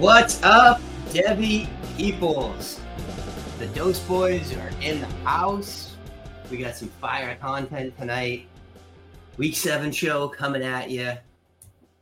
[0.00, 2.80] What's up, Devy peoples?
[3.58, 5.94] The Dose Boys are in the house.
[6.50, 8.48] We got some fire content tonight.
[9.36, 11.12] Week seven show coming at you.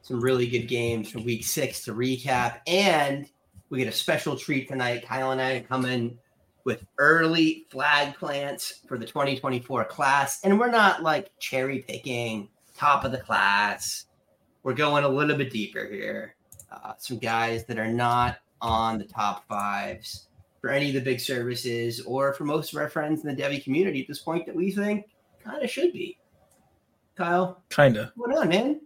[0.03, 2.61] Some really good games from week six to recap.
[2.69, 3.29] And
[3.69, 5.05] we get a special treat tonight.
[5.05, 6.17] Kyle and I are coming
[6.63, 10.39] with early flag plants for the 2024 class.
[10.45, 14.05] And we're not like cherry picking top of the class.
[14.63, 16.37] We're going a little bit deeper here.
[16.71, 20.27] Uh, some guys that are not on the top fives
[20.61, 23.63] for any of the big services or for most of our friends in the Devy
[23.63, 25.07] community at this point that we think
[25.43, 26.19] kind of should be.
[27.17, 28.13] Kyle, Kinda.
[28.17, 28.81] what on, man?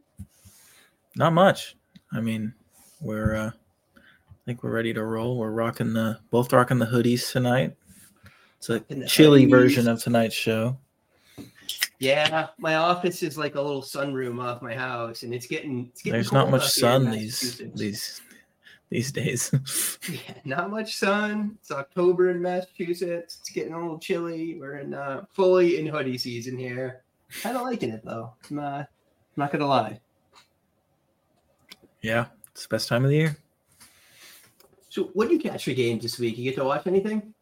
[1.17, 1.77] Not much.
[2.13, 2.55] I mean,
[3.01, 5.39] we're uh I think we're ready to roll.
[5.39, 7.77] We're rocking the both rocking the hoodies tonight.
[8.59, 9.51] It's a chilly hoodies.
[9.51, 10.79] version of tonight's show.
[11.99, 16.03] Yeah, my office is like a little sunroom off my house, and it's getting it's
[16.03, 16.15] getting.
[16.15, 18.21] There's not much up here in sun these these
[18.91, 19.55] these days.
[20.11, 21.57] Yeah, not much sun.
[21.61, 23.39] It's October in Massachusetts.
[23.41, 24.59] It's getting a little chilly.
[24.59, 27.03] We're in uh, fully in hoodie season here.
[27.41, 28.35] Kind of liking it though.
[28.51, 28.87] I'm, uh, I'm
[29.37, 30.01] not gonna lie.
[32.03, 33.37] yeah, it's the best time of the year.
[34.89, 36.37] So, what did you catch for games this week?
[36.37, 37.33] You get to watch anything?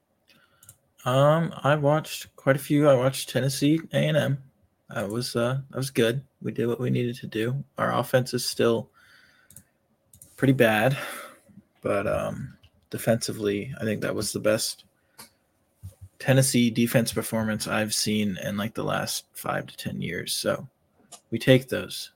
[1.04, 2.88] Um, I watched quite a few.
[2.88, 4.38] I watched Tennessee A and M.
[4.90, 6.22] That was uh that was good.
[6.42, 7.64] We did what we needed to do.
[7.78, 8.90] Our offense is still
[10.36, 10.96] pretty bad,
[11.80, 12.54] but um
[12.90, 14.84] defensively, I think that was the best
[16.18, 20.34] Tennessee defense performance I've seen in like the last five to ten years.
[20.34, 20.68] So
[21.30, 22.10] we take those.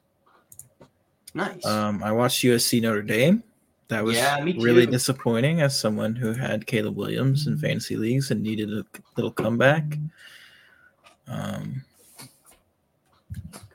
[1.33, 1.65] Nice.
[1.65, 3.43] Um, I watched USC Notre Dame.
[3.89, 8.43] That was Yeah, really disappointing as someone who had Caleb Williams in fantasy leagues and
[8.43, 8.85] needed a
[9.17, 9.99] little comeback.
[11.29, 11.85] Um,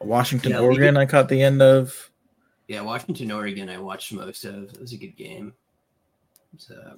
[0.02, 2.10] Washington, Yeah, Oregon, I caught the end of.
[2.68, 3.70] yeah, Washington, Oregon.
[3.70, 4.64] I watched most of.
[4.74, 5.54] It was a good game.
[6.54, 6.96] It's uh,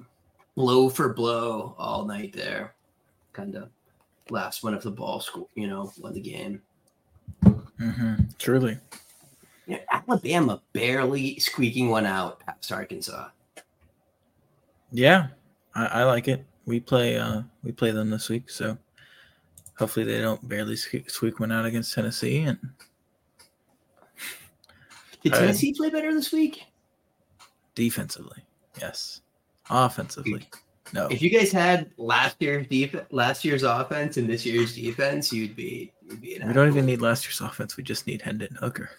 [0.54, 2.74] blow for blow all night there.
[3.32, 3.68] Kind of
[4.30, 6.62] last one of the ball school, you know, won the game.
[7.44, 8.78] Mhm, truly.
[9.72, 13.28] Yeah, Alabama barely squeaking one out past Arkansas.
[14.90, 15.28] Yeah,
[15.74, 16.44] I, I like it.
[16.66, 18.76] We play uh we play them this week, so
[19.78, 22.42] hopefully they don't barely squeak, one out against Tennessee.
[22.42, 22.58] And
[25.22, 26.64] Did Tennessee play better this week?
[27.74, 28.44] defensively,
[28.78, 29.22] yes.
[29.70, 30.46] Offensively,
[30.92, 31.06] no.
[31.06, 35.56] If you guys had last year's def- last year's offense and this year's defense, you'd
[35.56, 37.78] be you'd be an We don't even need last year's offense.
[37.78, 38.90] We just need Hendon Hooker.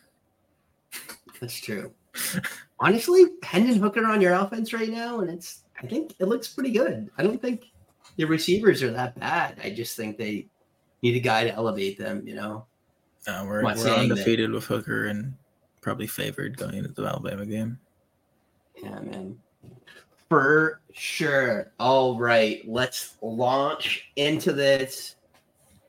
[1.39, 1.91] That's true.
[2.79, 6.71] Honestly, Hendon Hooker on your offense right now, and it's I think it looks pretty
[6.71, 7.09] good.
[7.17, 7.65] I don't think
[8.17, 9.59] the receivers are that bad.
[9.63, 10.47] I just think they
[11.01, 12.25] need a guy to elevate them.
[12.27, 12.65] You know.
[13.27, 15.33] Uh, we're we're saying that- undefeated with Hooker and
[15.81, 17.79] probably favored going into the Alabama game.
[18.81, 19.39] Yeah, man.
[20.29, 21.71] For sure.
[21.79, 25.15] All right, let's launch into this.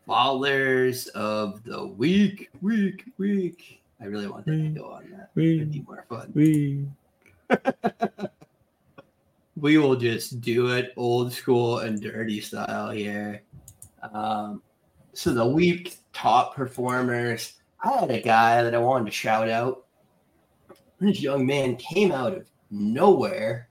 [0.06, 3.80] Ballers of the week, week, week.
[4.04, 5.30] I really want that to go on that.
[5.34, 6.30] It'd be We more fun.
[6.34, 6.86] we
[9.56, 13.40] We will just do it old school and dirty style here.
[14.12, 14.60] Um,
[15.14, 17.54] so the week top performers.
[17.82, 19.86] I had a guy that I wanted to shout out.
[21.00, 23.70] This young man came out of nowhere.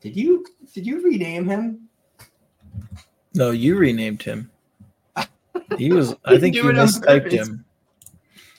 [0.00, 1.88] Did you did you rename him?
[3.34, 4.50] no, you renamed him.
[5.76, 6.14] He was.
[6.24, 7.65] I think you mistyped him.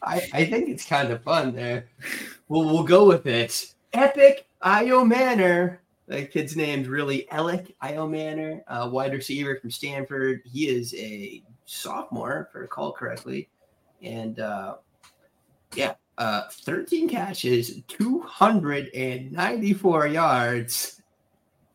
[0.07, 1.89] I, I think it's kind of fun there.
[2.47, 3.73] Well, we'll go with it.
[3.93, 5.79] Epic Ayomanor.
[6.07, 10.41] That kid's name's really Elic Io Manor, a wide receiver from Stanford.
[10.45, 13.49] He is a sophomore, if I recall correctly.
[14.01, 14.75] And uh,
[15.75, 21.01] yeah, uh, 13 catches, 294 yards,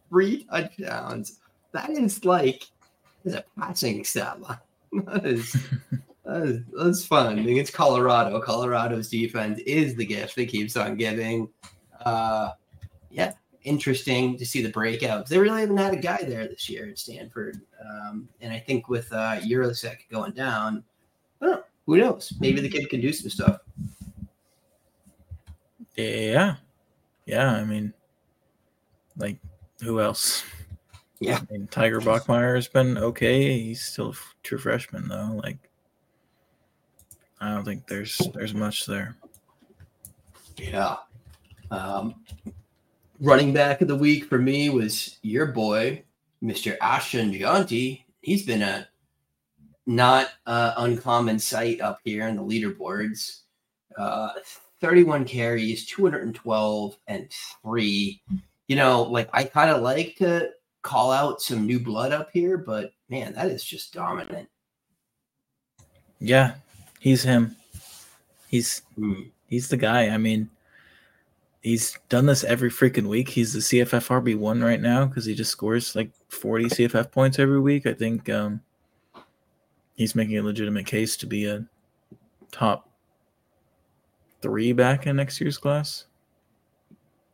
[0.08, 1.40] three touchdowns.
[1.72, 2.62] That is like,
[3.24, 4.56] is a passing stat line.
[6.24, 8.40] that's fun against Colorado.
[8.40, 11.48] Colorado's defense is the gift that keeps on giving.
[12.04, 12.50] Uh,
[13.10, 13.32] yeah,
[13.64, 15.28] interesting to see the breakouts.
[15.28, 18.88] They really haven't had a guy there this year at Stanford, um, and I think
[18.88, 20.84] with uh, Yurosek going down,
[21.40, 22.32] I know, who knows?
[22.40, 23.58] Maybe the kid can do some stuff.
[25.96, 26.56] Yeah,
[27.26, 27.50] yeah.
[27.50, 27.92] I mean,
[29.16, 29.38] like,
[29.80, 30.44] who else?
[31.20, 31.38] Yeah.
[31.38, 33.60] I mean, Tiger Bachmeier has been okay.
[33.60, 35.40] He's still a true freshman though.
[35.42, 35.58] Like,
[37.42, 39.16] I don't think there's there's much there.
[40.56, 40.96] Yeah.
[41.72, 42.14] Um,
[43.20, 46.04] running back of the week for me was your boy,
[46.40, 46.76] Mr.
[46.80, 48.06] Ashton Jeanty.
[48.20, 48.86] He's been a
[49.86, 53.40] not uh, uncommon sight up here in the leaderboards.
[53.98, 54.30] Uh,
[54.80, 57.28] 31 carries, 212 and
[57.62, 58.22] three.
[58.68, 60.50] You know, like I kind of like to
[60.82, 64.48] call out some new blood up here, but man, that is just dominant.
[66.20, 66.54] Yeah,
[67.02, 67.56] he's him.
[68.46, 69.30] He's Mm.
[69.48, 70.08] he's the guy.
[70.08, 70.48] I mean,
[71.60, 73.28] he's done this every freaking week.
[73.28, 77.40] He's the CFF RB one right now because he just scores like 40 CFF points
[77.40, 77.86] every week.
[77.86, 78.60] I think um,
[79.96, 81.64] he's making a legitimate case to be a
[82.52, 82.88] top
[84.40, 86.04] three back in next year's class.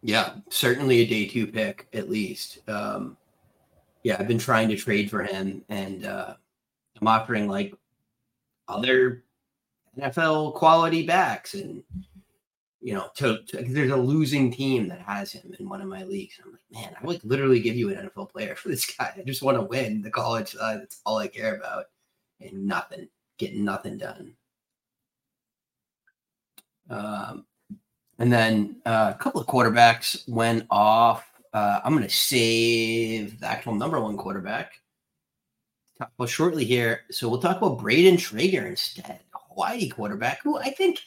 [0.02, 2.60] Yeah, certainly a day two pick at least.
[2.68, 3.16] Um,
[4.02, 6.34] yeah, I've been trying to trade for him, and uh,
[7.00, 7.74] I'm offering like
[8.68, 9.24] other
[9.98, 11.82] NFL quality backs, and
[12.80, 16.04] you know, to, to- there's a losing team that has him in one of my
[16.04, 16.38] leagues.
[16.44, 19.12] I'm like, man, I would literally give you an NFL player for this guy.
[19.16, 20.52] I just want to win the college.
[20.52, 21.86] That's all I care about,
[22.40, 23.08] and nothing,
[23.38, 24.34] getting nothing done.
[26.90, 27.44] Um,
[28.18, 31.24] and then uh, a couple of quarterbacks went off.
[31.52, 34.72] Uh, I'm going to save the actual number one quarterback.
[35.98, 37.02] Talk about shortly here.
[37.10, 39.20] So we'll talk about Brayden Schager instead,
[39.58, 41.00] Hawaii quarterback, who I think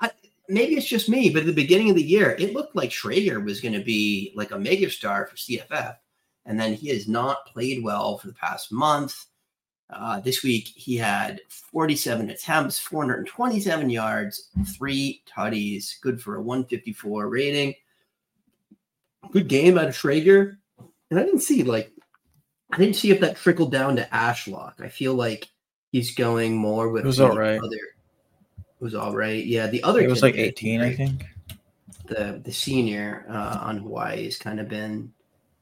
[0.00, 0.10] I,
[0.48, 3.40] maybe it's just me, but at the beginning of the year, it looked like Schager
[3.40, 5.96] was going to be like a megastar for CFF.
[6.44, 9.26] And then he has not played well for the past month.
[9.90, 17.28] Uh, this week, he had 47 attempts, 427 yards, three tutties, good for a 154
[17.28, 17.74] rating.
[19.32, 20.58] Good game out of Schager.
[21.10, 21.90] And I didn't see like
[22.72, 24.80] I didn't see if that trickled down to Ashlock.
[24.80, 25.48] I feel like
[25.90, 27.58] he's going more with It was all right.
[27.58, 27.78] Other,
[28.78, 29.44] it was all right.
[29.44, 31.24] Yeah, the other It was like 18, I think.
[32.06, 35.12] The the senior uh, on Hawaii has kind of been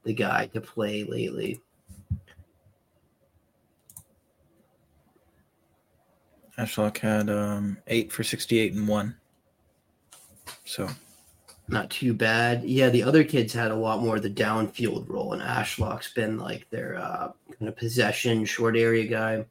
[0.02, 1.60] the guy to play lately.
[6.58, 9.16] Ashlock had um, eight for 68 and one.
[10.64, 10.88] So
[11.68, 12.62] Not too bad.
[12.64, 16.38] Yeah, the other kids had a lot more of the downfield role, and Ashlock's been
[16.38, 19.34] like their uh, kind of possession, short area guy.
[19.34, 19.46] I'm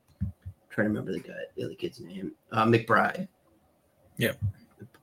[0.69, 3.27] trying to remember the guy, the other kid's name, uh, McBride.
[4.17, 4.37] Yep.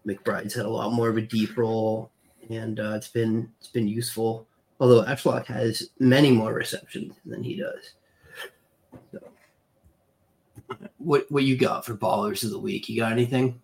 [0.06, 2.10] McBride's had a lot more of a deep role,
[2.48, 4.46] and uh, it's been it's been useful.
[4.78, 7.92] Although Ashlock has many more receptions than he does.
[9.12, 9.18] So,
[10.98, 12.88] what what you got for ballers of the week?
[12.88, 13.60] You got anything?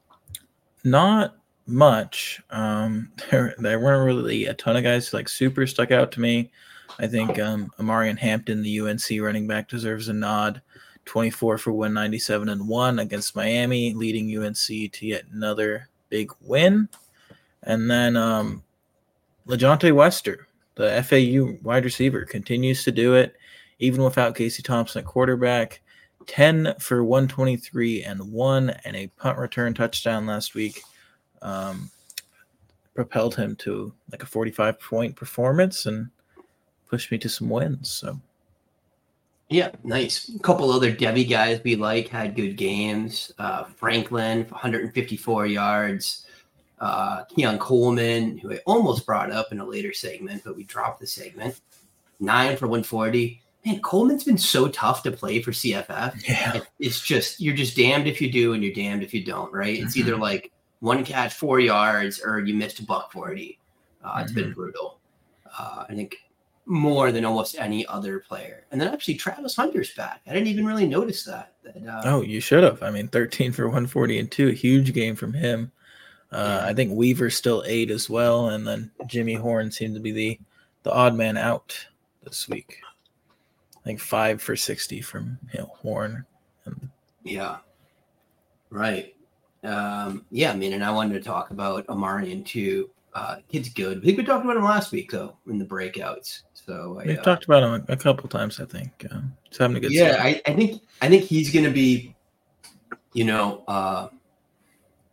[0.86, 2.40] not much.
[2.50, 6.50] Um, there there weren't really a ton of guys like super stuck out to me.
[6.98, 10.62] I think um, Omarion Hampton, the UNC running back, deserves a nod.
[11.06, 16.88] 24 for 197 and one against Miami, leading UNC to yet another big win.
[17.62, 18.62] And then um,
[19.46, 23.36] LaJohntay Wester, the FAU wide receiver, continues to do it,
[23.78, 25.80] even without Casey Thompson at quarterback.
[26.26, 30.82] 10 for 123 and one, and a punt return touchdown last week
[31.40, 31.88] um,
[32.94, 36.08] propelled him to like a 45 point performance and
[36.88, 37.90] pushed me to some wins.
[37.90, 38.20] So
[39.48, 40.28] Yeah, nice.
[40.28, 43.32] A couple other Devy guys we like had good games.
[43.38, 46.26] Uh, Franklin, 154 yards.
[46.78, 51.00] Uh, Keon Coleman, who I almost brought up in a later segment, but we dropped
[51.00, 51.60] the segment.
[52.20, 53.40] Nine for 140.
[53.64, 56.28] Man, Coleman's been so tough to play for CFF.
[56.28, 59.52] yeah, It's just you're just damned if you do and you're damned if you don't,
[59.52, 59.78] right?
[59.78, 63.58] It's either like one catch, four yards, or you missed a buck 40.
[64.04, 64.98] Uh, It's been brutal.
[65.58, 66.16] Uh, I think
[66.66, 68.66] more than almost any other player.
[68.70, 70.20] And then actually Travis Hunter's back.
[70.26, 71.54] I didn't even really notice that.
[71.62, 72.82] that uh, oh, you should have.
[72.82, 75.70] I mean, 13 for 140 and two, huge game from him.
[76.32, 76.64] Uh.
[76.64, 80.40] I think Weaver still eight as well, and then Jimmy Horn seemed to be the
[80.82, 81.76] the odd man out
[82.22, 82.80] this week.
[83.76, 86.24] I think five for 60 from you know, Horn.
[86.64, 86.90] And
[87.22, 87.58] Yeah.
[88.70, 89.14] Right.
[89.62, 92.90] Um, yeah, I mean, and I wanted to talk about Omarion too.
[93.14, 93.98] Uh, kid's good.
[93.98, 96.42] I think we talked about him last week though in the breakouts.
[96.66, 99.06] So we've uh, talked about him a, a couple times, I think.
[99.10, 100.16] Um, he's having a good yeah.
[100.20, 102.14] I, I think I think he's gonna be,
[103.12, 104.08] you know, uh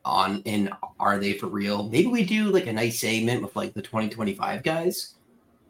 [0.03, 0.69] on in
[0.99, 1.89] are they for real?
[1.89, 5.13] Maybe we do like a nice segment with like the 2025 guys,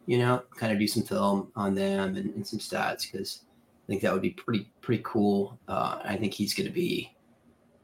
[0.05, 3.41] you know, kind of do some film on them and, and some stats because
[3.85, 5.59] I think that would be pretty pretty cool.
[5.67, 7.13] Uh I think he's gonna be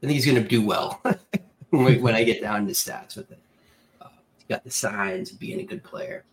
[0.02, 1.02] I think he's gonna do well
[1.70, 3.40] when, when I get down to stats with it.
[4.00, 4.08] Uh,
[4.48, 6.24] got the signs of being a good player.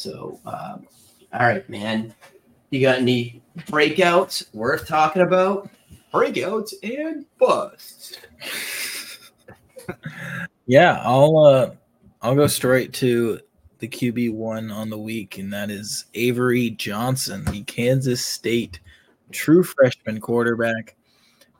[0.00, 0.86] So um,
[1.32, 2.14] all right, man.
[2.70, 5.68] You got any breakouts worth talking about?
[6.12, 8.16] Breakouts and busts.
[10.70, 11.70] Yeah, I'll uh
[12.22, 13.40] I'll go straight to
[13.80, 18.78] the QB one on the week, and that is Avery Johnson, the Kansas State
[19.32, 20.94] true freshman quarterback.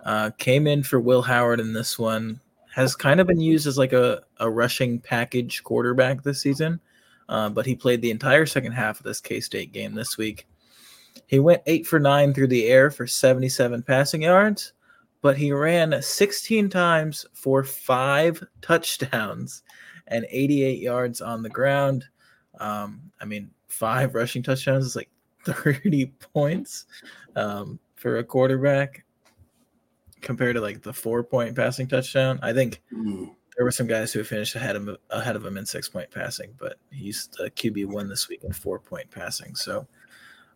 [0.04, 2.40] Uh, came in for Will Howard in this one,
[2.72, 6.80] has kind of been used as like a, a rushing package quarterback this season,
[7.30, 10.48] uh, but he played the entire second half of this K State game this week.
[11.28, 14.72] He went eight for nine through the air for 77 passing yards,
[15.22, 19.62] but he ran 16 times for five touchdowns
[20.08, 22.04] and 88 yards on the ground.
[22.58, 25.10] Um, I mean, five rushing touchdowns is like
[25.46, 26.86] 30 points
[27.36, 29.04] um, for a quarterback
[30.20, 32.40] compared to like the four point passing touchdown.
[32.42, 33.30] I think mm.
[33.60, 36.54] There were some guys who finished ahead of ahead of him in six point passing,
[36.56, 39.54] but he's the QB one this week in four point passing.
[39.54, 39.86] So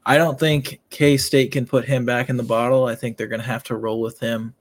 [0.07, 2.87] I don't think K State can put him back in the bottle.
[2.87, 4.55] I think they're going to have to roll with him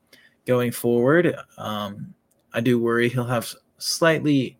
[0.45, 1.37] going forward.
[1.57, 2.13] Um,
[2.53, 4.57] I do worry he'll have slightly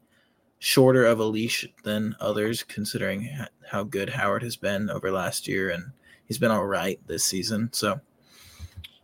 [0.59, 3.29] shorter of a leash than others, considering
[3.69, 5.91] how good Howard has been over last year, and
[6.23, 7.67] he's been all right this season.
[7.73, 7.99] So,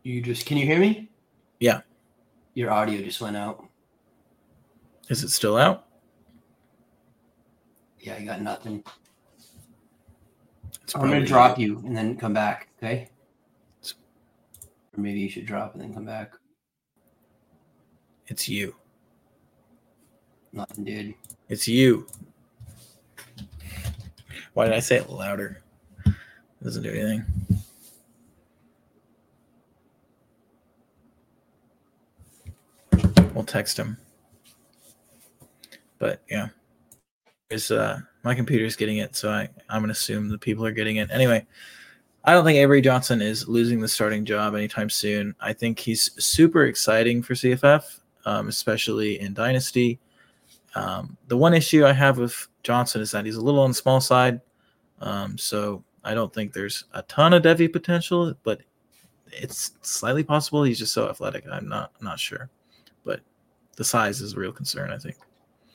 [0.03, 1.09] you just can you hear me?
[1.59, 1.81] Yeah.
[2.53, 3.68] Your audio just went out.
[5.09, 5.87] Is it still out?
[7.99, 8.83] Yeah, I got nothing.
[10.95, 12.69] I'm gonna drop you and then come back.
[12.77, 13.09] Okay.
[14.95, 16.33] Or maybe you should drop and then come back.
[18.27, 18.75] It's you.
[20.53, 21.13] Nothing, dude.
[21.47, 22.07] It's you.
[24.53, 25.61] Why did I say it louder?
[26.05, 27.25] It doesn't do anything.
[33.33, 33.97] We'll text him.
[35.99, 36.49] But yeah.
[37.49, 40.97] Is uh my computer's getting it, so I, I'm gonna assume the people are getting
[40.97, 41.09] it.
[41.11, 41.45] Anyway,
[42.23, 45.35] I don't think Avery Johnson is losing the starting job anytime soon.
[45.39, 49.99] I think he's super exciting for CFF, um, especially in Dynasty.
[50.75, 53.75] Um, the one issue I have with Johnson is that he's a little on the
[53.75, 54.41] small side.
[55.01, 58.61] Um, so I don't think there's a ton of Devy potential, but
[59.31, 61.45] it's slightly possible he's just so athletic.
[61.51, 62.49] I'm not not sure,
[63.05, 63.21] but
[63.77, 64.91] the size is a real concern.
[64.91, 65.15] I think.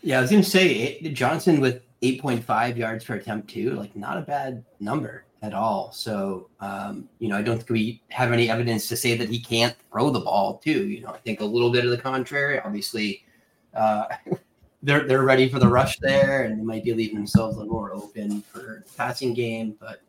[0.04, 4.20] Yeah, I was gonna say Johnson with 8.5 yards per attempt too, like not a
[4.20, 5.92] bad number at all.
[5.92, 9.40] So um, you know, I don't think we have any evidence to say that he
[9.40, 10.88] can't throw the ball too.
[10.88, 12.60] You know, I think a little bit of the contrary.
[12.60, 13.24] Obviously,
[13.72, 14.04] uh,
[14.82, 17.72] they're they're ready for the rush there, and they might be leaving themselves a little
[17.72, 19.74] more open for passing game.
[19.80, 20.02] But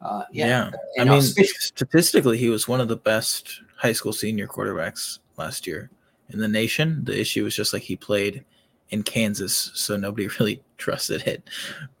[0.00, 1.02] uh, yeah, yeah.
[1.02, 5.90] I mean, statistically, he was one of the best high school senior quarterbacks last year
[6.30, 7.04] in the nation.
[7.04, 8.46] The issue was just like he played
[8.92, 11.42] in Kansas, so nobody really trusted it.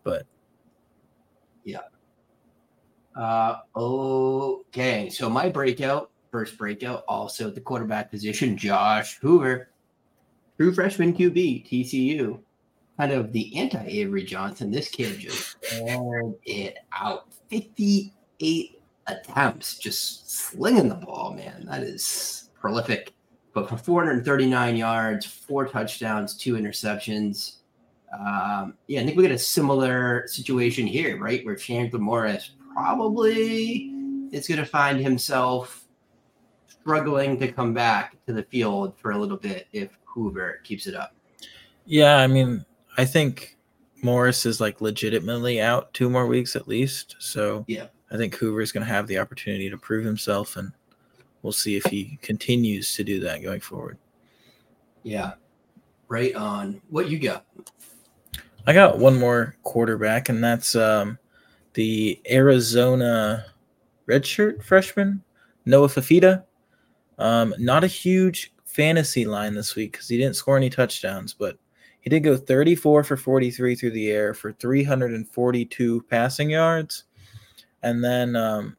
[0.04, 0.26] But
[1.64, 1.80] yeah.
[3.16, 9.68] Uh, okay, so my breakout, first breakout, also the quarterback position, Josh Hoover
[10.62, 12.38] True freshman QB, TCU.
[12.96, 14.70] Kind of the anti Avery Johnson.
[14.70, 17.32] This kid just aired it out.
[17.50, 21.66] 58 attempts, just slinging the ball, man.
[21.66, 23.12] That is prolific.
[23.54, 27.56] But for 439 yards, four touchdowns, two interceptions.
[28.12, 31.44] Um, yeah, I think we got a similar situation here, right?
[31.44, 33.90] Where Chandler Morris probably
[34.32, 35.84] is going to find himself
[36.66, 40.94] struggling to come back to the field for a little bit if Hoover keeps it
[40.94, 41.14] up.
[41.84, 42.64] Yeah, I mean,
[42.96, 43.56] I think
[44.02, 47.16] Morris is like legitimately out two more weeks at least.
[47.18, 50.72] So yeah, I think Hoover is going to have the opportunity to prove himself, and
[51.42, 53.98] we'll see if he continues to do that going forward.
[55.02, 55.32] Yeah,
[56.08, 56.80] right on.
[56.90, 57.44] What you got?
[58.66, 61.18] I got one more quarterback, and that's um,
[61.74, 63.46] the Arizona
[64.08, 65.22] redshirt freshman
[65.66, 66.44] Noah Fifita.
[67.18, 71.58] Um, not a huge fantasy line this week because he didn't score any touchdowns, but
[72.00, 77.04] he did go 34 for 43 through the air for 342 passing yards.
[77.82, 78.76] And then um,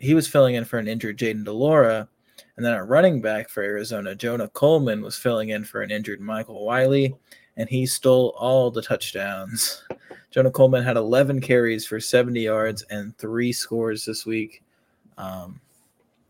[0.00, 2.08] he was filling in for an injured Jayden de Laura.
[2.56, 6.20] And then at running back for Arizona, Jonah Coleman was filling in for an injured
[6.20, 7.14] Michael Wiley,
[7.56, 9.84] and he stole all the touchdowns.
[10.30, 14.62] Jonah Coleman had 11 carries for 70 yards and three scores this week.
[15.16, 15.60] Um,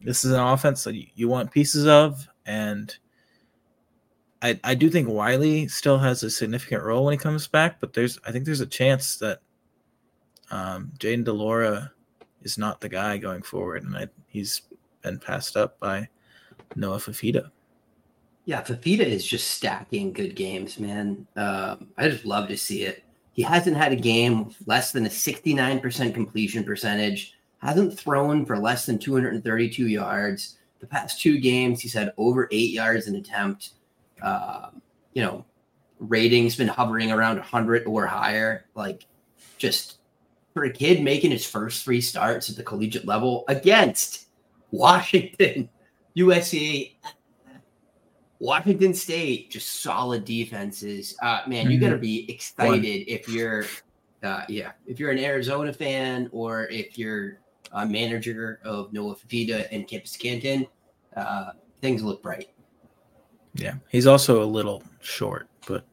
[0.02, 2.96] this is an offense that you want pieces of, and
[4.40, 7.92] I I do think Wiley still has a significant role when he comes back, but
[7.92, 9.40] there's I think there's a chance that
[10.50, 11.92] um, Jayden de Laura
[12.42, 14.62] is not the guy going forward, and I, he's
[15.02, 16.08] been passed up by
[16.76, 17.50] Noah Fifita.
[18.44, 21.26] Yeah, Fifita is just stacking good games, man.
[21.36, 23.04] Um, I just love to see it.
[23.32, 28.58] He hasn't had a game with less than a 69% completion percentage, hasn't thrown for
[28.58, 33.70] less than 232 yards the past two games, he's had over eight yards an attempt.
[34.22, 34.70] Uh,
[35.12, 35.44] you know,
[35.98, 38.66] ratings been hovering around 100 or higher.
[38.74, 39.06] Like,
[39.58, 39.97] just
[40.58, 44.26] for a kid making his first three starts at the collegiate level against
[44.72, 45.68] Washington,
[46.16, 46.96] USC,
[48.40, 51.16] Washington State, just solid defenses.
[51.22, 52.00] Uh, man, you got to Mm-hmm.
[52.02, 53.66] be excited if you're,
[54.24, 57.38] uh, yeah, if you're an Arizona fan or if you're
[57.72, 60.66] a manager of Noah Fifita and Campus Canton.
[61.16, 61.50] Uh,
[61.80, 62.50] things look bright.
[63.54, 65.84] Yeah, he's also a little short, but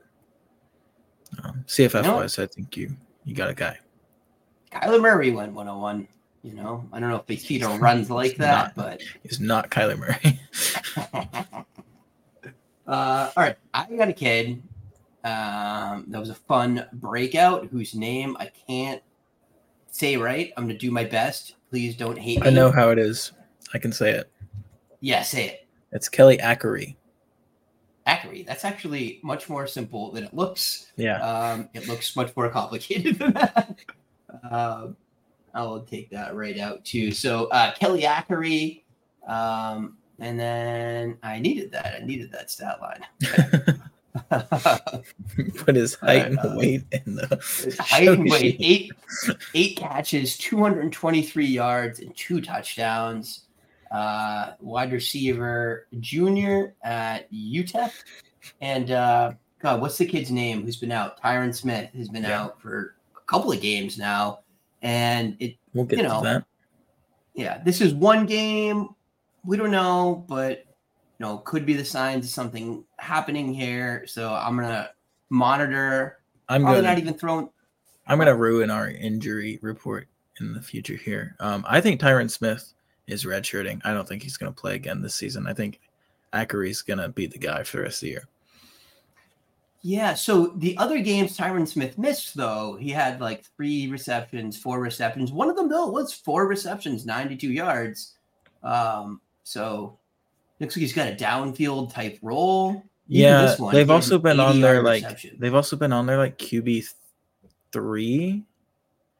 [1.43, 2.19] um, CFF No.
[2.19, 2.95] I think you
[3.25, 3.77] you got a guy.
[4.75, 6.07] Kyler Murray went 101.
[6.43, 10.39] You know, I don't know if are runs like that, but He's not Kyler Murray.
[12.87, 14.61] uh, all right, I got a kid.
[15.23, 19.01] Um, that was a fun breakout whose name I can't
[19.89, 20.53] say right.
[20.55, 21.55] I'm gonna do my best.
[21.71, 22.47] Please don't hate me.
[22.47, 23.31] I know how it is.
[23.73, 24.31] I can say it.
[24.99, 25.67] Yeah, say it.
[25.91, 26.95] It's Kelly Ackery.
[28.05, 28.45] Ackery.
[28.45, 30.91] That's actually much more simple than it looks.
[30.95, 31.17] Yeah.
[31.21, 33.79] Um, it looks much more complicated than that.
[34.49, 34.95] Um,
[35.53, 37.11] I'll take that right out too.
[37.11, 38.83] So uh, Kelly Ackery,
[39.27, 41.99] um, and then I needed that.
[42.01, 43.81] I needed that stat line.
[45.57, 48.91] Put his height and Uh, weight in the height and weight, eight
[49.53, 53.41] eight catches, 223 yards, and two touchdowns.
[53.91, 57.91] Uh, wide receiver junior at UTEP.
[58.61, 61.21] And uh, God, what's the kid's name who's been out?
[61.21, 62.41] Tyrin Smith has been Yeah.
[62.43, 64.39] out for couple of games now.
[64.81, 66.45] And it, We'll get you to know, that.
[67.33, 68.89] yeah, this is one game.
[69.43, 70.59] We don't know, but
[71.19, 74.05] you know, could be the signs of something happening here.
[74.07, 74.89] So I'm gonna
[75.29, 76.19] monitor.
[76.49, 77.49] I'm Probably gonna not even throwing.
[78.07, 80.07] I'm gonna ruin our injury report
[80.39, 81.35] in the future here.
[81.39, 82.73] Um, I think Tyrin Smith
[83.07, 83.81] is redshirting.
[83.83, 85.47] I don't think he's gonna play again this season.
[85.47, 85.79] I think
[86.33, 88.27] Ackery's gonna be the guy for the rest of the year.
[89.87, 90.15] Yeah.
[90.15, 95.31] So the other games Tyrin Smith missed, though, he had like three receptions, four receptions.
[95.31, 98.15] One of them, though, was four receptions, 92 yards.
[98.63, 99.99] Um, so
[100.59, 102.71] looks like he's got a downfield type role.
[103.07, 105.35] Even Yeah, this one, they've also been on 80 their like reception.
[105.37, 106.91] they've also been on their like QB
[107.71, 108.43] three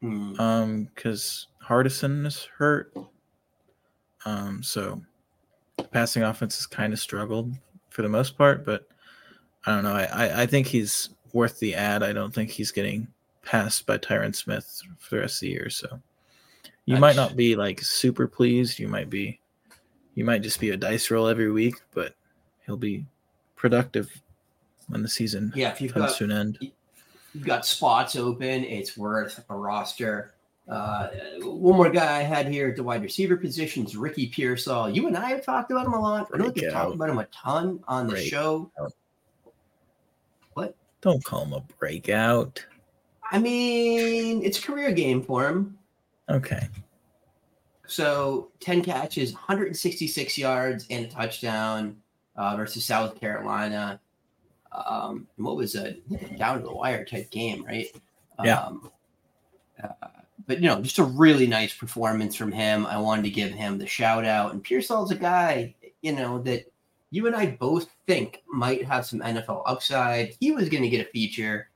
[0.00, 0.38] Hmm.
[0.40, 2.92] um because Hardison is hurt.
[4.24, 5.00] Um, so
[5.76, 7.52] the passing offense has kind of struggled
[7.90, 8.88] for the most part, but
[9.66, 9.94] I don't know.
[9.94, 12.02] I, I think he's worth the ad.
[12.02, 13.08] I don't think he's getting
[13.42, 15.70] passed by Tyrin Smith for the rest of the year.
[15.70, 16.00] So
[16.84, 18.78] you might not be like super pleased.
[18.78, 19.40] You might be,
[20.14, 22.14] you might just be a dice roll every week, but
[22.64, 23.04] he'll be
[23.56, 24.10] productive
[24.88, 26.58] when the season Yeah, if you've comes got to an end.
[27.32, 30.32] you've got spots open, it's worth a roster.
[30.68, 31.08] Uh,
[31.42, 34.90] one more guy I had here at the wide receiver positions, Ricky Pearsall.
[34.90, 36.28] You and I have talked about him a lot.
[36.32, 38.70] I don't think we've talked about him a ton on the show.
[41.06, 42.66] Don't call him a breakout.
[43.30, 45.78] I mean, it's a career game for him.
[46.28, 46.68] Okay.
[47.86, 51.98] So 10 catches, 166 yards, and a touchdown
[52.34, 54.00] uh, versus South Carolina.
[54.72, 55.92] Um, what was a
[56.38, 57.86] down to the wire type game, right?
[58.42, 58.62] Yeah.
[58.62, 58.90] Um,
[59.80, 60.08] uh,
[60.48, 62.84] but you know, just a really nice performance from him.
[62.84, 64.54] I wanted to give him the shout out.
[64.54, 66.64] And Pearsall's a guy, you know, that
[67.10, 70.34] you and I both think might have some NFL upside.
[70.40, 71.70] He was going to get a feature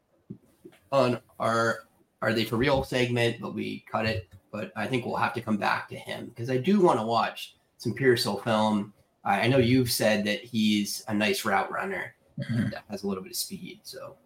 [0.92, 1.80] on our
[2.22, 4.28] "Are They for Real" segment, but we cut it.
[4.52, 7.06] But I think we'll have to come back to him because I do want to
[7.06, 8.92] watch some Pearsall film.
[9.24, 12.70] I I know you've said that he's a nice route runner Mhm.
[12.72, 13.80] that has a little bit of speed.
[13.84, 14.16] So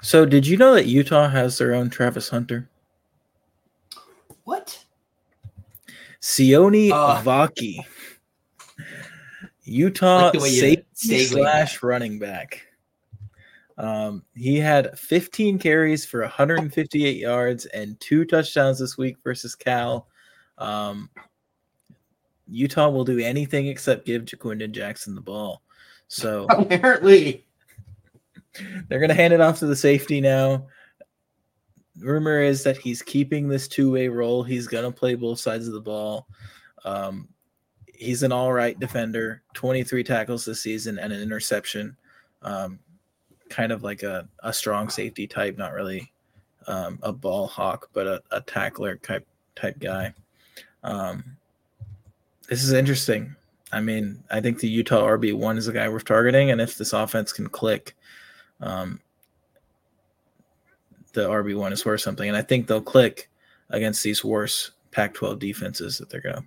[0.00, 2.68] So, did you know that Utah has their own Travis Hunter?
[4.44, 4.84] what?
[6.20, 7.20] Sione Uh.
[7.22, 7.78] Vaki.
[9.64, 12.66] Utah Like the way you safety slash running back.
[13.76, 20.06] Um, he had 15 carries for 158 yards and two touchdowns this week versus Cal.
[20.58, 21.10] Um,
[22.46, 25.62] Utah will do anything except give Ja'Quinden Jackson the ball.
[26.08, 27.44] So Apparently,
[28.88, 30.66] they're going to hand it off to the safety now.
[31.98, 34.42] Rumor is that he's keeping this two way role.
[34.42, 36.28] He's going to play both sides of the ball.
[36.84, 37.28] Um,
[37.96, 41.96] he's an all right defender, 23 tackles this season and an interception.
[42.42, 42.78] Um,
[43.48, 46.12] kind of like a, a strong safety type, not really
[46.66, 50.12] um, a ball hawk, but a, a tackler type type guy.
[50.82, 51.36] Um,
[52.48, 53.34] this is interesting.
[53.72, 56.76] I mean, I think the Utah RB one is the guy worth targeting, and if
[56.76, 57.96] this offense can click,
[58.60, 59.00] um,
[61.12, 62.28] the RB one is worth something.
[62.28, 63.30] And I think they'll click
[63.70, 66.44] against these worse Pac-12 defenses that they're gonna.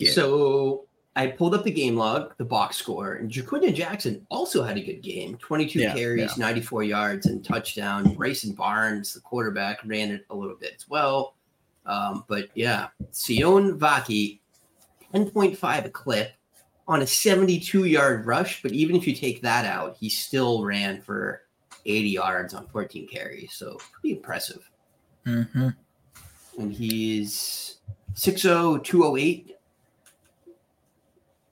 [0.00, 0.12] Yeah.
[0.12, 0.86] so
[1.16, 4.80] I pulled up the game log, the box score, and Ja'Quinden Jackson also had a
[4.80, 8.14] good game 22 Yeah, carries, 94 yards, and touchdown.
[8.14, 11.34] Bryson Barnes, the quarterback, ran it a little bit as well.
[11.86, 14.40] Um, but yeah, Sione Vaki,
[15.12, 16.32] 10.5 a clip,
[16.90, 21.00] on a 72 yard rush, but even if you take that out, he still ran
[21.00, 21.42] for
[21.86, 23.52] 80 yards on 14 carries.
[23.52, 24.68] So pretty impressive.
[25.24, 25.68] Mm-hmm.
[26.58, 27.78] And he's
[28.14, 29.56] 6'0, 208.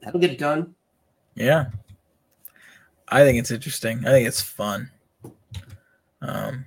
[0.01, 0.75] That'll get it done.
[1.35, 1.67] Yeah.
[3.09, 4.07] I think it's interesting.
[4.07, 4.91] I think it's fun.
[6.21, 6.67] Um,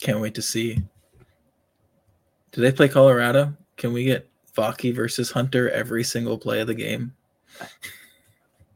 [0.00, 0.82] can't wait to see.
[2.52, 3.54] Do they play Colorado?
[3.76, 7.14] Can we get Vaki versus Hunter every single play of the game?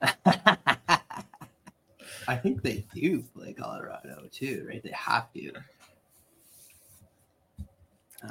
[2.28, 4.82] I think they do play Colorado too, right?
[4.82, 5.52] They have to.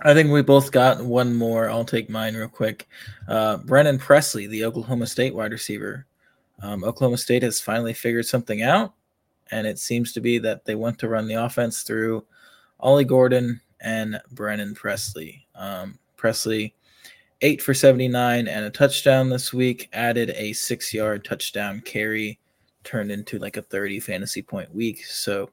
[0.03, 1.69] I think we both got one more.
[1.69, 2.87] I'll take mine real quick.
[3.27, 6.05] Uh, Brennan Presley, the Oklahoma State wide receiver.
[6.61, 8.93] Um, Oklahoma State has finally figured something out,
[9.51, 12.25] and it seems to be that they want to run the offense through
[12.79, 15.47] Ollie Gordon and Brennan Presley.
[15.55, 16.75] Um, Presley,
[17.41, 22.39] eight for 79 and a touchdown this week, added a six yard touchdown carry,
[22.83, 25.03] turned into like a 30 fantasy point week.
[25.05, 25.49] So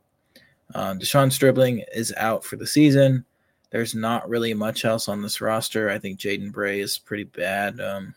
[0.75, 3.25] um, De'Zhaun Stribling is out for the season.
[3.71, 5.91] There's not really much else on this roster.
[5.91, 7.81] I think Jaden Bray is pretty bad.
[7.81, 8.15] Um,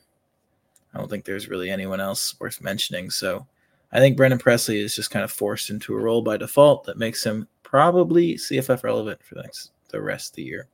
[0.93, 3.09] I don't think there's really anyone else worth mentioning.
[3.09, 3.45] So
[3.91, 6.97] I think Brennan Presley is just kind of forced into a role by default that
[6.97, 10.67] makes him probably CFF relevant for the next the rest of the year.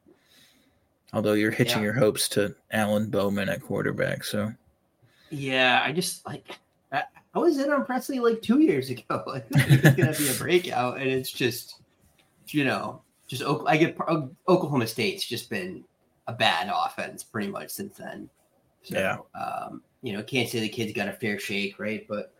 [1.13, 1.85] Although you're hitching yeah.
[1.85, 4.51] your hopes to Alan Bowman at quarterback, so
[5.29, 6.45] yeah, I just like
[6.91, 9.23] I, I was in on Presley like two years ago.
[9.53, 11.81] Think it's gonna be a breakout, and it's just
[12.47, 13.97] you know just I get
[14.47, 15.83] Oklahoma State's just been
[16.27, 18.29] a bad offense pretty much since then.
[18.83, 19.17] So, yeah.
[19.39, 22.07] Um, you know, can't say the kid's got a fair shake, right?
[22.07, 22.31] But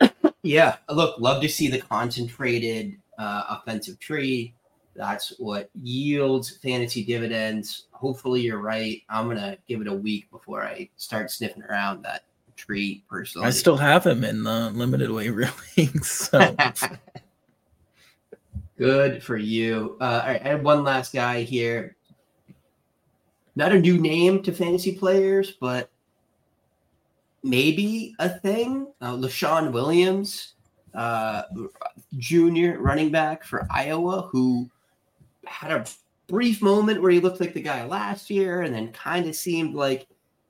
[0.42, 4.54] yeah, look, love to see the concentrated uh, offensive tree.
[4.94, 7.86] That's what yields fantasy dividends.
[7.92, 9.02] Hopefully, you're right.
[9.08, 12.24] I'm gonna give it a week before I start sniffing around that
[12.56, 13.02] tree.
[13.08, 16.04] Personally, I still have him in the limited way league.
[16.04, 16.38] So
[18.80, 19.98] Good for you.
[20.00, 21.96] Uh, all right, I have one last guy here.
[23.54, 25.90] Not a new name to fantasy players, but
[27.42, 28.86] maybe a thing.
[29.02, 30.54] Uh, Leshon Williams,
[30.94, 31.42] uh,
[32.16, 34.70] junior running back for Iowa, who
[35.44, 35.84] had a
[36.26, 39.74] brief moment where he looked like the guy last year and then kind of seemed
[39.74, 40.06] like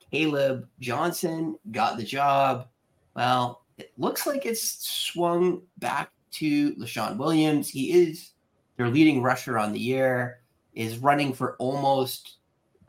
[0.09, 2.69] Caleb Johnson got the job.
[3.13, 7.69] Well, it looks like it's swung back to Leshon Williams.
[7.69, 8.31] He is
[8.77, 10.39] their leading rusher on the year,
[10.73, 12.37] is running for almost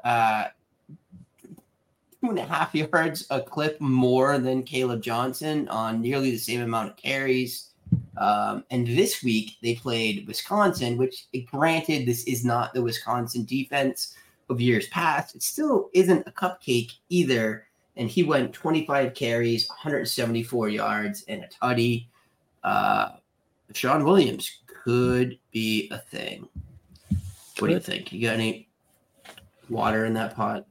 [0.04, 0.46] uh,
[2.22, 6.62] two and a half yards a clip more than Caleb Johnson on nearly the same
[6.62, 7.70] amount of carries.
[8.16, 14.14] Um, and this week they played Wisconsin, which, granted, this is not the Wisconsin defense
[14.48, 15.34] of years past.
[15.34, 17.66] It still isn't a cupcake either.
[17.96, 22.06] And he went 25 carries, 174 yards, and a tutty.
[22.64, 23.10] Uh,
[23.76, 26.48] Sean Williams could be a thing.
[27.58, 28.12] What do you think?
[28.12, 28.68] You got any
[29.68, 30.66] water in that pot?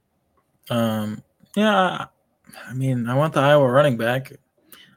[0.70, 1.24] Um,
[1.56, 2.06] yeah.
[2.68, 4.34] I mean, I want the Iowa running back.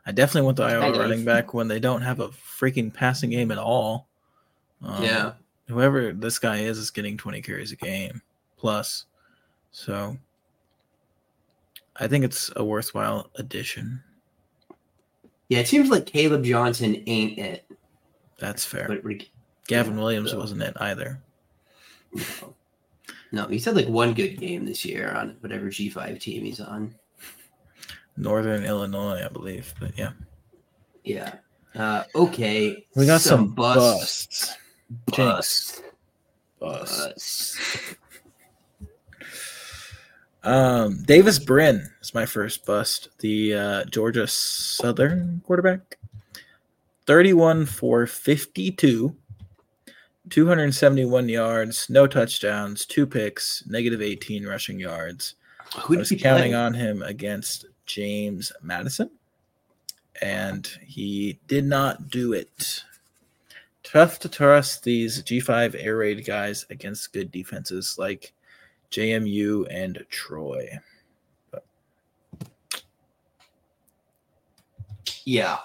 [0.07, 3.51] I definitely want the Iowa running back when they don't have a freaking passing game
[3.51, 4.09] at all.
[4.83, 5.33] Um, yeah.
[5.69, 8.21] Whoever this guy is is getting 20 carries a game
[8.59, 9.07] plus.
[9.71, 10.17] So
[11.97, 14.03] I think it's a worthwhile addition.
[15.49, 17.67] Yeah, it seems like Caleb Johnson ain't it.
[18.39, 18.87] That's fair.
[18.89, 19.03] But
[19.67, 20.39] Gavin yeah, Williams so.
[20.39, 21.21] wasn't it either.
[22.13, 22.55] No.
[23.33, 26.95] no, he's had like one good game this year on whatever G5 team he's on.
[28.17, 29.75] Northern Illinois, I believe.
[29.81, 30.13] But yeah.
[31.03, 31.35] Yeah.
[31.75, 32.87] Uh, okay.
[32.95, 34.57] We got some, some busts.
[35.07, 35.83] Busts.
[36.61, 37.57] Busts.
[37.59, 37.59] busts.
[40.45, 43.09] um, Davis Brin is my first bust.
[43.19, 45.99] The uh, Georgia Southern quarterback.
[47.07, 49.15] 31 for 52,
[50.31, 55.35] 271 yards, no touchdowns, two picks, negative 18 rushing yards.
[55.83, 56.55] Who I was counting play?
[56.55, 59.11] on him against James Madison,
[60.23, 62.83] and he did not do it.
[63.83, 68.33] Tough to trust these G5 air raid guys against good defenses like
[68.91, 70.79] JMU and Troy.
[71.51, 71.65] But.
[75.25, 75.59] Yeah,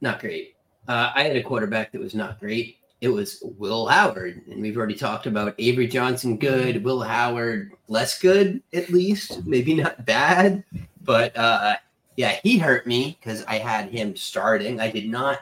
[0.00, 0.53] not great.
[0.86, 2.78] Uh, I had a quarterback that was not great.
[3.00, 6.82] It was Will Howard, and we've already talked about Avery Johnson, good.
[6.82, 10.64] Will Howard, less good, at least, maybe not bad,
[11.02, 11.76] but uh,
[12.16, 14.80] yeah, he hurt me because I had him starting.
[14.80, 15.40] I did not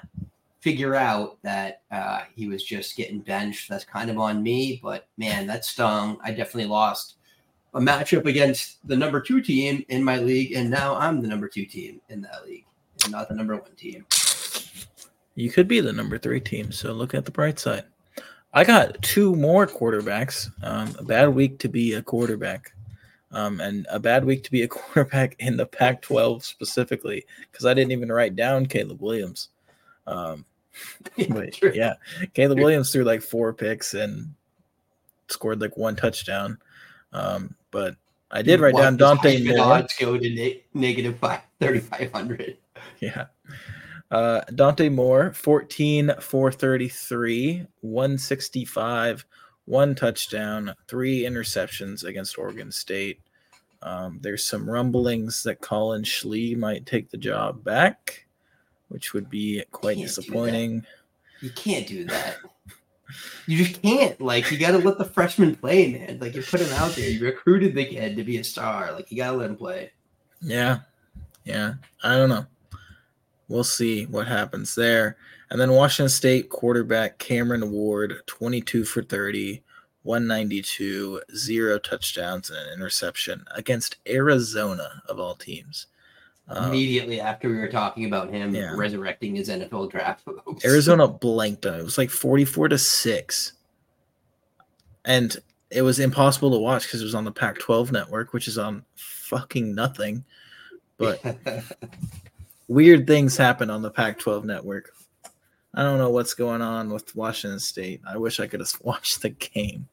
[0.60, 3.68] figure out that uh, he was just getting benched.
[3.68, 6.18] That's kind of on me, but man, that stung.
[6.22, 7.16] I definitely lost
[7.74, 11.48] a matchup against the number two team in my league, and now I'm the number
[11.48, 12.64] two team in that league,
[13.04, 14.06] and not the number one team.
[15.34, 17.84] You could be the number three team, so look at the bright side.
[18.52, 20.50] I got two more quarterbacks.
[20.62, 22.72] Um, a bad week to be a quarterback,
[23.30, 27.74] um, and a bad week to be a quarterback in the Pac-12 specifically, because I
[27.74, 29.48] didn't even write down Caleb Williams.
[30.06, 30.44] Um,
[31.28, 31.94] but yeah,
[32.34, 34.34] Caleb Williams threw like four picks and
[35.28, 36.58] scored like one touchdown.
[37.12, 37.96] Um, but
[38.30, 39.60] I did write down Dante Moore.
[39.60, 42.56] Odds go to ne- negative five, 3,500.
[43.00, 43.26] Yeah.
[44.12, 49.26] Uh, Dante Moore, 14 433, 165,
[49.64, 53.20] one touchdown, three interceptions against Oregon State.
[53.80, 58.26] Um, there's some rumblings that Collin Schlee might take the job back,
[58.88, 60.20] which would be quite Can't do that.
[60.20, 60.86] disappointing.
[61.40, 62.36] You can't do that.
[63.46, 64.20] You just can't.
[64.20, 66.18] Like, you got to let the freshman play, man.
[66.20, 67.08] Like, you put him out there.
[67.08, 68.92] You recruited the kid to be a star.
[68.92, 69.90] Like, you got to let him play.
[70.40, 70.80] Yeah.
[71.44, 71.74] Yeah.
[72.02, 72.46] I don't know.
[73.52, 75.18] We'll see what happens there.
[75.50, 79.62] And then Washington State quarterback Cameron Ward, 22 for 30,
[80.04, 85.88] 192, zero touchdowns and an interception against Arizona of all teams.
[86.48, 88.74] Um, Immediately after we were talking about him yeah.
[88.74, 90.26] resurrecting his NFL draft.
[90.64, 91.78] Arizona blanked them.
[91.78, 93.52] It was like 44 to 6.
[95.04, 95.36] And
[95.70, 98.56] it was impossible to watch because it was on the Pac 12 network, which is
[98.56, 100.24] on fucking nothing.
[100.96, 101.20] But
[102.68, 104.92] weird things happen on the Pac 12 network.
[105.74, 108.02] I don't know what's going on with Washington State.
[108.06, 109.88] I wish I could have watched the game.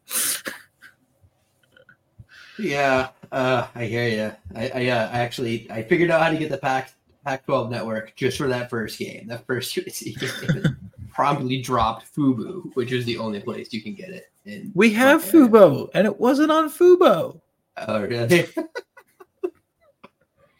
[2.58, 4.32] yeah, uh, I hear you.
[4.56, 6.94] I, I, uh, I actually I figured out how to get the Pac
[7.26, 9.28] Pac-12 network just for that first game.
[9.28, 10.64] That first game
[11.14, 14.32] promptly dropped Fubo, which is the only place you can get it.
[14.74, 15.24] We have.
[15.24, 17.40] Fubo, and it wasn't on Fubo.
[17.78, 18.48] Oh, really?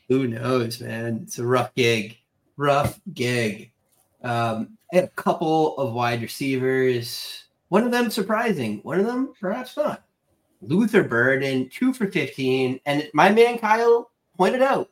[0.10, 1.22] Who knows, man?
[1.24, 2.18] It's a rough gig.
[2.58, 3.72] Rough gig.
[4.24, 7.44] Um, a couple of wide receivers.
[7.70, 8.80] One of them surprising.
[8.84, 10.04] One of them perhaps not.
[10.62, 12.80] Luther Burden, two for 15.
[12.86, 14.90] And my man Kyle pointed out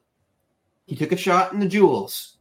[0.86, 2.38] he took a shot in the jewels.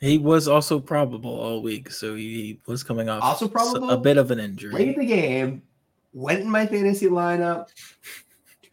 [0.00, 3.90] He was also probable all week, so he was coming off Also probable?
[3.90, 4.72] a bit of an injury.
[4.72, 5.62] Late in the game,
[6.12, 7.68] went in my fantasy lineup,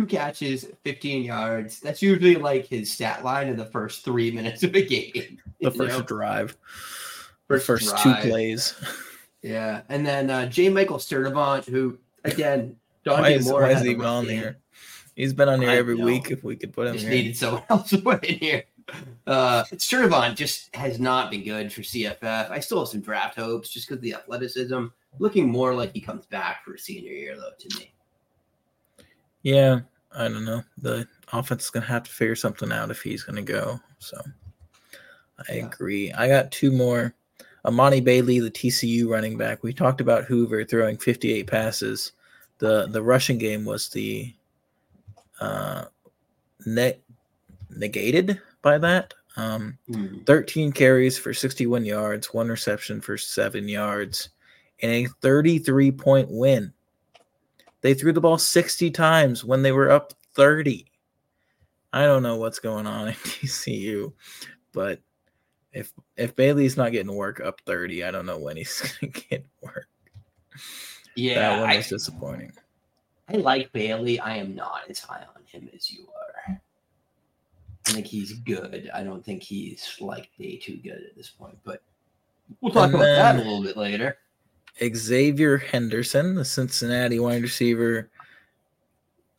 [0.02, 1.80] two catches, 15 yards.
[1.80, 5.38] That's usually like his stat line in the first three minutes of a game.
[5.62, 6.04] The first know?
[6.04, 6.58] drive,
[7.48, 8.24] First the first drive.
[8.24, 8.76] two plays.
[9.42, 10.70] Yeah, and then uh, J.
[10.70, 14.38] Michael Sturdivant, who again, Why is, Moore why is he a even rough on game.
[14.38, 14.58] here?
[15.16, 16.32] He's been on here every week.
[16.32, 18.64] If we could put him Just here, needed someone else to put in here.
[19.28, 22.50] Uh, Sturdivant just has not been good for CFF.
[22.50, 24.86] I still have some draft hopes just because the athleticism.
[25.20, 27.91] Looking more like he comes back for a senior year though to me.
[29.44, 30.64] Yeah, I don't know.
[30.78, 33.80] The offense is gonna have to figure something out if he's gonna go.
[34.00, 34.22] So
[35.50, 35.66] I Yeah.
[35.68, 36.12] agree.
[36.14, 37.14] I got two more.
[37.66, 39.64] Emani Bailey, the TCU running back.
[39.64, 42.14] We talked about Hoover throwing 58 passes.
[42.58, 44.34] The the rushing game was the
[45.40, 45.86] uh
[46.66, 47.00] ne-
[47.70, 49.14] negated by that.
[49.38, 50.20] Um Hmm.
[50.26, 54.30] 13 carries for 61 yards, one reception for seven yards,
[54.82, 56.74] and a 33 point win.
[57.82, 60.86] They threw the ball 60 times when they were up 30.
[61.94, 64.13] I don't know what's going on at TCU,
[64.72, 65.00] but
[65.74, 69.46] if if Bailey's not getting work up 30, I don't know when he's gonna get
[69.62, 69.88] work.
[71.15, 72.54] Yeah, that one I, was disappointing.
[73.28, 74.20] I like Bailey.
[74.20, 76.62] I am not as high on him as you are.
[77.88, 78.89] I think he's good.
[78.94, 81.82] I don't think he's like day two good at this point, but
[82.62, 84.17] we'll talk And about that a little bit later.
[84.80, 88.10] Xzavier Henderson, the Cincinnati wide receiver,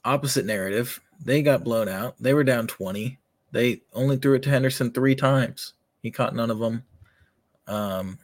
[0.05, 1.01] opposite narrative.
[1.25, 2.17] They got blown out.
[2.21, 3.19] They were down 20.
[3.53, 5.75] They only threw it to Henderson three times.
[6.03, 6.83] He caught none of them.
[7.67, 8.19] Um,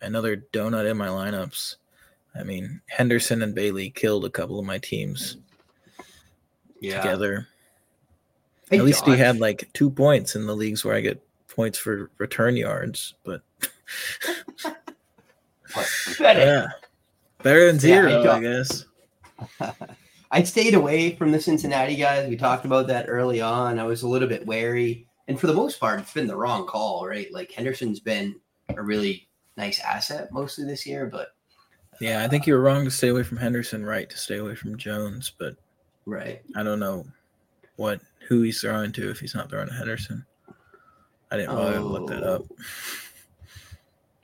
[0.00, 1.76] another donut in my lineups.
[2.34, 5.36] I mean, Henderson and Bailey killed a couple of my teams
[6.80, 7.00] Yeah.
[7.00, 7.48] together.
[8.70, 11.78] Hey, At least he had like two points in the leagues where I get points
[11.78, 13.42] for return yards, but
[16.18, 16.40] Better.
[16.40, 16.66] yeah,
[17.42, 18.42] better than zero, hey, I Josh.
[19.60, 19.72] guess.
[20.30, 22.28] I stayed away from the Cincinnati guys.
[22.28, 23.78] We talked about that early on.
[23.78, 25.06] I was a little bit wary.
[25.26, 27.32] And for the most part, it's been the wrong call, right?
[27.32, 28.36] Like Henderson's been
[28.76, 31.28] a really nice asset mostly this year, but
[32.00, 34.54] Yeah, I think you were wrong to stay away from Henderson, right to stay away
[34.54, 35.54] from Jones, but
[36.06, 36.42] right.
[36.56, 37.06] I don't know
[37.76, 40.24] what who he's throwing to if he's not throwing to Henderson.
[41.30, 42.42] I didn't bother to look that up.
[42.50, 42.56] Oh.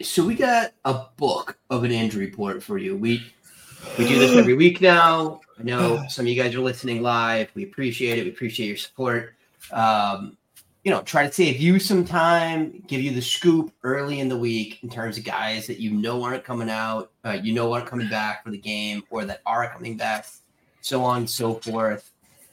[0.02, 2.96] So we got a book of an injury report for you.
[2.96, 3.22] We
[3.98, 5.40] We do this every week now.
[5.58, 7.50] I know some of you guys are listening live.
[7.54, 8.24] We appreciate it.
[8.24, 9.34] We appreciate your support.
[9.70, 10.36] Um,
[10.82, 14.36] you know, try to save you some time, give you the scoop early in the
[14.36, 17.86] week in terms of guys that you know aren't coming out, uh, you know aren't
[17.86, 20.26] coming back for the game, or that are coming back,
[20.82, 22.10] so on and so forth.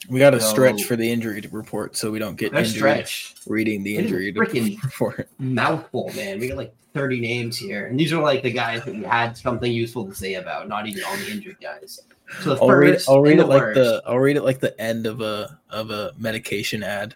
[0.09, 3.35] We got to So- stretch for the injury report so we don't get injured stretch.
[3.47, 5.29] reading the It injury freaking- report.
[5.39, 6.39] Mouthful, man.
[6.39, 7.85] We got like 30 names here.
[7.87, 10.87] And these are like the guys that we had something useful to say about, not
[10.87, 12.01] even all the injured guys.
[12.41, 14.59] So the I'll read, first I'll read it like worst- the I'll read it like
[14.59, 17.13] the end of a of a medication ad.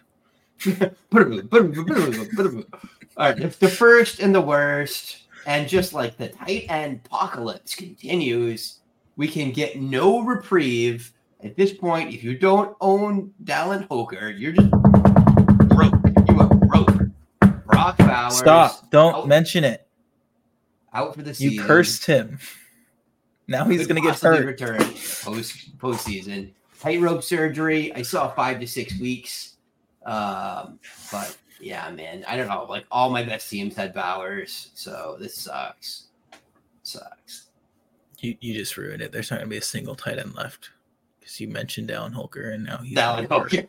[0.66, 0.70] All
[3.16, 8.80] right, the, the first and the worst, and just like the tight end apocalypse continues,
[9.16, 12.12] we can get no reprieve at this point.
[12.12, 15.94] If you don't own Dallin Holker, you're just broke.
[16.28, 17.66] You are broke.
[17.66, 18.90] Brock Bowers Stop!
[18.90, 19.86] Don't out, mention it.
[20.92, 21.54] out for the season.
[21.54, 22.38] You cursed him.
[23.48, 24.46] Now he's gonna get possibly hurt.
[24.46, 26.52] Return post postseason.
[26.80, 27.92] Tightrope surgery.
[27.94, 29.56] I saw five to six weeks.
[30.04, 30.78] Um,
[31.10, 32.66] but yeah, man, I don't know.
[32.68, 36.08] Like all my best teams had Bowers, so this sucks.
[36.82, 37.48] Sucks.
[38.18, 39.12] You you just ruined it.
[39.12, 40.70] There's not gonna be a single tight end left
[41.26, 43.66] because you mentioned Dallin Holker and now he's get Hooker.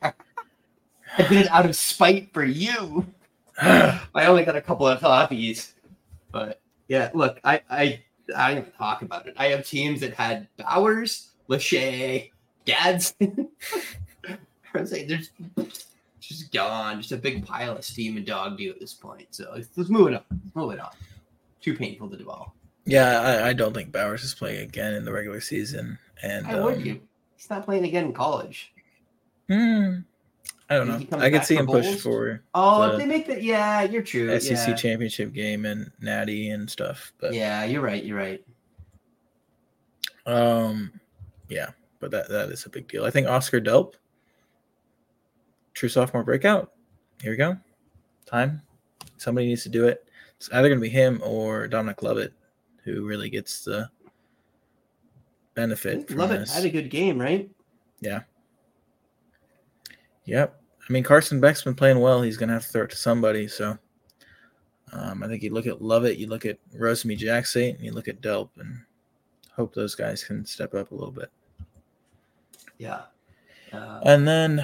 [1.17, 3.07] I did it out of spite for you.
[3.61, 5.73] I only got a couple of copies,
[6.31, 8.03] but yeah, look, I I
[8.35, 9.33] I don't talk about it.
[9.37, 12.29] I have teams that had Bowers, Lachey,
[12.65, 13.49] Gadsden.
[14.27, 15.31] I was like, there's
[16.19, 19.27] just gone, just a big pile of steam and dog do at this point.
[19.31, 20.23] So let's, let's move it on.
[20.29, 20.91] Let's move it on.
[21.61, 22.53] Too painful to dwell.
[22.85, 25.97] yeah, I, I don't think Bowers is playing again in the regular season.
[26.21, 27.01] And would um, you?
[27.37, 28.73] He's not playing again in college.
[29.47, 29.99] hmm,
[30.69, 31.17] I don't know.
[31.19, 34.37] I could see him push for Oh, The if they make that, yeah, you're true.
[34.39, 34.73] SEC yeah.
[34.75, 37.13] championship game and Natty and stuff.
[37.19, 38.03] But yeah, you're right.
[38.03, 38.43] You're right.
[40.25, 40.99] Um,
[41.47, 41.69] yeah,
[41.99, 43.05] but that that is a big deal.
[43.05, 43.93] I think Oscar Delp,
[45.73, 46.73] true sophomore breakout.
[47.21, 47.55] Here we go.
[48.25, 48.61] Time.
[49.17, 50.03] Somebody needs to do it.
[50.35, 52.33] It's either going to be him or Dominic Lovett,
[52.83, 53.89] who really gets the
[55.57, 56.09] benefit.
[56.11, 56.47] Love it.
[56.47, 57.49] Had a good game, right?
[57.99, 58.21] Yeah.
[60.25, 60.61] Yep.
[60.87, 62.21] I mean, Carson Beck's been playing well.
[62.21, 63.47] He's going to have to throw it to somebody.
[63.47, 63.77] So
[64.93, 68.07] um, I think you look at Lovett, you look at Rosemy Jackson, and you look
[68.07, 68.79] at Delp, and
[69.51, 71.31] hope those guys can step up a little bit.
[72.77, 73.01] Yeah.
[73.73, 74.63] Uh, And then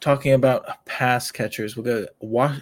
[0.00, 2.56] talking about pass catchers, we'll go wa-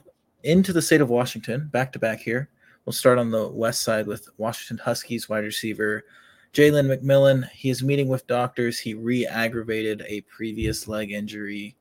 [0.44, 2.50] into the state of Washington, back to back here.
[2.84, 6.04] We'll start on the west side with Washington Huskies wide receiver
[6.52, 7.48] Jalen McMillan.
[7.50, 8.78] He is meeting with doctors.
[8.78, 11.76] He re aggravated a previous leg injury.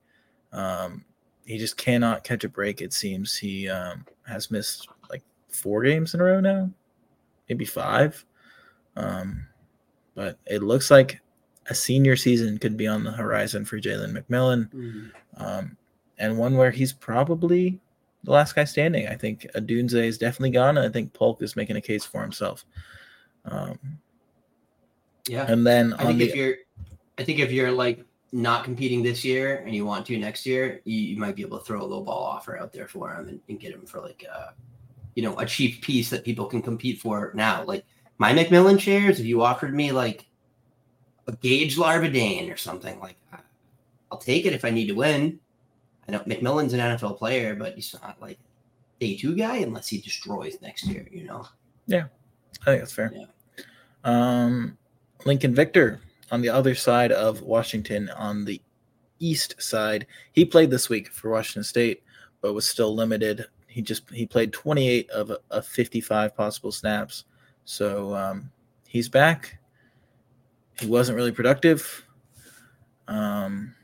[0.52, 1.04] Um,
[1.44, 3.36] he just cannot catch a break, it seems.
[3.36, 6.70] He um, has missed like four games in a row now,
[7.48, 8.24] maybe five.
[8.96, 9.46] Um,
[10.14, 11.20] but it looks like
[11.66, 15.76] a senior season could be on the horizon for Jalen McMillan, mm, um,
[16.18, 17.80] and one where he's probably
[18.24, 19.08] the last guy standing.
[19.08, 20.78] I think Odunze is definitely gone.
[20.78, 22.64] And I think Polk is making a case for himself.
[23.44, 23.78] Um,
[25.28, 25.46] yeah.
[25.48, 26.56] and then I think if you're,
[27.18, 30.80] I think if you're like not competing this year and you want to next year,
[30.84, 33.28] you, you might be able to throw a low ball offer out there for him
[33.28, 34.54] and, and get him for like a,
[35.14, 37.62] you know, a cheap piece that people can compete for now.
[37.64, 37.84] Like
[38.18, 40.26] my McMillan shares, if you offered me like
[41.26, 43.16] a Gage Larvadain or something, like
[44.10, 45.38] I'll take it if I need to win.
[46.08, 48.38] I know McMillan's an NFL player, but he's not like
[48.98, 51.06] day two guy unless he destroys next year.
[51.10, 51.46] You know.
[51.86, 52.04] Yeah.
[52.62, 53.12] I think that's fair.
[53.14, 53.24] Yeah.
[54.04, 54.76] Um,
[55.24, 58.60] Lincoln Victor on the other side of Washington on the
[59.18, 60.06] east side.
[60.32, 62.02] He played this week for Washington State,
[62.40, 63.46] but was still limited.
[63.66, 67.24] He just he played 28 of, of 55 possible snaps.
[67.64, 68.50] So um,
[68.86, 69.58] he's back.
[70.80, 72.04] He wasn't really productive.
[73.08, 73.74] Um,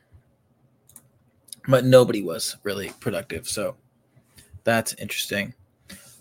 [1.68, 3.46] but nobody was really productive.
[3.46, 3.76] So
[4.64, 5.54] that's interesting.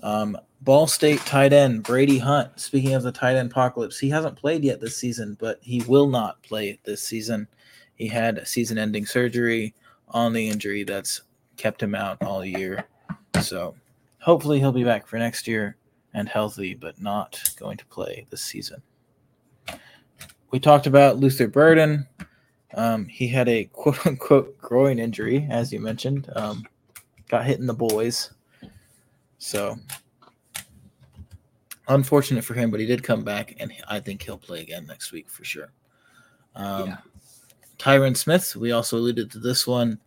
[0.03, 2.59] Um, Ball State tight end Brady Hunt.
[2.59, 6.07] Speaking of the tight end apocalypse, he hasn't played yet this season, but he will
[6.07, 7.47] not play this season.
[7.95, 9.73] He had season-ending surgery
[10.09, 11.21] on the injury that's
[11.57, 12.85] kept him out all year.
[13.41, 13.75] So
[14.19, 15.77] hopefully he'll be back for next year
[16.13, 18.81] and healthy, but not going to play this season.
[20.51, 22.07] We talked about Luther Burden.
[22.73, 26.29] Um, he had a quote unquote groin injury, as you mentioned.
[26.35, 26.65] Um,
[27.29, 28.31] got hit in the boys.
[29.37, 29.77] So
[31.87, 35.11] unfortunate for him, but he did come back, and I think he'll play again next
[35.11, 35.71] week for sure.
[36.55, 36.97] Um, Yeah.
[37.77, 39.99] Tyrin Smith, we also alluded to this one.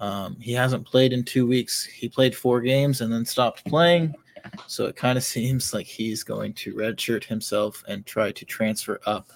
[0.00, 1.84] Um, he hasn't played in two weeks.
[1.84, 4.14] He played four games and then stopped playing.
[4.66, 9.00] So it kind of seems like he's going to redshirt himself and try to transfer
[9.04, 9.30] up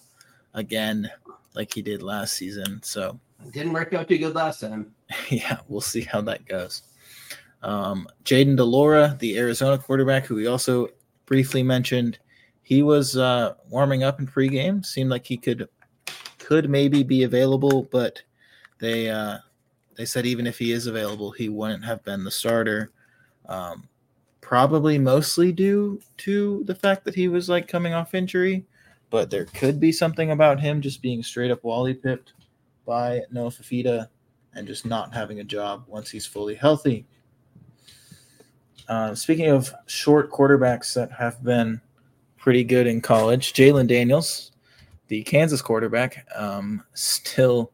[0.54, 1.10] again,
[1.54, 2.80] like he did last season.
[2.82, 4.94] So It didn't work out too good last time.
[5.28, 6.82] yeah, we'll see how that goes.
[7.62, 10.88] Um, Jayden de Laura, the Arizona quarterback, who we also
[11.26, 12.18] briefly mentioned,
[12.62, 14.84] he was uh, warming up in pregame.
[14.84, 15.68] Seemed like he could
[16.38, 18.22] could maybe be available, but
[18.78, 19.38] they uh,
[19.96, 22.90] they said even if he is available, he wouldn't have been the starter.
[23.46, 23.88] Um,
[24.40, 28.66] probably mostly due to the fact that he was like coming off injury,
[29.10, 32.34] but there could be something about him just being straight up wally pipped
[32.84, 34.08] by Noah Fifita
[34.54, 37.06] and just not having a job once he's fully healthy.
[38.88, 41.80] Uh, speaking of short quarterbacks that have been
[42.36, 44.52] pretty good in college, Jalon Daniels,
[45.08, 47.72] the Kansas quarterback, um, still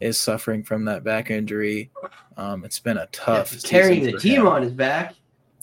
[0.00, 1.90] is suffering from that back injury.
[2.36, 3.52] Um, it's been a Yeah, tough.
[3.52, 4.46] he's carrying the team him.
[4.48, 5.14] on his back.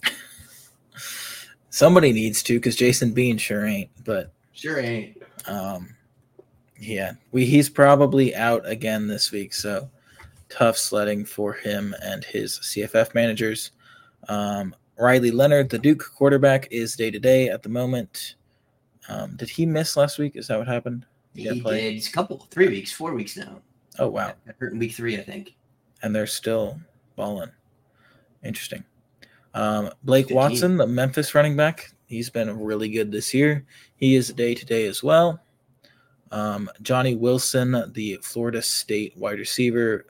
[1.70, 3.89] Somebody needs to because Jason Bean sure ain't.
[4.04, 5.18] But Sure ain't.
[5.48, 5.96] um,
[6.80, 9.54] yeah, we he's probably out again this week.
[9.54, 9.89] So
[10.50, 13.72] tough sledding for him and his CFF managers.
[14.30, 18.36] Um, Riley Leonard, the Duke quarterback, is day to day at the moment.
[19.10, 20.36] Um, did he miss last week?
[20.36, 21.06] Is that what happened?
[21.36, 21.96] He got did.
[21.96, 23.62] It's a couple, three weeks, four weeks now.
[24.00, 25.56] Oh wow, Got hurt in week three, I think.
[26.02, 26.80] and they're still
[27.16, 27.52] balling.
[28.44, 28.84] Interesting.
[29.54, 33.66] Um, Blake Good Watson, the Memphis running back, he's been really good this year.
[33.96, 35.39] He is day to day as well.
[36.32, 40.08] Um, Johnny Wilson, the Florida State wide receiver,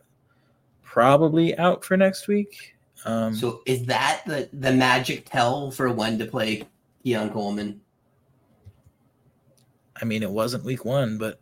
[0.81, 2.72] probably out for next week.
[3.05, 6.63] Um, So is that the the magic tell for when to play
[7.03, 7.81] Keon Coleman?
[10.01, 11.39] I mean, it wasn't week one, but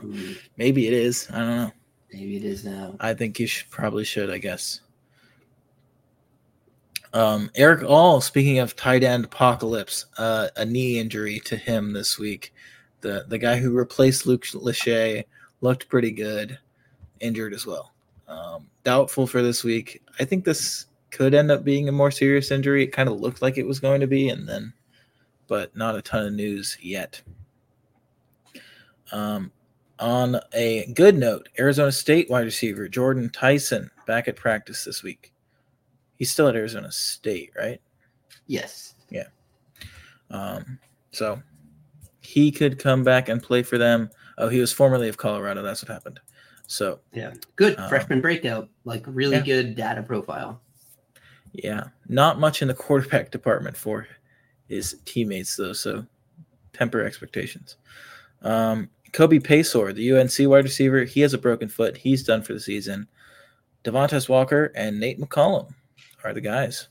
[0.00, 1.28] Hmm, maybe it is.
[1.30, 1.72] I don't know.
[2.12, 2.96] Maybe it is now.
[3.00, 4.80] I think you should probably should, I guess.
[7.12, 12.18] Um, Erick All, speaking of tight end apocalypse, uh, a knee injury to him this
[12.18, 12.54] week.
[13.00, 15.24] The the guy who replaced Luke Lachey
[15.60, 16.58] looked pretty good,
[17.20, 17.92] injured as well.
[18.30, 20.02] Um, doubtful for this week.
[20.20, 22.84] I think this could end up being a more serious injury.
[22.84, 24.72] It kind of looked like it was going to be, and then,
[25.48, 27.20] but not a ton of news yet.
[29.10, 29.50] Um,
[29.98, 35.32] on a good note, Arizona State wide receiver Jordan Tyson back at practice this week.
[36.14, 37.80] He's still at Arizona State, right?
[38.46, 38.94] Yes.
[39.10, 39.26] Yeah.
[40.30, 40.78] Um,
[41.10, 41.42] so
[42.20, 44.10] he could come back and play for them.
[44.38, 45.62] Oh, he was formerly of Colorado.
[45.62, 46.20] That's what happened.
[46.70, 47.34] So Yeah.
[47.56, 48.68] Good Um, freshman breakout.
[48.84, 49.42] Like really yeah.
[49.42, 50.60] good data profile.
[51.52, 54.06] yeah, not much in the quarterback department for
[54.68, 55.72] his teammates though.
[55.72, 56.06] So
[56.72, 57.76] temper expectations.
[58.42, 61.96] Um, Kobe Paysour, the UNC wide receiver, he has a broken foot.
[61.96, 63.08] He's done for the season.
[63.82, 65.74] Devontae Walker and Nate McCollum
[66.22, 66.86] are the guys.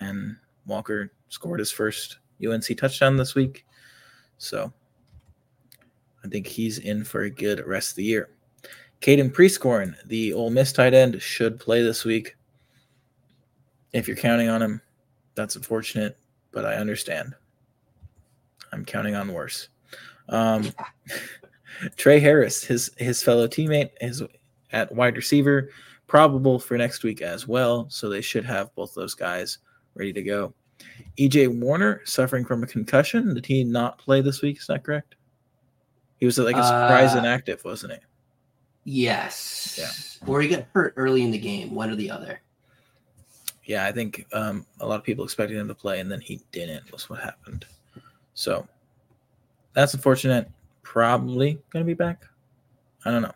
[0.00, 0.36] And
[0.66, 3.64] Walker scored his first UNC touchdown this week.
[4.38, 4.72] So
[6.24, 8.30] I think he's in for a good rest of the year.
[9.00, 12.36] Caden Prieskorn, the Ole Miss tight end, should play this week.
[13.92, 14.80] If you're counting on him,
[15.34, 16.18] that's unfortunate,
[16.52, 17.34] but I understand.
[18.72, 19.68] I'm counting on worse.
[20.28, 20.70] Um,
[21.96, 24.22] Trey Harris, his his fellow teammate, is
[24.72, 25.70] at wide receiver,
[26.06, 27.86] probable for next week as well.
[27.90, 29.58] So they should have both those guys
[29.94, 30.54] ready to go.
[31.18, 33.34] EJ Warner suffering from a concussion.
[33.34, 34.58] Did he not play this week?
[34.58, 35.16] Is that correct?
[36.18, 37.98] He was like a surprise Uh, inactive, wasn't he?
[38.88, 40.20] Yes.
[40.28, 42.40] Or he got hurt early in the game, one or the other.
[43.64, 46.40] Yeah, I think um, a lot of people expected him to play, and then he
[46.52, 46.90] didn't.
[46.92, 47.66] Was what happened.
[48.34, 48.66] So
[49.72, 50.48] that's unfortunate.
[50.84, 52.22] Probably going to be back.
[53.04, 53.34] I don't know.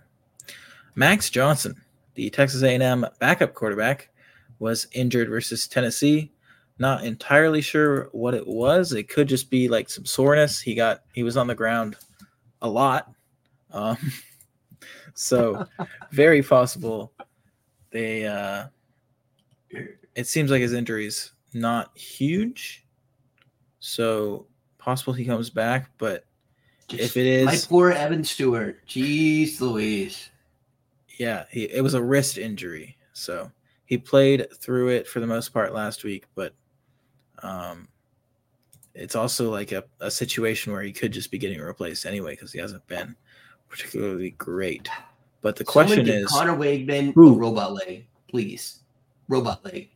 [0.95, 1.75] Max Johnson,
[2.15, 4.11] the Texas A&M backup quarterback,
[4.61, 6.31] was injured versus Tennessee.
[6.79, 8.93] Not entirely sure what it was.
[8.93, 10.61] It could just be like some soreness.
[10.61, 11.97] He got he was on the ground
[12.63, 13.13] a lot.
[13.73, 13.99] Um,
[15.21, 15.67] so
[16.13, 17.13] very possible
[17.91, 18.65] they uh
[20.15, 22.87] it seems like his injury's not huge.
[23.81, 24.47] So
[24.79, 26.25] possible he comes back, but
[26.91, 28.85] if it is My poor Evan Stewart.
[28.87, 30.31] Jeez Louise.
[31.19, 32.97] yeah, he, it was a wrist injury.
[33.13, 33.51] So
[33.85, 36.55] he played through it for the most part last week, but
[37.43, 37.89] um
[38.95, 42.53] it's also like a, a situation where he could just be getting replaced anyway because
[42.53, 43.15] he hasn't been
[43.69, 44.89] particularly great.
[45.43, 47.35] But the Someone question is Conner Weigman Who?
[47.39, 48.81] robot leg, please.
[49.29, 49.89] Robot leg.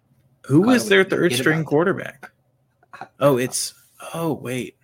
[0.46, 1.66] Who is Kyle their Whitman, third get string it.
[1.66, 2.30] quarterback?
[3.20, 3.74] Oh, it's
[4.14, 4.76] oh wait.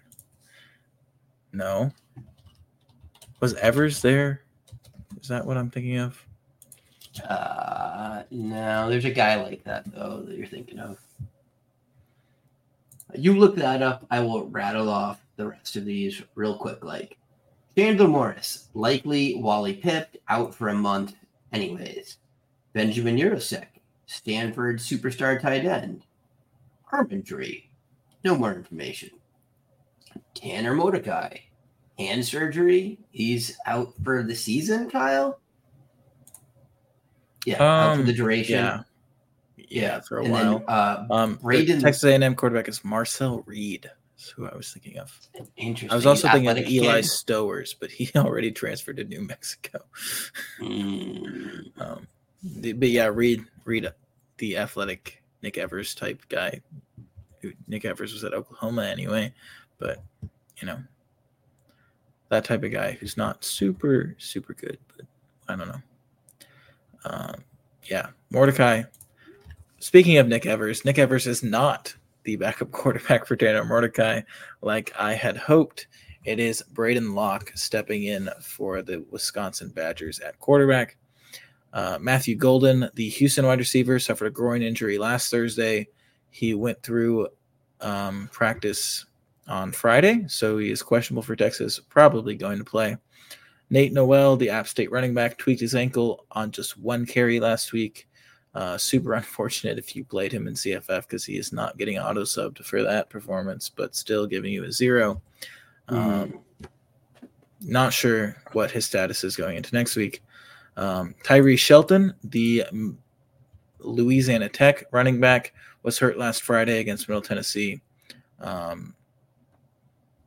[1.52, 1.92] No.
[3.40, 4.42] Was Evers there?
[5.20, 6.22] Is that what I'm thinking of?
[7.28, 10.98] Uh, no, there's a guy like that though that you're thinking of.
[13.14, 14.06] You look that up.
[14.10, 16.84] I will rattle off the rest of these real quick.
[16.84, 17.16] Like
[17.80, 21.14] Chandler Morris, likely Wally Pipped, out for a month
[21.50, 22.18] anyways.
[22.74, 23.68] Benjamin Yurosek,
[24.04, 26.04] Stanford superstar tight end.
[26.92, 27.70] Arm injury.
[28.22, 29.08] No more information.
[30.34, 31.38] Tanner Mordecai,
[31.98, 32.98] hand surgery.
[33.12, 35.40] He's out for the season, Kyle?
[37.46, 38.56] Yeah, out for Um, the duration.
[38.56, 38.82] Yeah.
[39.56, 40.58] Yeah, for a and while.
[40.58, 43.90] Then, uh, um, Braden- Texas A&M quarterback is Marcel Reed.
[44.28, 45.18] Who I was thinking of.
[45.56, 45.90] interesting.
[45.90, 47.04] I was also thinking of Eli kid.
[47.04, 49.80] Stowers, but he already transferred to New Mexico.
[50.60, 52.06] Mm, Um,
[52.60, 53.88] but yeah, Reed, Reed,
[54.38, 56.60] the athletic Nick Evers type guy.
[57.68, 59.32] Nick Evers was at Oklahoma anyway,
[59.78, 60.02] but
[60.58, 60.78] you know
[62.28, 65.06] that type of guy who's not super super good, but
[65.48, 65.82] I don't know.
[67.04, 67.34] Um,
[67.84, 68.82] yeah, Mordecai.
[69.78, 71.94] Speaking of Nick Evers, Nick Evers is not
[72.24, 74.22] the backup quarterback for Tanner Mordecai,
[74.62, 75.86] like I had hoped.
[76.24, 80.96] It is Braedyn Locke stepping in for the Wisconsin Badgers at quarterback.
[81.72, 85.88] Uh, Matthew Golden, the Houston wide receiver, suffered a groin injury last Thursday.
[86.30, 87.28] He went through
[87.80, 89.06] um, practice
[89.48, 92.96] on Friday, so he is questionable for Texas, probably going to play.
[93.70, 97.72] Nate Noel, the App State running back, tweaked his ankle on just one carry last
[97.72, 98.08] week.
[98.54, 102.22] Uh, super unfortunate if you played him in CFF because he is not getting auto
[102.22, 105.20] subbed for that performance, but still giving you a zero.
[105.88, 106.40] Um,
[107.62, 110.22] not sure what his status is going into next week.
[110.76, 112.96] Um, Tyree Shelton, the mm,
[113.80, 117.80] Louisiana Tech running back, was hurt last Friday against Middle Tennessee.
[118.40, 118.94] Um,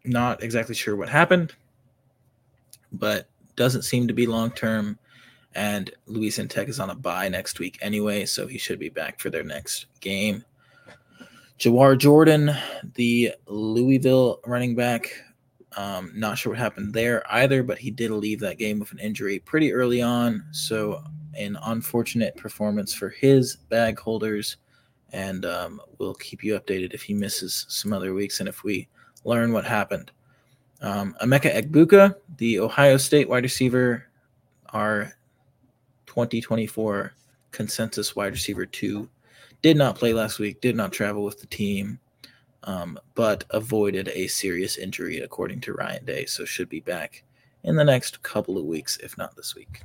[0.04, 1.54] not exactly sure what happened,
[2.92, 4.98] but doesn't seem to be long term.
[5.56, 9.20] And Louisiana Tech is on a bye next week anyway, so he should be back
[9.20, 10.44] for their next game.
[11.60, 12.52] Jawhar Jordan,
[12.96, 15.14] the Louisville running back,
[15.78, 19.00] um, not sure what happened there either, but he did leave that game with an
[19.00, 20.44] injury pretty early on.
[20.52, 21.04] So,
[21.36, 24.58] an unfortunate performance for his bag holders.
[25.12, 28.88] And um, we'll keep you updated if he misses some other weeks and if we
[29.24, 30.12] learn what happened.
[30.82, 34.06] Um, Emeka Egbuka, the Ohio State wide receiver,
[34.70, 35.14] our
[36.14, 37.14] 2024
[37.52, 39.10] consensus wide receiver two,
[39.64, 42.00] did not play last week, did not travel with the team
[42.66, 46.26] um, but avoided a serious injury, according to Ryan Day.
[46.26, 47.24] So should be back
[47.64, 49.82] in the next couple of weeks, if not this week.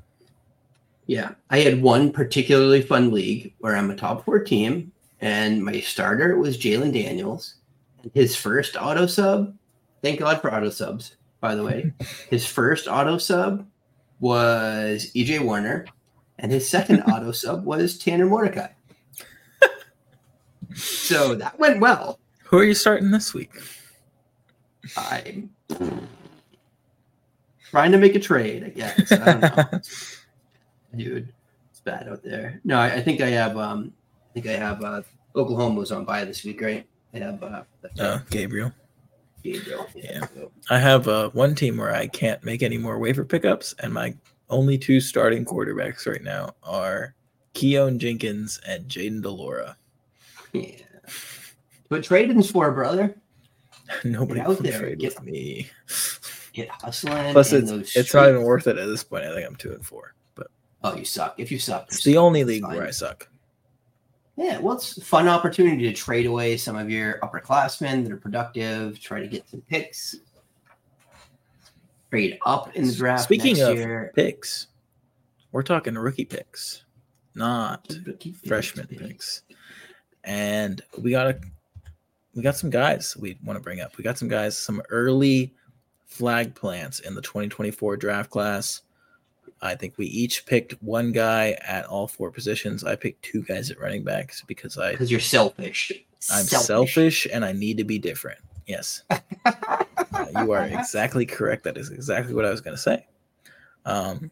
[1.06, 5.80] Yeah, I had one particularly fun league where I'm a top four team, and my
[5.80, 7.54] starter was Jalon Daniels.
[8.14, 9.56] His first auto sub,
[10.02, 11.92] thank God for auto subs, by the way.
[12.30, 13.66] his first auto sub
[14.20, 15.86] was EJ Warner,
[16.38, 18.68] and his second auto sub was Tanner Mordecai.
[20.74, 22.18] so that went well.
[22.44, 23.50] Who are you starting this week?
[24.96, 25.50] I'm
[27.70, 29.12] trying to make a trade, I guess.
[29.12, 29.40] I don't
[29.72, 29.80] know.
[30.96, 31.32] Dude,
[31.70, 32.60] it's bad out there.
[32.64, 33.92] No, I, I think I have um
[34.30, 35.02] I think I have uh
[35.36, 36.86] Oklahoma was on by this week, right?
[37.14, 37.62] I have uh
[37.98, 38.72] Uh, Gabriel.
[39.42, 39.86] Gabriel.
[39.94, 40.26] yeah.
[40.34, 43.92] so- I have uh, one team where I can't make any more waiver pickups, and
[43.92, 44.14] my
[44.50, 47.14] only two starting quarterbacks right now are
[47.54, 49.76] Keon Jenkins and Jayden de Laura.
[50.52, 50.76] yeah.
[51.88, 53.16] But trading's for a brother.
[54.04, 55.70] Nobody out there, trade get- with me.
[56.52, 57.32] Get hustling.
[57.32, 59.24] Plus, it's those it's not even worth it at this point.
[59.24, 60.48] I think I'm two and four, but
[60.82, 61.34] Oh, you suck.
[61.38, 62.20] If you suck, it's the suck.
[62.20, 63.28] only league where I suck.
[64.36, 68.16] Yeah, well, it's a fun opportunity to trade away some of your upperclassmen that are
[68.18, 70.16] productive, try to get some picks,
[72.10, 73.24] trade up in the draft.
[73.24, 74.12] Speaking of year.
[74.14, 74.68] picks,
[75.52, 76.84] we're talking rookie picks,
[77.34, 77.92] not
[78.46, 79.08] freshman baby.
[79.08, 79.42] picks.
[80.24, 81.40] And we got a
[82.34, 83.96] we got some guys we want to bring up.
[83.96, 85.54] We got some guys, some early
[86.06, 88.82] flag plants in the 2024 draft class.
[89.60, 92.84] I think we each picked one guy at all four positions.
[92.84, 95.92] I picked two guys at running backs because I Because you're selfish.
[96.30, 98.38] I'm selfish and I need to be different.
[98.66, 99.02] Yes.
[100.38, 101.64] You are exactly correct.
[101.64, 103.06] That is exactly what I was going to say.
[103.84, 104.30] Um,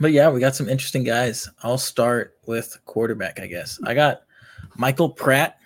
[0.00, 1.48] but yeah, we got some interesting guys.
[1.62, 3.80] I'll start with quarterback, I guess.
[3.84, 4.22] I got
[4.76, 5.58] Michael Pratt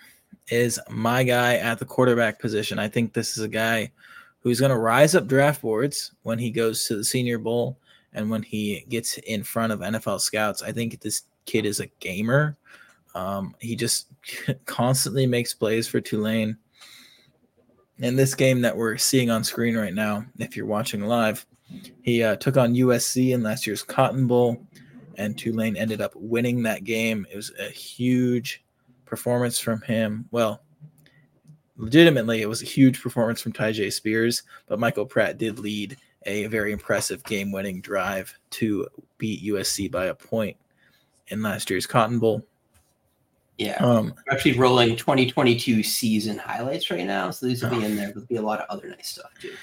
[0.49, 2.79] is my guy at the quarterback position.
[2.79, 3.91] I think this is a guy
[4.39, 7.77] who's going to rise up draft boards when he goes to the Senior Bowl
[8.13, 10.61] and when he gets in front of NFL scouts.
[10.61, 12.57] I think this kid is a gamer.
[13.15, 14.07] Um, he just
[14.65, 16.57] constantly makes plays for Tulane.
[17.99, 21.45] In this game that we're seeing on screen right now, if you're watching live,
[22.01, 24.65] he uh, took on USC in last year's Cotton Bowl,
[25.17, 27.25] and Tulane ended up winning that game.
[27.31, 28.63] It was a huge
[29.05, 30.27] performance from him.
[30.31, 30.63] Well,
[31.77, 36.47] legitimately, it was a huge performance from Tyjae Spears, but Michael Pratt did lead a
[36.47, 38.87] very impressive game-winning drive to
[39.17, 40.57] beat USC by a point
[41.27, 42.43] in last year's Cotton Bowl.
[43.57, 47.95] Yeah, um, we're actually rolling 2022 season highlights right now, so these will be in
[47.95, 48.07] there.
[48.07, 49.53] There'll be a lot of other nice stuff too.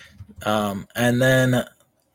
[0.49, 1.65] Um, and then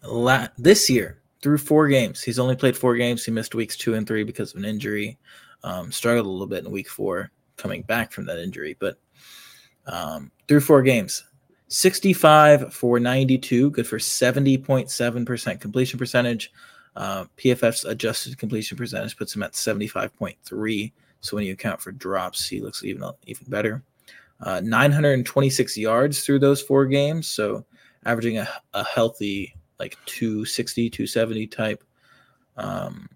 [0.03, 3.25] la- this year, through four games, he's only played four games.
[3.25, 5.17] He missed weeks two and three because of an injury.
[5.63, 8.97] Um, struggled a little bit in week four, coming back from that injury, but
[9.87, 11.23] um, through four games,
[11.67, 16.51] 65 for 92, good for 70.7% completion percentage.
[16.95, 20.91] Uh, PFF's adjusted completion percentage puts him at 75.3.
[21.25, 23.83] So when you account for drops, he looks even even better.
[24.41, 27.65] Uh, 926 yards through those four games, so
[28.05, 31.83] averaging a, a healthy like 260, 270 type.
[32.57, 33.09] Um,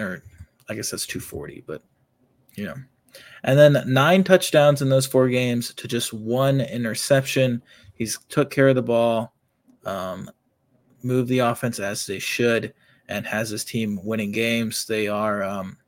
[0.00, 0.24] or
[0.68, 1.82] I guess that's 240, but
[2.56, 2.74] you know.
[3.44, 7.62] And then nine touchdowns in those four games to just one interception.
[7.94, 9.32] He's took care of the ball,
[9.84, 10.28] um,
[11.04, 12.74] moved the offense as they should,
[13.08, 14.86] and has his team winning games.
[14.86, 15.78] They are um,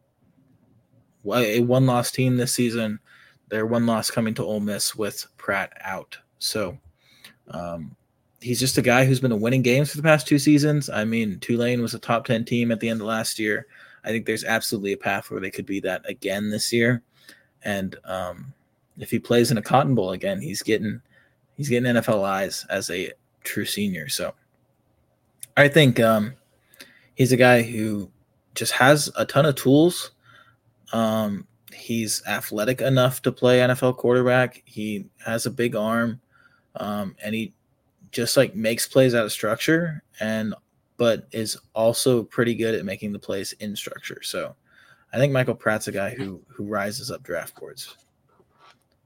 [1.26, 2.98] a one loss team this season.
[3.48, 6.16] Their one loss coming to Ole Miss with Pratt out.
[6.38, 6.78] So
[7.48, 7.96] um,
[8.40, 10.88] he's just a guy who's been winning games for the past two seasons.
[10.88, 13.66] I mean, Tulane was a top 10 team at the end of last year.
[14.04, 17.02] I think there's absolutely a path where they could be that again this year.
[17.62, 18.54] And um,
[18.98, 21.02] if he plays in a Cotton Bowl again, he's getting
[21.56, 23.12] he's getting NFL eyes as a
[23.44, 24.08] true senior.
[24.08, 24.32] So
[25.56, 26.34] I think um,
[27.14, 28.10] he's a guy who
[28.54, 30.12] just has a ton of tools
[30.92, 34.62] um, he's athletic enough to play NFL quarterback.
[34.64, 36.20] He has a big arm,
[36.76, 37.52] um, and he
[38.12, 40.54] just like makes plays out of structure, and
[40.96, 44.20] but is also pretty good at making the plays in structure.
[44.22, 44.54] So,
[45.12, 47.96] I think Michael Pratt's a guy who who rises up draft boards.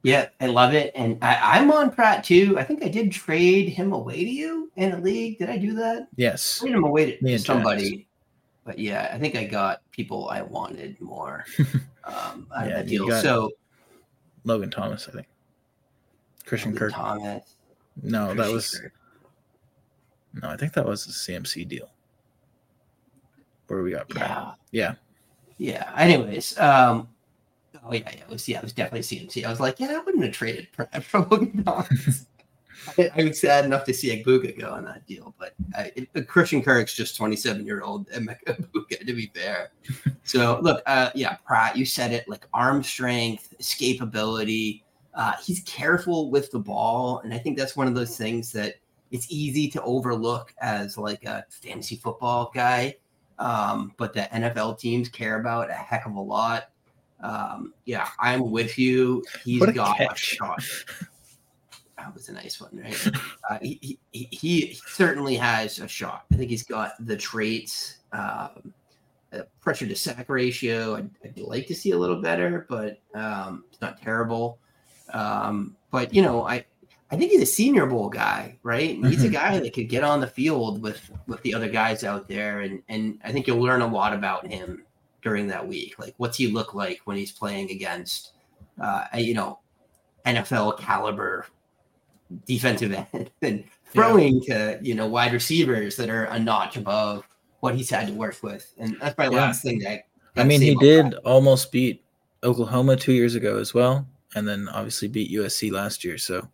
[0.03, 2.59] Yeah, I love it, and I, am on Pratt too.
[2.59, 5.39] I think I did trade him away to you in a league.
[5.39, 6.09] Did I do that?
[6.16, 8.07] Yes, trade him away to somebody
[8.64, 11.45] but yeah, I think I got people I wanted more
[12.05, 13.23] um, out yeah, of the deal.
[13.23, 13.53] So
[14.45, 15.27] Logan Thomas, I think.
[16.45, 16.93] Christian Logan Kirk.
[16.93, 17.55] Thomas.
[18.03, 18.93] No, Christian that was Kirk.
[20.43, 20.49] no.
[20.49, 21.91] I think that was a CMC deal
[23.69, 24.57] where we got Pratt.
[24.73, 24.95] Yeah.
[25.57, 25.85] Yeah.
[25.87, 25.93] Yeah.
[25.97, 27.09] Anyways, um,
[27.85, 29.45] oh yeah, yeah, it was yeah, it was definitely CMC.
[29.45, 32.27] I was like, yeah, I wouldn't have traded Pratt for Logan Thomas.
[32.99, 36.28] I, I was sad enough to see Egbuka go on that deal, but I, it,
[36.28, 39.70] Christian Kirk's just 27 year old Emeka Egbuka, to be fair.
[40.24, 44.82] so look, uh, yeah, Pratt, you said it, like arm strength, escapability.
[45.14, 48.76] Uh, he's careful with the ball, and I think that's one of those things that
[49.11, 52.97] it's easy to overlook as like a fantasy football guy,
[53.39, 56.70] um, but the NFL teams care about a heck of a lot.
[57.20, 59.24] Um, yeah, I'm with you.
[59.45, 60.62] He's got a shot
[62.05, 63.11] that was a nice one, right?
[63.51, 66.25] uh, he, he, he certainly has a shot.
[66.33, 68.75] I think he's got the traits, um,
[69.61, 70.97] pressure to sack ratio.
[70.97, 74.59] I'd, I'd, like to see a little better, but um, it's not terrible.
[75.13, 76.65] Um, but you know, I
[77.11, 78.97] I think he's a Senior Bowl guy, right?
[78.97, 79.33] He's a mm-hmm.
[79.33, 82.83] guy that could get on the field with with the other guys out there, and
[82.89, 84.85] and I think you'll learn a lot about him
[85.23, 85.99] during that week.
[85.99, 88.33] Like, what's he look like when he's playing against,
[88.81, 89.61] uh, you know,
[90.27, 91.47] NFL caliber
[92.47, 94.77] defensive end and throwing yeah.
[94.77, 97.27] to you know wide receivers that are a notch above
[97.61, 98.72] what he's had to work with.
[98.79, 99.31] And that's my yeah.
[99.31, 100.07] last thing that
[100.37, 101.18] I mean he did that.
[101.20, 102.03] almost beat
[102.43, 106.18] Oklahoma two years ago as well, and then obviously beat USC last year.
[106.18, 106.49] So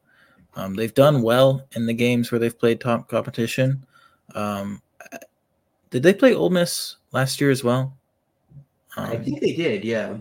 [0.54, 3.84] um, they've done well in the games where they've played top competition.
[4.34, 4.82] Um,
[5.90, 7.96] did they play Ole Miss last year as well?
[8.96, 9.84] Um, I think they did.
[9.84, 10.16] Yeah.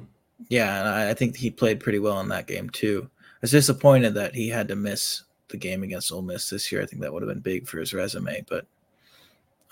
[0.48, 3.10] Yeah, I, I think he played pretty well in that game too.
[3.22, 6.82] I was disappointed that he had to miss the game against Ole Miss this year.
[6.82, 8.46] I think that would have been big for his resume.
[8.48, 8.66] But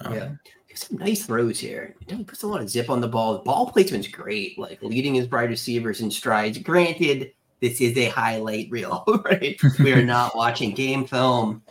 [0.01, 0.29] um, yeah,
[0.77, 1.95] some nice throws here.
[2.07, 3.33] He puts a lot of zip on the ball.
[3.33, 6.57] The ball placement's great, like leading his wide receivers in strides.
[6.59, 9.59] Granted, this is a highlight reel, right?
[9.79, 11.61] we are not watching game film.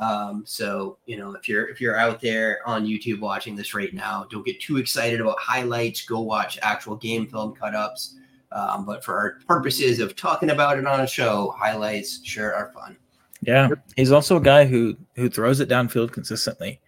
[0.00, 3.92] Um, so you know, if you're if you're out there on YouTube watching this right
[3.92, 6.02] now, don't get too excited about highlights.
[6.02, 8.16] Go watch actual game film cut ups.
[8.50, 12.70] Um, but for our purposes of talking about it on a show, highlights sure are
[12.72, 12.96] fun.
[13.42, 16.80] Yeah, he's also a guy who who throws it downfield consistently.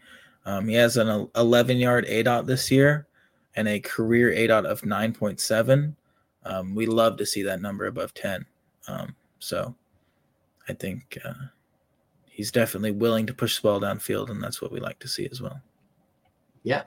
[0.47, 3.07] Um, he has an 11 yard A dot this year
[3.57, 5.95] and a career A dot of 9.7.
[6.45, 8.45] Um, we love to see that number above 10.
[8.87, 9.75] Um, so
[10.69, 11.33] I think uh,
[12.29, 15.27] he's definitely willing to push the ball downfield, and that's what we like to see
[15.31, 15.61] as well.
[16.63, 16.83] Yeah.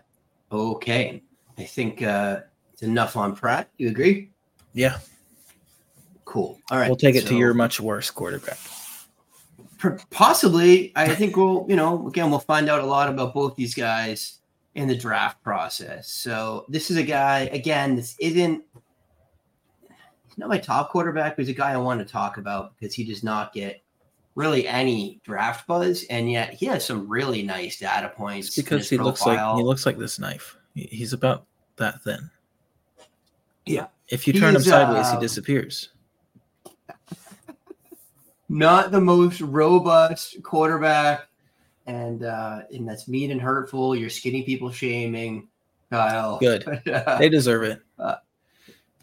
[0.51, 1.24] Okay.
[1.57, 2.41] I think uh,
[2.74, 3.70] it's enough on Pratt.
[3.78, 4.30] You agree?
[4.74, 4.99] Yeah.
[6.26, 6.59] Cool.
[6.70, 6.89] All right.
[6.89, 8.59] We'll take it so- to your much worse quarterback.
[10.09, 13.75] Possibly i think we'll you know again we'll find out a lot about both these
[13.75, 14.39] guys
[14.75, 18.63] in the draft process so this is a guy again this isn't
[20.28, 22.93] he's not my top quarterback but he's a guy i want to talk about because
[22.93, 23.82] he does not get
[24.38, 28.88] really any draft buzz and yet he has some really nice data points It's because
[28.88, 30.55] he looks like he looks like this knife.
[30.75, 31.47] He's about
[31.78, 32.30] that thin.
[33.65, 33.88] Yeah.
[34.09, 35.89] If you turn him He's, sideways, he uh, disappears.
[38.49, 41.27] Not the most robust quarterback,
[41.85, 43.95] and uh, and that's mean and hurtful.
[43.95, 45.47] You're skinny people shaming,
[45.89, 46.37] Kyle.
[46.39, 46.65] Good.
[46.87, 47.81] Uh, They deserve it.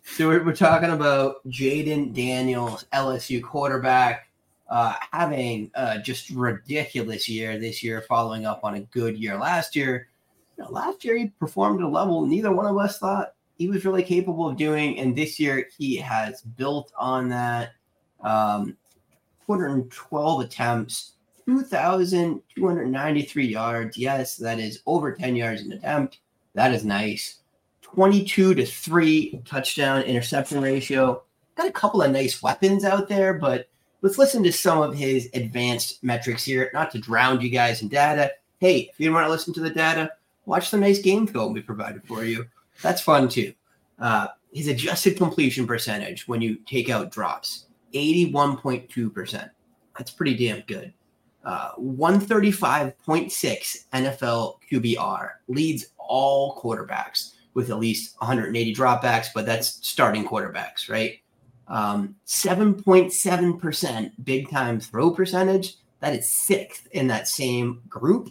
[0.05, 4.29] so we're, we're talking about Jayden Daniels, LSU quarterback,
[4.71, 9.77] uh, having uh, just ridiculous year this year, following up on a good year last
[9.77, 10.09] year.
[10.57, 13.69] You know, last year he performed at a level neither one of us thought he
[13.69, 17.73] was really capable of doing, and this year he has built on that.
[18.23, 18.77] Um,
[19.47, 21.13] 212 attempts,
[21.47, 23.99] 2,293 yards.
[23.99, 26.19] Yes, that is over 10 yards an attempt.
[26.55, 27.41] That is nice.
[27.83, 31.23] 22 to 3 touchdown interception ratio.
[31.57, 33.69] Got a couple of nice weapons out there, but
[34.03, 36.71] let's listen to some of his advanced metrics here.
[36.75, 38.33] Not to drown you guys in data.
[38.59, 40.11] Hey, if you want to listen to the data,
[40.47, 42.47] watch the nice game film we provided for you.
[42.83, 43.55] That's fun too.
[43.99, 47.64] Uh, his adjusted completion percentage when you take out drops
[47.95, 49.51] 81.2%.
[49.97, 50.93] That's pretty damn good.
[51.45, 60.27] Uh, 135.6 NFL QBR leads all quarterbacks with at least 180 dropbacks, but that's starting
[60.27, 61.21] quarterbacks, right?
[61.69, 65.77] Um, 7.7% big time throw percentage.
[66.01, 68.31] That is sixth in that same group.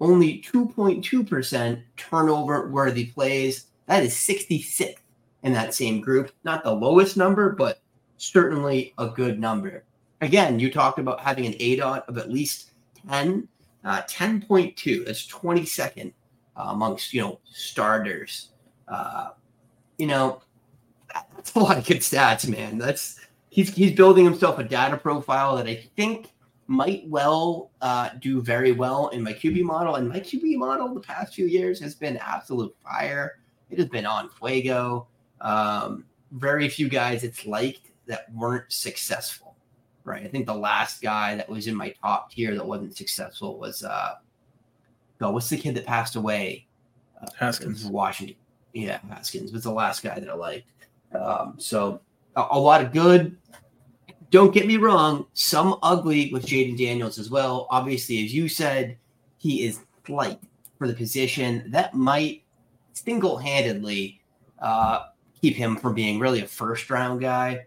[0.00, 3.66] Only 2.2% turnover worthy plays.
[3.86, 4.96] That is 66th
[5.42, 6.32] in that same group.
[6.44, 7.82] Not the lowest number, but
[8.20, 9.84] certainly a good number.
[10.20, 12.72] Again, you talked about having an ADOT of at least
[13.08, 13.48] 10,
[13.84, 15.06] uh, 10.2.
[15.06, 16.12] That's 22nd
[16.56, 18.50] uh, amongst, you know, starters.
[18.86, 19.30] Uh,
[19.96, 20.42] you know,
[21.34, 22.76] that's a lot of good stats, man.
[22.78, 26.32] That's he's he's building himself a data profile that I think
[26.66, 29.96] might well uh, do very well in my QB model.
[29.96, 33.38] And my QB model the past few years has been absolute fire.
[33.70, 35.08] It has been on fuego.
[35.40, 39.56] Um, very few guys it's liked that weren't successful,
[40.04, 40.22] right?
[40.24, 43.82] I think the last guy that was in my top tier that wasn't successful was
[43.82, 44.16] uh,
[45.18, 46.66] what's the kid that passed away?
[47.20, 47.84] Uh, Haskins.
[47.86, 48.36] Washington.
[48.72, 50.66] Yeah, Haskins was the last guy that I liked.
[51.12, 52.00] Um, so
[52.36, 53.36] a, a lot of good.
[54.30, 57.66] Don't get me wrong, some ugly with Jayden Daniels as well.
[57.68, 58.96] Obviously, as you said,
[59.38, 60.38] he is light
[60.78, 61.64] for the position.
[61.66, 62.44] That might
[62.92, 64.20] single-handedly
[64.60, 65.06] uh,
[65.40, 67.66] keep him from being really a first-round guy.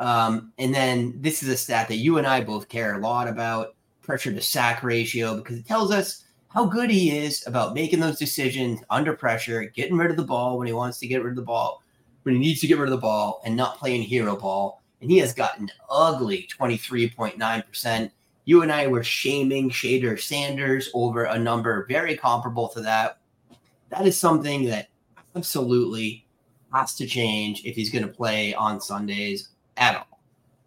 [0.00, 3.28] Um, and then this is a stat that you and I both care a lot
[3.28, 8.00] about pressure to sack ratio because it tells us how good he is about making
[8.00, 11.32] those decisions under pressure, getting rid of the ball when he wants to get rid
[11.32, 11.82] of the ball,
[12.22, 14.82] when he needs to get rid of the ball, and not playing hero ball.
[15.00, 18.10] And he has gotten ugly 23.9%.
[18.46, 23.18] You and I were shaming Shedeur Sanders over a number very comparable to that.
[23.90, 24.88] That is something that
[25.36, 26.26] absolutely
[26.72, 30.20] has to change if he's going to play on Sundays at all.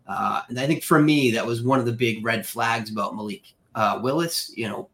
[0.07, 3.15] Uh, and I think for me, that was one of the big red flags about
[3.15, 3.43] Malik
[3.75, 4.51] uh, Willis.
[4.55, 4.89] You know,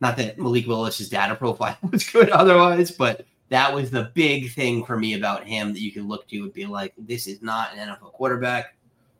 [0.00, 4.84] not that Malik Willis's data profile was good otherwise, but that was the big thing
[4.84, 7.76] for me about him that you could look to and be like, this is not
[7.76, 8.74] an NFL quarterback.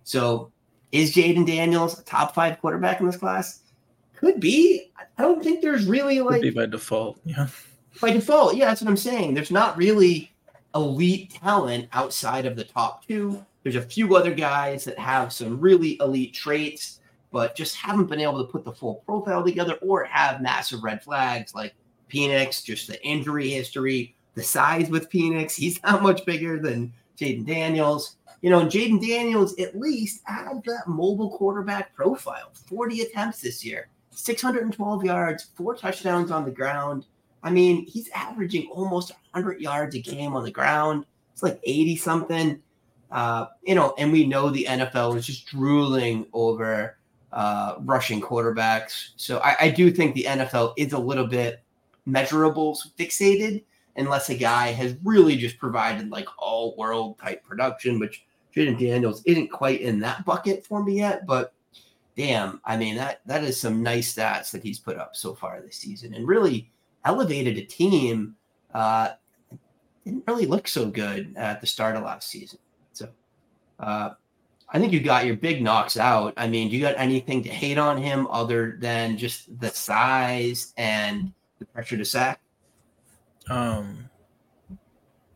[0.05, 0.51] So
[0.93, 3.61] is Jayden Daniels a top five quarterback in this class?
[4.17, 4.91] Could be.
[4.99, 7.21] I don't think there's really Would like be by default.
[7.25, 7.49] Yeah.
[8.01, 9.35] by default, yeah, that's what I'm saying.
[9.35, 10.33] There's not really
[10.75, 13.45] elite talent outside of the top two.
[13.67, 17.01] There's a few other guys that have some really elite traits,
[17.33, 21.03] but just haven't been able to put the full profile together or have massive red
[21.03, 21.75] flags like
[22.09, 25.53] Penix, just the injury history, the size with Penix.
[25.57, 28.19] He's not much bigger than Jayden Daniels.
[28.41, 33.89] You know, Jayden Daniels at least had that mobile quarterback profile 40 attempts this year,
[34.13, 37.07] 612 yards, four touchdowns on the ground.
[37.43, 41.05] I mean, he's averaging almost 100 yards a game on the ground.
[41.33, 42.63] It's like 80 something.
[43.11, 46.99] Uh, you know, and we know the NFL is just drooling over
[47.33, 49.11] uh, rushing quarterbacks.
[49.17, 51.63] So I, I do think the NFL is a little bit
[52.09, 53.65] measurables fixated
[53.97, 59.23] unless a guy has really just provided like all world type production, which Jayden Daniels
[59.25, 61.27] isn't quite in that bucket for me yet.
[61.27, 61.53] But
[62.17, 65.61] damn, I mean that that is some nice stats that he's put up so far
[65.61, 66.71] this season and really
[67.05, 68.37] elevated a team.
[68.73, 69.11] Uh,
[70.05, 72.59] didn't really look so good at the start of last season.
[73.79, 74.11] Uh,
[74.69, 76.35] I think you got your big knocks out.
[76.37, 80.73] I mean, do you got anything to hate on him other than just the size
[80.77, 82.41] and the pressure to sack?
[83.49, 84.11] Um,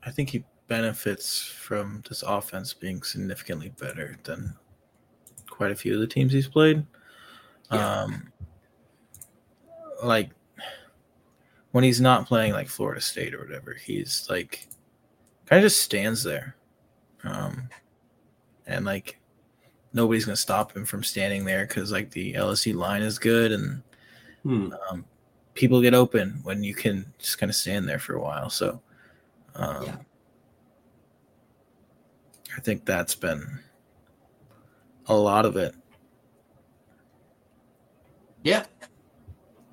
[0.02, 4.56] I think he benefits from this offense being significantly better than
[5.48, 6.84] quite a few of the teams he's played.
[7.72, 8.02] Yeah.
[8.02, 8.32] Um,
[10.02, 10.30] like
[11.72, 14.66] when he's not playing like Florida State or whatever, he's like
[15.46, 16.56] kind of just stands there.
[17.22, 17.68] Um,
[18.70, 19.18] and like
[19.92, 23.82] nobody's gonna stop him from standing there because like the LSU line is good and
[24.42, 24.72] hmm.
[24.90, 25.04] um,
[25.54, 28.50] people get open when you can just kind of stand there for a while.
[28.50, 28.80] So
[29.54, 29.96] um, yeah.
[32.56, 33.60] I think that's been
[35.06, 35.74] a lot of it.
[38.42, 38.64] Yeah.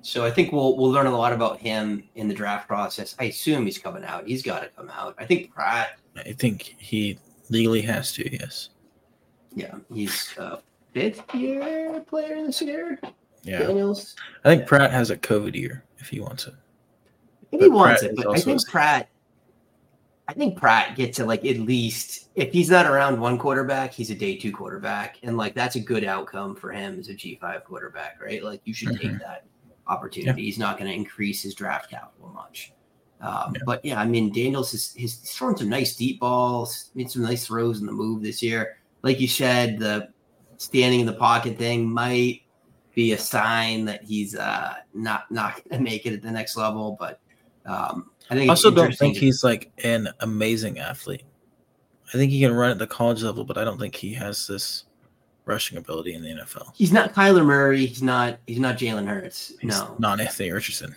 [0.02, 3.14] So I think we'll we'll learn a lot about him in the draft process.
[3.18, 4.26] I assume he's coming out.
[4.26, 5.14] He's got to come out.
[5.18, 5.98] I think Pratt.
[6.16, 7.18] I think he
[7.50, 8.32] legally has to.
[8.32, 8.70] Yes.
[9.58, 10.60] Yeah, he's a
[10.92, 12.98] fifth year player this year.
[13.42, 13.58] Yeah.
[13.60, 14.14] Daniels.
[14.44, 14.68] I think yeah.
[14.68, 16.54] Pratt has a COVID year if he wants it.
[17.52, 19.08] If he wants Pratt it, but I think Pratt.
[20.28, 24.10] I think Pratt gets to like at least if he's not around one quarterback, he's
[24.10, 27.38] a day two quarterback, and like that's a good outcome for him as a G
[27.40, 28.44] five quarterback, right?
[28.44, 29.08] Like you should mm-hmm.
[29.08, 29.46] take that
[29.86, 30.42] opportunity.
[30.42, 30.44] Yeah.
[30.44, 32.72] He's not going to increase his draft capital much.
[33.20, 33.62] Um, yeah.
[33.64, 37.46] But yeah, I mean, Daniels is he's thrown some nice deep balls, made some nice
[37.46, 38.77] throws in the move this year.
[39.02, 40.08] Like you said, the
[40.56, 42.42] standing in the pocket thing might
[42.94, 46.56] be a sign that he's uh, not not going to make it at the next
[46.56, 46.96] level.
[46.98, 47.20] But
[47.64, 51.22] um, I think I also don't think he's like an amazing athlete.
[52.08, 54.46] I think he can run at the college level, but I don't think he has
[54.46, 54.84] this
[55.44, 56.72] rushing ability in the NFL.
[56.74, 57.86] He's not Kyler Murray.
[57.86, 58.38] He's not.
[58.46, 59.54] He's not Jalen Hurts.
[59.60, 60.94] He's no, not Anthony Richardson.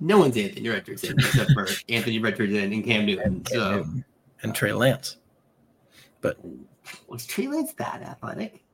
[0.00, 3.24] no, one's Anthony Richardson except for Anthony Richardson and Cam Newton.
[3.26, 3.72] And, so.
[3.72, 4.04] and,
[4.42, 5.16] and Trey Lance.
[6.24, 6.38] But
[7.06, 8.64] was Trey Lance that athletic?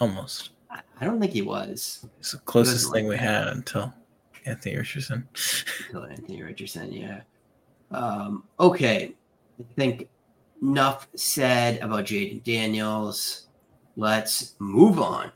[0.00, 0.48] Almost.
[0.70, 2.06] I, I don't think he was.
[2.18, 3.92] It's the closest thing like we had until
[4.46, 5.28] Anthony Richardson.
[5.88, 7.20] until Anthony Richardson, yeah.
[7.90, 9.14] Um, okay.
[9.60, 10.08] I think
[10.62, 13.48] enough said about Jayden Daniels.
[13.96, 15.30] Let's move on.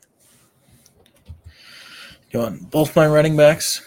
[2.31, 3.83] You want both my running backs?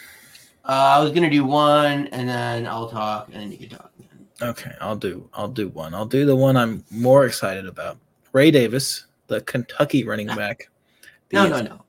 [0.63, 3.91] Uh, I was gonna do one, and then I'll talk, and then you can talk.
[4.41, 5.29] Okay, I'll do.
[5.33, 5.93] I'll do one.
[5.93, 7.97] I'll do the one I'm more excited about.
[8.31, 10.69] Ray Davis, the Kentucky running back.
[11.31, 11.83] No, no, no.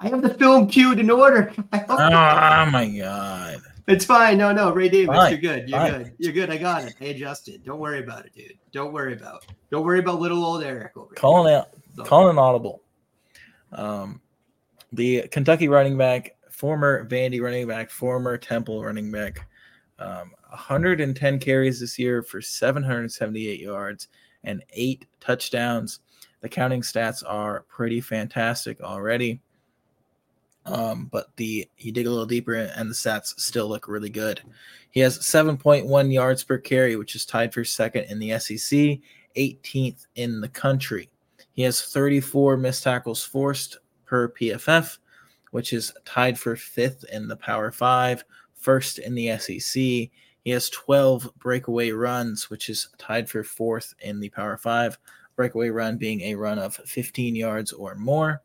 [0.00, 1.52] I have the film queued in order.
[1.72, 3.60] oh my god.
[3.86, 4.38] It's fine.
[4.38, 5.30] No, no, Ray Davis, fine.
[5.32, 5.68] you're good.
[5.68, 5.92] You're fine.
[5.92, 6.12] good.
[6.18, 6.50] You're good.
[6.50, 6.94] I got it.
[7.00, 7.64] I adjusted.
[7.64, 8.54] Don't worry about it, dude.
[8.72, 9.46] Don't worry about.
[9.70, 11.60] Don't worry about little old Erik over calling here.
[11.60, 12.04] out, so.
[12.04, 12.82] calling an audible.
[13.72, 14.20] Um,
[14.92, 19.46] the Kentucky running back, former Vandy running back, former Temple running back,
[19.98, 24.08] um, 110 carries this year for 778 yards
[24.42, 26.00] and eight touchdowns.
[26.40, 29.40] The counting stats are pretty fantastic already.
[30.66, 34.40] Um, but the you dig a little deeper and the stats still look really good.
[34.90, 38.98] He has 7.1 yards per carry, which is tied for second in the SEC,
[39.36, 41.10] 18th in the country.
[41.52, 44.98] He has 34 missed tackles forced per PFF,
[45.50, 48.24] which is tied for fifth in the Power Five,
[48.64, 49.74] first in the SEC.
[49.74, 54.98] He has 12 breakaway runs, which is tied for fourth in the Power Five.
[55.36, 58.42] Breakaway run being a run of 15 yards or more.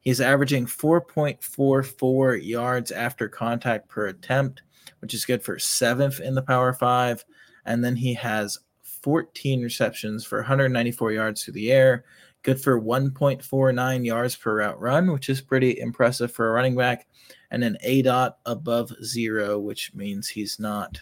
[0.00, 4.62] He's averaging 4.44 yards after contact per attempt,
[5.00, 7.24] which is good for seventh in the Power Five.
[7.64, 12.04] And then he has 14 receptions for 194 yards through the air,
[12.42, 17.06] good for 1.49 yards per route run, which is pretty impressive for a running back,
[17.54, 21.00] and an A dot above zero, which means he's not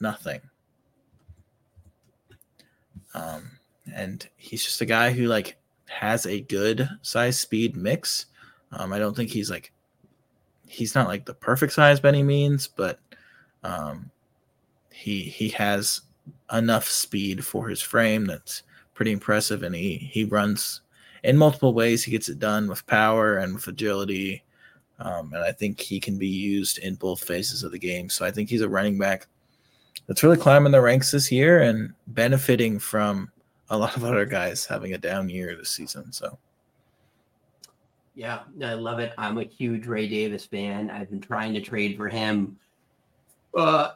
[0.00, 0.40] nothing.
[3.12, 3.58] Um,
[3.92, 5.56] and he's just a guy who like
[5.86, 8.26] has a good size speed mix.
[8.70, 9.72] Um, I don't think he's like
[10.68, 13.00] he's not like the perfect size by any means, but
[13.64, 14.12] um,
[14.92, 16.02] he he has
[16.52, 18.62] enough speed for his frame that's
[18.94, 20.82] pretty impressive, and he he runs
[21.24, 22.04] in multiple ways.
[22.04, 24.44] He gets it done with power and with agility,
[25.04, 28.08] um, and I think he can be used in both phases of the game.
[28.08, 29.26] So I think he's a running back
[30.06, 33.30] that's really climbing the ranks this year and benefiting from
[33.70, 36.10] a lot of other guys having a down year this season.
[36.12, 36.38] So,
[38.14, 39.12] yeah, I love it.
[39.18, 40.90] I'm a huge Ray Davis fan.
[40.90, 42.56] I've been trying to trade for him,
[43.56, 43.92] uh,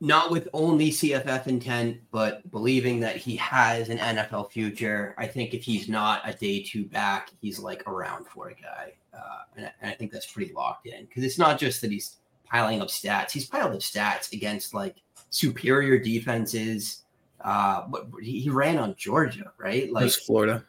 [0.00, 5.14] not with only CFF intent, but believing that he has an NFL future.
[5.16, 8.94] I think if he's not a day two back, he's like around for a guy,
[9.14, 11.04] uh, and, and I think that's pretty locked in.
[11.06, 14.96] Because it's not just that he's piling up stats; he's piled up stats against like
[15.30, 17.02] superior defenses
[17.40, 19.92] Uh, but he, ran on Georgia, right?
[19.92, 20.64] Like was Florida,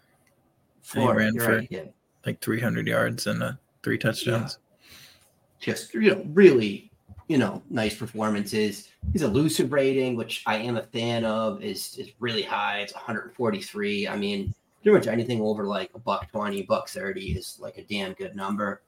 [0.81, 1.83] Florida, ran for- right, yeah.
[2.25, 3.51] like 300 yards and uh,
[3.83, 4.57] three touchdowns.
[5.59, 6.89] just you know really
[7.27, 8.89] you know nice performances.
[9.11, 12.79] His elusive rating which i am a fan of is is really high.
[12.79, 14.53] It's 143 i mean
[14.83, 18.35] pretty much anything over like a buck 20 buck 30 is like a damn good
[18.35, 18.81] number.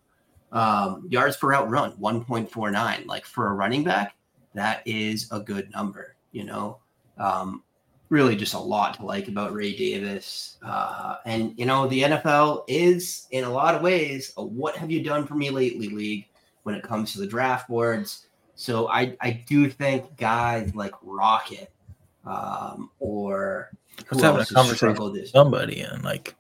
[0.51, 4.15] Um yards per out run 1.49 like for a running back
[4.53, 6.79] that is a good number you know?
[7.17, 7.63] Um
[8.09, 10.57] really just a lot to like about ray davis.
[10.63, 14.91] Uh and you know the nfl is in a lot of ways a what have
[14.91, 16.27] you done for me lately league
[16.65, 18.25] when it comes to the draft boards.
[18.55, 21.71] So I, I do think guys like Rocket
[22.25, 23.69] um, or
[24.11, 26.35] I was having a conversation with somebody, and like,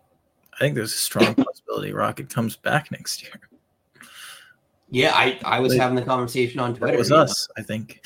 [0.53, 3.33] I think there's a strong possibility Rocket comes back next year.
[4.89, 6.93] Yeah, I, I was Like, having the conversation on Twitter.
[6.93, 7.23] It was you know.
[7.23, 8.05] us, I think.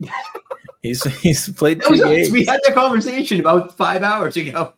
[0.82, 2.30] he's he's played two games.
[2.30, 4.72] We had the conversation about five hours ago.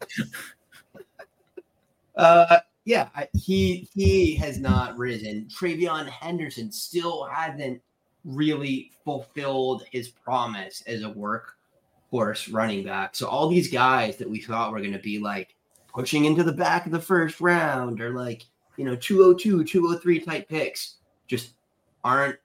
[2.17, 5.47] uh, yeah, I, he he has not risen.
[5.47, 7.83] TreVeyon Henderson still hasn't
[8.25, 11.11] really fulfilled his promise as a
[12.13, 13.15] workhorse running back.
[13.15, 15.55] So all these guys that we thought were going to be like
[15.93, 18.45] pushing into the back of the first round or like
[18.77, 20.97] you know 202, 203 type picks
[21.27, 21.55] just
[22.05, 22.39] aren't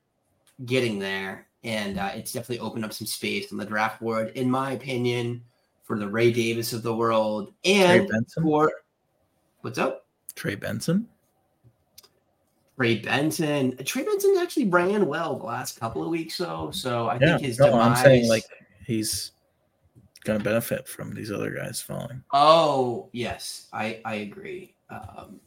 [0.66, 1.48] getting there.
[1.64, 5.44] And uh, it's definitely opened up some space on the draft board, in my opinion,
[5.84, 8.44] for the Ray Davis of the world Trey and Benson.
[8.44, 8.72] for
[9.62, 10.06] what's up?
[10.36, 11.08] Trey Benson.
[12.76, 13.78] Trey Benson.
[13.86, 16.72] Trey Benson actually ran well the last couple of weeks, though.
[16.72, 18.00] So I Yeah, think his no, demise.
[18.00, 18.44] I'm saying like
[18.86, 19.32] he's
[20.24, 22.24] gonna benefit from these other guys falling.
[22.32, 24.76] Oh yes, I I agree.
[24.90, 25.40] Um,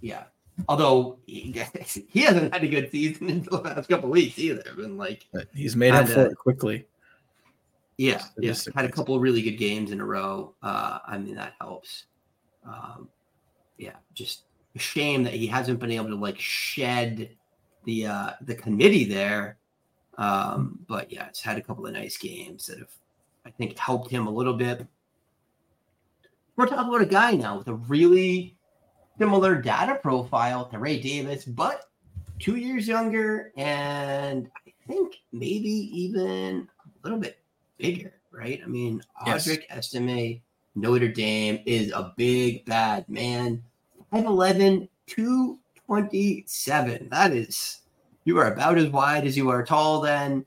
[0.00, 0.24] yeah.
[0.68, 1.54] Although he,
[2.08, 4.62] he hasn't had a good season in the last couple of weeks either.
[4.76, 6.86] Been like he's made up for it quickly.
[7.96, 8.54] Yeah, yeah.
[8.74, 10.54] Had a couple of really good games in a row.
[10.62, 12.06] Uh, I mean, that helps.
[12.66, 13.08] Um,
[13.78, 17.30] yeah, just a shame that he hasn't been able to like shed
[17.84, 19.58] the uh, the committee there.
[20.18, 22.92] Um, but yeah, it's had a couple of nice games that have,
[23.44, 24.86] I think, helped him a little bit.
[26.56, 28.56] We're talking about a guy now with a really
[29.18, 31.88] similar data profile to Ray Davis, but
[32.38, 37.38] two years younger, and I think maybe even a little bit
[37.78, 38.60] bigger, right?
[38.62, 39.46] I mean, Yes.
[39.46, 40.40] Audric Estime,
[40.74, 43.62] Notre Dame is a big bad man.
[44.12, 47.08] 5'11, 227.
[47.10, 47.80] That is,
[48.24, 50.44] you are about as wide as you are tall then.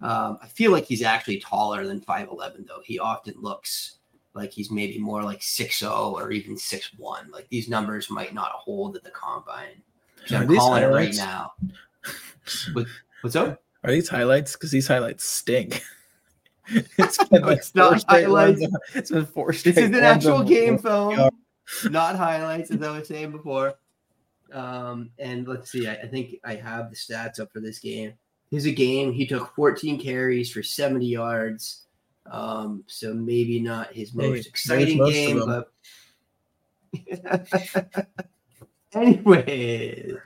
[0.00, 2.82] Um, I feel like he's actually taller than 5'11, though.
[2.84, 3.96] He often looks
[4.34, 7.30] like he's maybe more like 6'0 or even 6'1.
[7.30, 9.82] Like these numbers might not hold at the combine.
[10.26, 11.52] So I'm calling it right now.
[12.74, 12.86] What,
[13.22, 13.60] what's up?
[13.82, 14.52] Are these highlights?
[14.52, 15.82] Because these highlights stink.
[16.68, 18.64] it's been No, it's not highlights.
[18.94, 21.30] It's been four This is an actual game film,
[21.90, 23.74] not highlights, as I was saying before.
[24.52, 28.14] Um, and let's see, I, I think I have the stats up for this game.
[28.50, 29.12] Here's a game.
[29.12, 31.82] He took 14 carries for 70 yards.
[32.30, 35.70] Um, so maybe not his most exciting most game, but
[38.92, 40.16] anyways,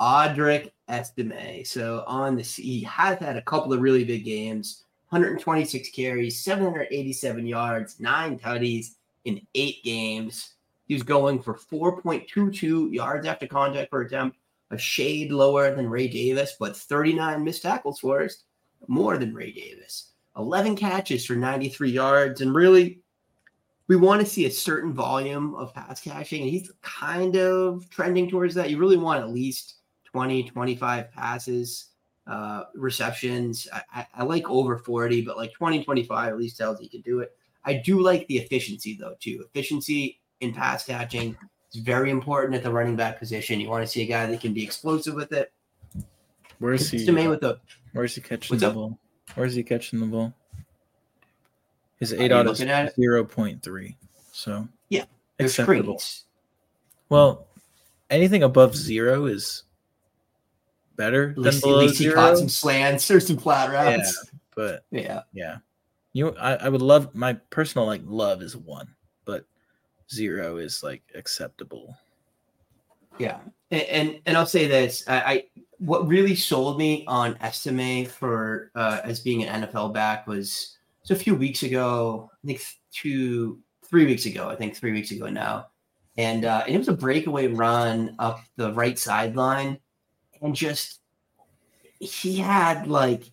[0.00, 1.64] Audric Estime.
[1.64, 4.84] So on the he has had a couple of really big games.
[5.10, 10.54] 126 carries, 787 yards, nine tutties in eight games.
[10.86, 14.36] He was going for 4.22 yards after contact per attempt,
[14.70, 18.44] a shade lower than Ray Davis, but 39 missed tackles for us,
[18.86, 20.12] more than Ray Davis.
[20.36, 22.40] 11 catches for 93 yards.
[22.40, 23.00] And really,
[23.88, 28.28] we want to see a certain volume of pass catching, and he's kind of trending
[28.28, 28.70] towards that.
[28.70, 31.86] You really want at least 20, 25 passes,
[32.26, 33.66] uh, receptions.
[33.72, 37.00] I, I, I like over 40, but like 20, 25 at least tells you can
[37.00, 37.32] do it.
[37.64, 39.44] I do like the efficiency, though, too.
[39.46, 41.36] Efficiency in pass catching
[41.72, 43.60] is very important at the running back position.
[43.60, 45.52] You want to see a guy that can be explosive with it.
[46.58, 47.28] Where's It's he?
[47.28, 47.60] with the
[47.92, 48.74] Where's he catching What's the up?
[48.74, 48.98] ball?
[49.34, 50.34] Where's he catching the ball?
[52.00, 53.96] His ADOT is at zero point three.
[54.32, 55.04] So Yeah,
[55.38, 55.98] acceptable.
[55.98, 56.24] screens.
[57.08, 57.48] Well,
[58.10, 59.64] anything above zero is
[60.96, 62.14] better At than least, at below least he zero.
[62.14, 64.30] caught some slants or some flat Yeah, routes.
[64.54, 65.22] but Yeah.
[65.32, 65.58] yeah,
[66.12, 66.36] you.
[66.36, 68.94] I, I would love my personal like love is one,
[70.10, 71.96] zero is like acceptable.
[73.18, 73.38] Yeah,
[73.70, 75.44] and and, and I'll say this: I, I
[75.78, 81.14] what really sold me on Estime for uh, as being an NFL back was so
[81.14, 82.30] a few weeks ago.
[82.32, 84.48] I think two, three weeks ago.
[84.48, 85.68] I think three weeks ago now,
[86.16, 89.78] and uh, and it was a breakaway run up the right sideline,
[90.42, 91.00] and just
[92.00, 93.30] he had like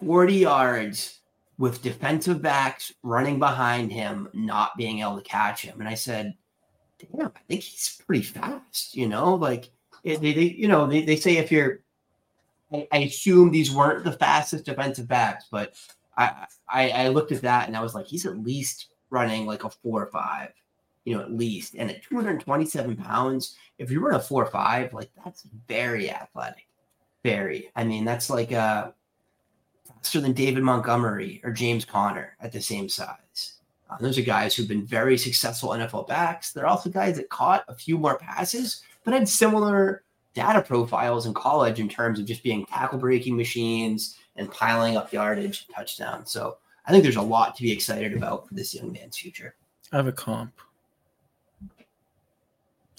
[0.00, 1.20] forty yards
[1.58, 5.80] with defensive backs running behind him, not being able to catch him.
[5.80, 6.34] And I said,
[6.98, 9.70] damn, I think he's pretty fast, you know, like
[10.04, 11.80] they, they, you know, they, they say if you're,
[12.72, 15.74] I, I assume these weren't the fastest defensive backs, but
[16.16, 19.64] I, I, I looked at that and I was like, he's at least running like
[19.64, 20.50] a four or five,
[21.04, 21.76] you know, at least.
[21.78, 26.66] And at 227 pounds, if you run a four or five, like that's very athletic.
[27.22, 27.70] Very.
[27.74, 28.90] I mean, that's like uh
[30.04, 33.54] faster than David Montgomery or James Conner at the same size.
[33.88, 36.52] Uh, those are guys who've been very successful NFL backs.
[36.52, 40.02] They're also guys that caught a few more passes, but had similar
[40.34, 45.10] data profiles in college in terms of just being tackle breaking machines and piling up
[45.10, 46.30] yardage and touchdowns.
[46.30, 49.54] So I think there's a lot to be excited about for this young man's future.
[49.90, 50.52] I have a comp.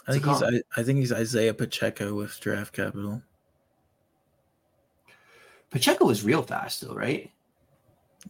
[0.08, 3.22] I think he's I, I think he's Isaiah Pacheco with draft capital.
[5.76, 7.30] Pacheco is real fast though, right?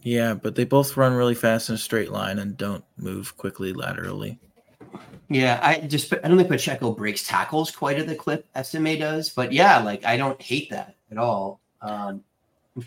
[0.02, 3.72] Yeah, but they both run really fast in a straight line and don't move quickly
[3.72, 4.40] laterally.
[5.28, 9.28] Yeah, I just I don't think Pacheco breaks tackles quite at the clip Estime does,
[9.28, 11.60] but yeah, like I don't hate that at all.
[11.82, 12.24] Um,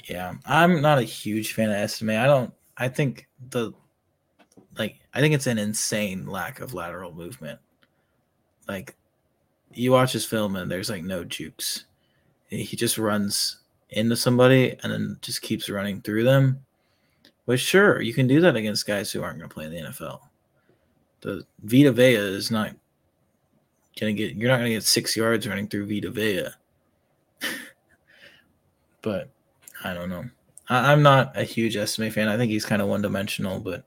[0.04, 2.10] yeah, I'm not a huge fan of Estime.
[2.10, 2.54] I don't.
[2.76, 3.72] I think the
[4.78, 7.60] like I think it's an insane lack of lateral movement.
[8.68, 8.98] Like
[9.72, 11.86] you watch his film and there's like no jukes.
[12.50, 13.59] He just runs
[13.90, 16.66] into somebody and then just keeps running through them.
[17.46, 19.90] But sure, you can do that against guys who aren't going to play in the
[19.90, 20.20] NFL.
[21.22, 22.76] The Vita Vea is not
[24.00, 24.36] going to get.
[24.36, 26.48] You're not going to get six yards running through Vita Vea.
[29.02, 29.30] but
[29.84, 30.26] I don't know.
[30.70, 32.28] I, am not a huge Estime fan.
[32.28, 33.84] I think he's kind of one dimensional, but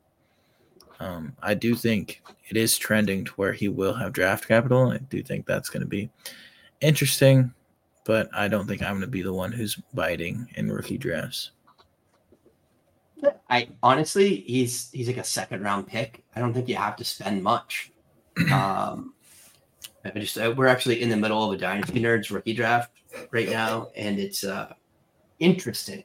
[0.98, 4.90] um, I do think it is trending to where he will have draft capital.
[4.90, 6.10] I do think that's going to be
[6.80, 7.54] interesting,
[8.04, 11.52] but I don't think I'm going to be the one who's biting in rookie drafts.
[13.48, 16.24] I honestly, he's he's like a second round pick.
[16.34, 17.92] I don't think you have to spend much.
[18.50, 19.12] Um,
[20.04, 22.90] I just uh, we're actually in the middle of a dynasty nerds rookie draft
[23.30, 24.72] right now, and it's uh
[25.38, 26.02] interesting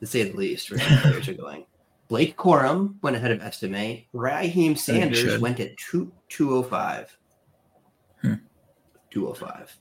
[0.00, 0.70] to say the least.
[0.70, 1.66] Where players are going.
[2.08, 4.04] Blake Corum went ahead of Estime.
[4.14, 7.16] Raheim Sanders went at two two oh five.
[8.20, 8.34] Hmm.
[9.10, 9.74] Two oh five.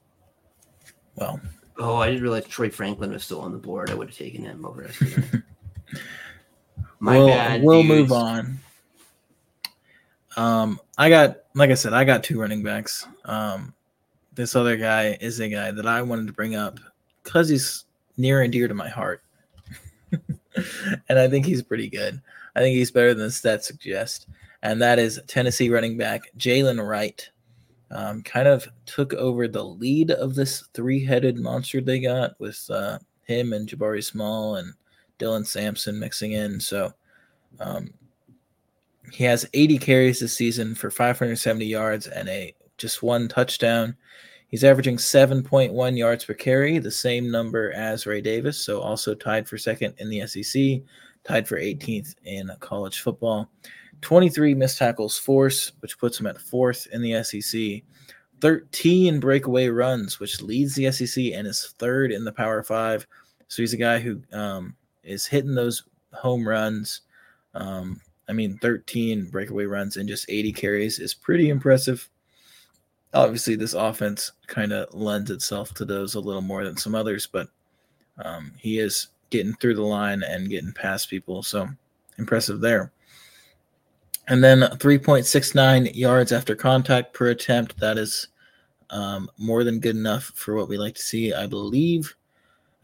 [1.15, 1.39] Well.
[1.77, 3.89] Oh, I didn't realize Troy Franklin was still on the board.
[3.89, 4.89] I would have taken him over.
[6.99, 7.63] My we'll, bad.
[7.63, 7.89] We'll dudes.
[7.89, 8.59] move on.
[10.37, 13.07] Um, I got like I said, I got two running backs.
[13.25, 13.73] Um,
[14.33, 16.79] this other guy is a guy that I wanted to bring up
[17.23, 17.85] because he's
[18.17, 19.23] near and dear to my heart.
[21.09, 22.21] and I think he's pretty good.
[22.55, 24.27] I think he's better than the stats suggest.
[24.63, 27.29] And that is Tennessee running back Jaylen Wright.
[27.93, 32.65] Um, kind of took over the lead of this three headed monster they got with
[32.69, 34.73] uh, him and Jabari Small and
[35.19, 36.59] Dylan Sampson mixing in.
[36.59, 36.93] So
[37.59, 37.93] um,
[39.11, 43.95] he has 80 carries this season for 570 yards and a just one touchdown.
[44.47, 49.47] He's averaging 7.1 yards per carry, the same number as Ray Davis, so also tied
[49.47, 50.81] for second in the SEC,
[51.23, 53.49] tied for 18th in college football.
[54.01, 57.83] 23 missed tackles force, which puts him at fourth in the SEC.
[58.41, 63.05] 13 breakaway runs, which leads the SEC and is third in the Power Five.
[63.47, 65.83] So he's a guy who um, is hitting those
[66.13, 67.01] home runs.
[67.53, 72.09] Um, I mean, 13 breakaway runs and just 80 carries is pretty impressive
[73.13, 77.27] obviously this offense kind of lends itself to those a little more than some others,
[77.27, 77.47] but
[78.23, 81.43] um, he is getting through the line and getting past people.
[81.43, 81.67] So
[82.17, 82.91] impressive there.
[84.27, 87.79] And then 3.69 yards after contact per attempt.
[87.79, 88.27] That is
[88.89, 92.15] um, more than good enough for what we like to see, I believe.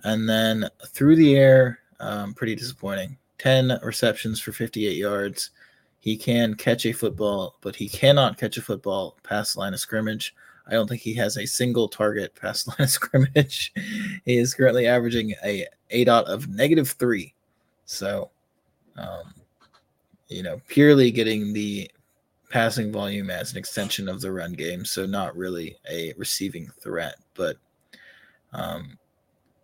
[0.04, 3.18] And then through the air, um, pretty disappointing.
[3.38, 5.52] 10 receptions for 58 yards.
[6.00, 10.36] He can catch a football, but he cannot catch a football past line of scrimmage.
[10.68, 13.74] I don't think he has a single target past line of scrimmage.
[14.26, 17.34] he is currently averaging a a dot of negative three.
[17.86, 18.30] So,
[18.98, 19.34] um,
[20.28, 21.90] you know, purely getting the
[22.50, 24.86] passing volume as an extension of the run game.
[24.86, 27.58] So not really a receiving threat, but
[28.54, 28.98] um,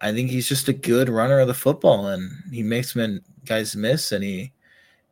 [0.02, 3.76] I think he's just a good runner of the football, and he makes men guys
[3.76, 4.52] miss, and he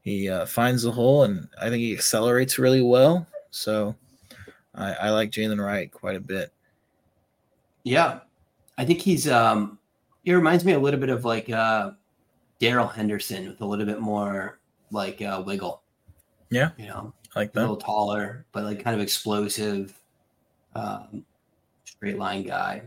[0.01, 3.27] he uh, finds the hole, and I think he accelerates really well.
[3.51, 3.95] So
[4.75, 6.51] I, I like Jaylen Wright quite a bit.
[7.83, 8.19] Yeah,
[8.77, 9.29] I think he's.
[9.29, 9.79] um
[10.23, 11.91] He reminds me a little bit of like uh
[12.59, 14.59] Darrell Henderson with a little bit more
[14.91, 15.81] like uh, wiggle.
[16.49, 17.59] Yeah, you know, like that.
[17.59, 19.97] A little taller, but like kind of explosive,
[20.75, 21.25] um,
[21.85, 22.83] straight line guy.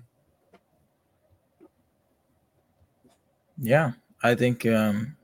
[3.59, 5.17] Yeah, I think um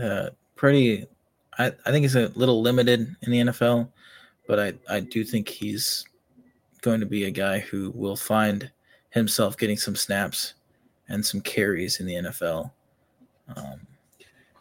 [0.00, 1.06] uh, pretty.
[1.58, 3.88] I, I think he's a little limited in the NFL,
[4.48, 6.04] but I, I do think he's
[6.80, 8.70] going to be a guy who will find
[9.10, 10.54] himself getting some snaps
[11.08, 12.70] and some carries in the NFL.
[13.56, 13.80] Um,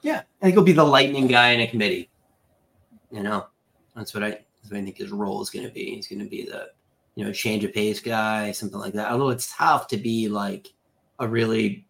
[0.04, 2.10] yeah, I think he'll be the lightning guy in a committee.
[3.10, 3.48] You know,
[3.96, 5.96] that's what I, that's what I think his role is going to be.
[5.96, 6.70] He's going to be the,
[7.16, 9.12] you know, change of pace guy, something like that.
[9.12, 10.74] Although it's tough to be like
[11.20, 11.86] a really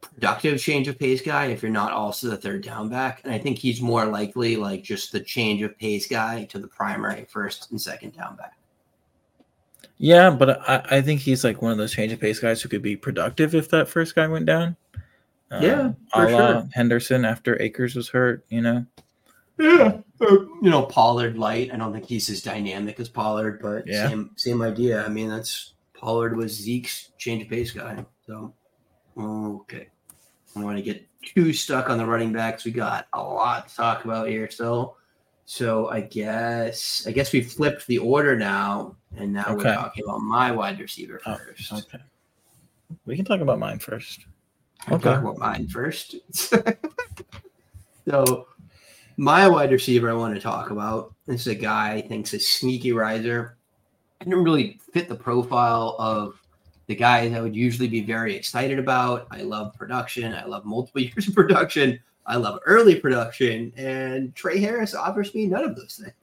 [0.00, 3.20] productive change of pace guy if you're not also the third down back.
[3.24, 6.68] And I think he's more likely like just the change of pace guy to the
[6.68, 8.54] primary first and second down back.
[9.98, 12.68] Yeah, but I, I think he's like one of those change of pace guys who
[12.68, 14.76] could be productive if that first guy went down.
[15.60, 16.68] Yeah, um, for sure.
[16.72, 18.86] Henderson after Akers was hurt, you know.
[19.58, 21.72] Yeah, you know Pollard light.
[21.72, 24.08] I don't think he's as dynamic as Pollard, but Yeah.
[24.08, 25.04] same same idea.
[25.04, 28.04] I mean, that's Pollard was Zeke's change of pace guy.
[28.26, 28.54] So
[29.18, 32.64] okay, I don't want to get too stuck on the running backs.
[32.64, 34.96] We got a lot to talk about here still.
[35.44, 39.54] So I guess I guess we flipped the order now, and now Okay.
[39.68, 41.72] we're talking about my wide receiver Oh, first.
[41.72, 42.02] Okay.
[43.04, 44.26] We can talk about mine first.
[44.88, 45.04] I'll Okay.
[45.04, 46.16] talk about mine first.
[48.08, 48.46] so,
[49.16, 52.40] my wide receiver I want to talk about this is a guy I think's a
[52.40, 53.56] sneaky riser.
[54.20, 56.40] I didn't really fit the profile of
[56.86, 59.26] the guys I would usually be very excited about.
[59.30, 60.32] I love production.
[60.34, 61.98] I love multiple years of production.
[62.26, 63.72] I love early production.
[63.76, 66.14] And Trey Harris offers me none of those things.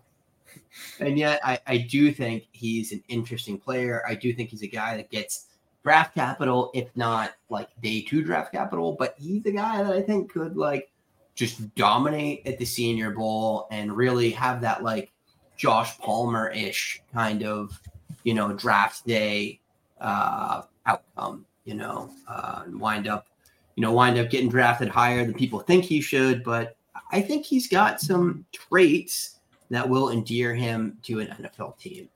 [0.99, 4.01] And yet, I, I do think he's an interesting player.
[4.07, 5.47] I do think he's a guy that gets
[5.83, 8.95] draft capital, if not like day two draft capital.
[8.97, 10.91] But he's a guy that I think could like
[11.35, 15.11] just dominate at the Senior Bowl and really have that like
[15.57, 17.79] Josh Palmer ish kind of,
[18.23, 19.59] you know, draft day
[20.01, 23.27] uh, outcome, you know, uh, wind up,
[23.75, 26.43] you know, wind up getting drafted higher than people think he should.
[26.43, 26.75] But
[27.11, 29.39] I think he's got some traits
[29.69, 32.09] that will endear him to an NFL team.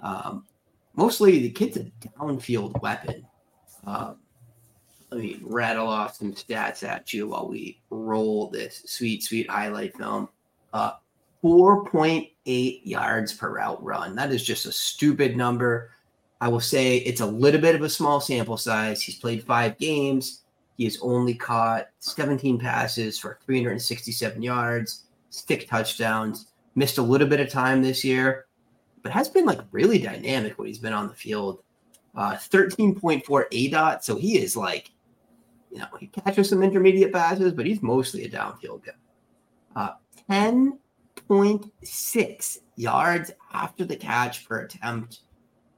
[0.00, 0.44] Um,
[0.94, 3.26] mostly the kid's a downfield weapon.
[3.84, 4.16] Um,
[5.10, 9.96] let me rattle off some stats at you while we roll this sweet, sweet highlight
[9.96, 10.28] film.
[10.72, 10.92] Uh,
[11.42, 14.14] 4.8 yards per route run.
[14.14, 15.90] That is just a stupid number.
[16.40, 19.02] I will say it's a little bit of a small sample size.
[19.02, 20.42] He's played five games.
[20.76, 27.40] He has only caught 17 passes for 367 yards, six touchdowns, missed a little bit
[27.40, 28.46] of time this year,
[29.02, 31.62] but has been like really dynamic when he's been on the field.
[32.14, 34.04] Uh, 13.4 A dot.
[34.04, 34.90] So he is like,
[35.70, 38.92] you know, he catches some intermediate passes, but he's mostly a downfield guy.
[39.76, 39.90] Uh,
[40.28, 45.20] 10.6 yards after the catch per attempt.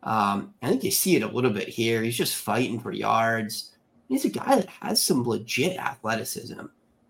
[0.02, 2.02] Um, I think you see it a little bit here.
[2.02, 3.72] He's just fighting for yards.
[4.08, 6.60] He's a guy that has some legit athleticism.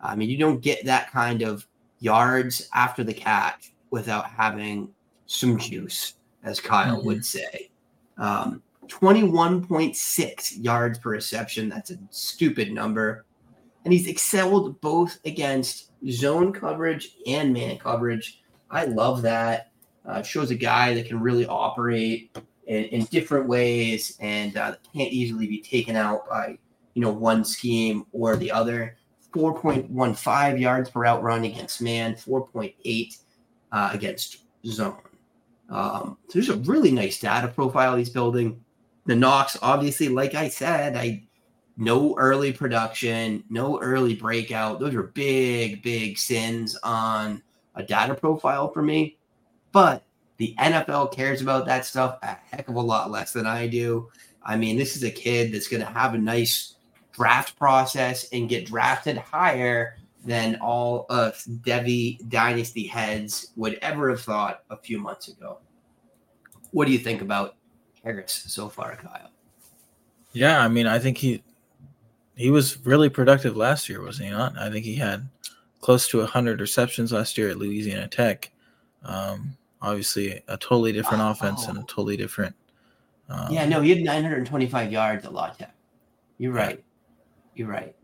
[0.01, 1.67] I mean, you don't get that kind of
[2.01, 4.89] yards after the catch without having
[5.33, 6.15] some juice,
[6.45, 7.05] as Kyle Mhm.
[7.05, 7.71] would say.
[8.19, 11.69] Um, 21.6 yards per reception.
[11.69, 13.25] That's a stupid number.
[13.85, 18.43] And he's excelled both against zone coverage and man coverage.
[18.71, 19.71] I love that.
[20.05, 22.37] Uh, shows a guy that can really operate
[22.67, 26.59] in, in different ways and uh, can't easily be taken out by
[26.95, 28.97] you know one scheme or the other.
[29.33, 33.19] 4.15 yards per route run against man, 4.8
[33.73, 34.99] uh, against zone.
[35.73, 38.63] Um, so there's a really nice data profile he's building.
[39.07, 41.25] The knocks, obviously, like I said, I
[41.79, 44.79] no early production, no early breakout.
[44.79, 47.43] Those are big, big sins on
[47.75, 49.17] a data profile for me.
[49.73, 50.05] But
[50.37, 54.11] the NFL cares about that stuff a heck of a lot less than I do.
[54.45, 56.75] I mean, this is a kid that's going to have a nice
[57.13, 64.21] draft process and get drafted higher than all of Devy dynasty heads would ever have
[64.21, 65.59] thought a few months ago.
[66.71, 67.57] What do you think about
[68.05, 69.31] Harris so far, Kyle?
[70.33, 71.43] Yeah, I mean, I think he
[72.35, 74.57] he was really productive last year, wasn't he not?
[74.57, 75.29] I think he had
[75.81, 78.51] close to 100 receptions last year at Louisiana Tech.
[79.05, 81.85] Um, obviously, a totally different offense and a Oh.
[81.87, 82.55] totally different.
[83.29, 85.75] Um, yeah, no, he had 925 yards at La Tech.
[86.39, 86.83] You're right.
[87.55, 87.95] You're right.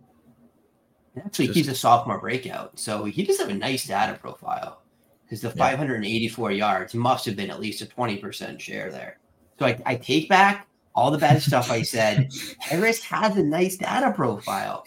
[1.25, 4.83] Actually, Just- he's a sophomore breakout, so he does have a nice data profile
[5.25, 5.55] because the Yeah.
[5.77, 9.19] 584 yards must have been at least a 20% share there.
[9.59, 12.31] So I, I take back all the bad stuff I said.
[12.59, 14.85] Harris has a nice data profile.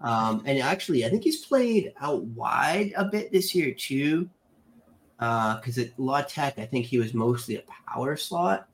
[0.00, 4.28] Um, and actually, I think he's played out wide a bit this year too.
[5.18, 8.66] Because at La Tech, I think he was mostly a power slot.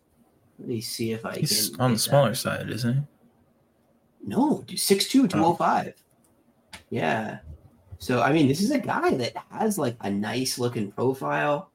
[0.59, 1.81] Let me see if I He's can.
[1.81, 2.01] on the that.
[2.01, 3.01] smaller side, isn't he?
[4.27, 5.93] No, dude, 6'2, 205.
[6.91, 7.39] Yeah.
[7.99, 11.71] So I mean, this is a guy that has like a nice looking profile.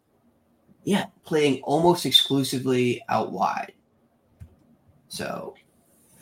[0.83, 3.73] Yeah, playing almost exclusively out wide.
[5.07, 5.55] So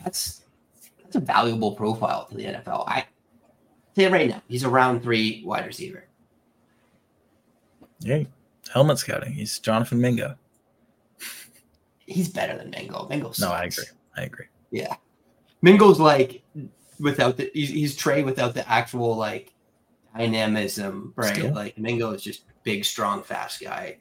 [0.04, 0.42] that's
[1.02, 2.88] that's a valuable profile to the NFL.
[2.88, 3.06] I
[3.96, 6.06] say it right now, he's a round three wide receiver.
[8.00, 8.24] Yeah,
[8.74, 9.34] helmet scouting.
[9.34, 10.36] He's Jonathan Mingo.
[12.06, 13.08] He's better than Mingo.
[13.10, 13.32] Mingo.
[13.40, 13.86] No, I agree.
[14.18, 14.46] I agree.
[14.72, 14.96] Yeah,
[15.62, 16.44] Mingo's like
[17.02, 19.54] without the he's, he's Trey without the actual like
[20.16, 21.36] dynamism, right?
[21.36, 21.54] Still?
[21.54, 23.98] Like Mingo is just big, strong, fast guy.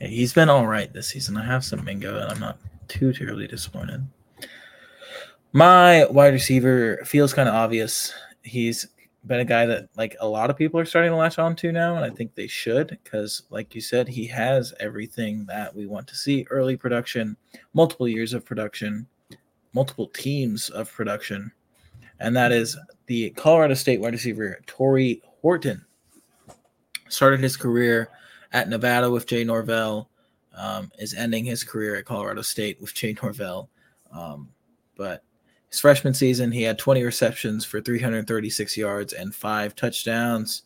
[0.00, 1.36] Yeah, he's been all right this season.
[1.36, 4.06] I have some Mingo, and I'm not too terribly disappointed.
[5.52, 8.14] My wide receiver feels kind of obvious.
[8.42, 8.86] He's
[9.26, 11.72] been a guy that like a lot of people are starting to latch on to
[11.72, 15.86] now, and I think they should because, like you said, he has everything that we
[15.86, 17.36] want to see: early production,
[17.74, 19.06] multiple years of production,
[19.78, 21.52] multiple teams of production,
[22.18, 22.76] and that is
[23.06, 25.84] the Colorado State wide receiver Tory Horton.
[27.08, 28.08] Started his career
[28.52, 30.10] at Nevada with Jay Norvell,
[30.56, 33.70] um, is ending his career at Colorado State with Jay Norvell,
[34.10, 34.48] um,
[34.96, 35.22] but
[35.70, 40.62] his freshman season, he had 20 receptions for 336 yards and five touchdowns.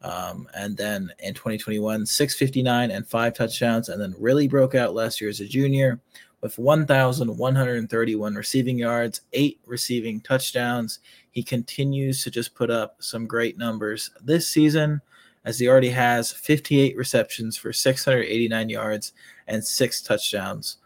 [0.00, 5.20] Um, and then in 2021, 659 and five touchdowns, and then really broke out last
[5.20, 6.00] year as a junior
[6.44, 11.00] with 1,131 receiving yards, eight receiving touchdowns.
[11.30, 15.00] He continues to just put up some great numbers this season,
[15.44, 19.14] as he already has 58 receptions for 689 yards
[19.48, 20.76] and six touchdowns.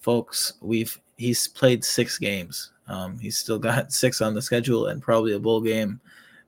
[0.00, 5.02] Folks, we've he's played six games um, he's still got six on the schedule and
[5.02, 6.00] probably a bowl game.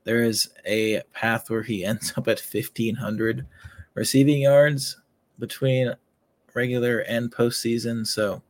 [0.05, 3.47] There is a path where he ends up at 1,500
[3.95, 4.99] receiving yards
[5.39, 5.95] between
[6.55, 8.07] regular and postseason.
[8.07, 8.43] So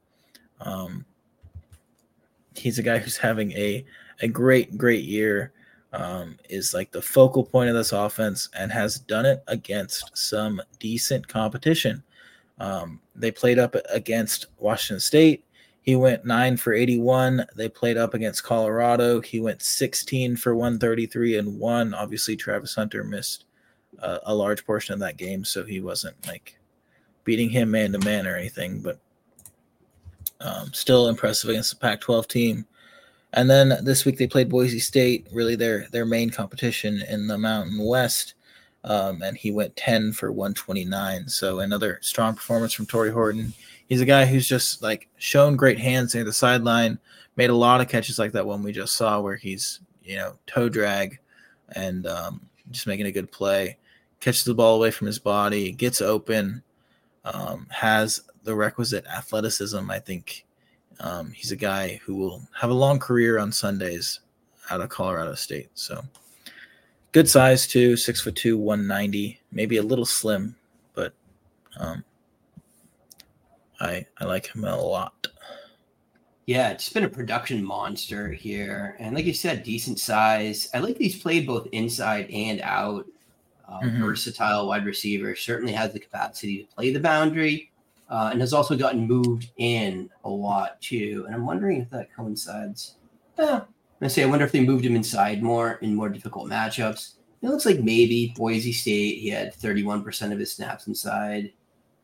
[0.64, 1.04] um,
[2.56, 3.84] he's a guy who's having a,
[4.20, 5.52] a great, great year.
[5.92, 10.60] Um, is like the focal point of this offense and has done it against some
[10.80, 12.02] decent competition.
[12.58, 15.44] Um, they played up against Washington State.
[15.82, 17.46] He went nine for 81.
[17.54, 19.20] They played up against Colorado.
[19.20, 21.94] He went 16 for 133 and one.
[21.94, 23.44] Obviously, Travis Hunter missed
[24.00, 26.58] uh, a large portion of that game, so he wasn't like
[27.24, 28.98] beating him man to man or anything, but
[30.44, 32.66] um, still impressive against the Pac 12 team.
[33.32, 37.38] And then this week they played Boise State, really their their main competition in the
[37.38, 38.34] Mountain West.
[38.84, 41.28] Um, and he went 10 for 129.
[41.28, 43.54] So another strong performance from Tory Horton
[43.86, 46.98] he's a guy who's just like shown great hands near the sideline,
[47.36, 50.34] made a lot of catches like that one we just saw where he's you know
[50.46, 51.18] toe drag
[51.74, 52.40] and um,
[52.70, 53.76] just making a good play,
[54.20, 56.62] catches the ball away from his body, gets open,
[57.24, 59.90] um, has the requisite athleticism.
[59.90, 60.46] I think
[61.00, 64.20] um, he's a guy who will have a long career on Sundays
[64.70, 65.70] out of Colorado State.
[65.74, 66.02] So
[67.12, 70.56] good size too, six foot two, one ninety, maybe a little slim,
[70.94, 71.12] but
[71.78, 72.04] um,
[73.80, 75.26] I I like him a lot.
[76.46, 80.68] Yeah, it's been a production monster here, and like you said, decent size.
[80.74, 83.06] I like he's played both inside and out.
[83.66, 84.04] Uh, mm-hmm.
[84.04, 87.72] Versatile wide receiver, certainly has the capacity to play the boundary,
[88.08, 91.24] uh, and has also gotten moved in a lot too.
[91.26, 92.96] And I'm wondering if that coincides.
[93.38, 93.62] Yeah,
[94.00, 97.14] I say I wonder if they moved him inside more in more difficult matchups.
[97.42, 99.18] It looks like maybe Boise State.
[99.18, 101.52] He had 31% of his snaps inside.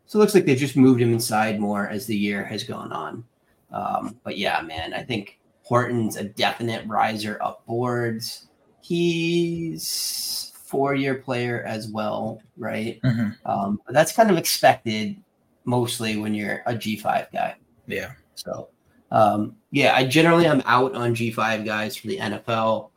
[0.07, 2.93] So it looks like they've just moved him inside more as the year has gone
[2.93, 3.25] on.
[3.73, 8.49] Um, but yeah, man, I think Horton's a definite riser up boards.
[8.83, 13.01] He's four-year player as well, right?
[13.03, 13.49] Mm-hmm.
[13.49, 15.17] Um, but that's kind of expected
[15.65, 17.57] mostly when you're a G5 guy.
[17.87, 18.13] Yeah.
[18.35, 18.69] So
[19.11, 22.91] um, yeah, I generally I'm out on G5 guys for the NFL.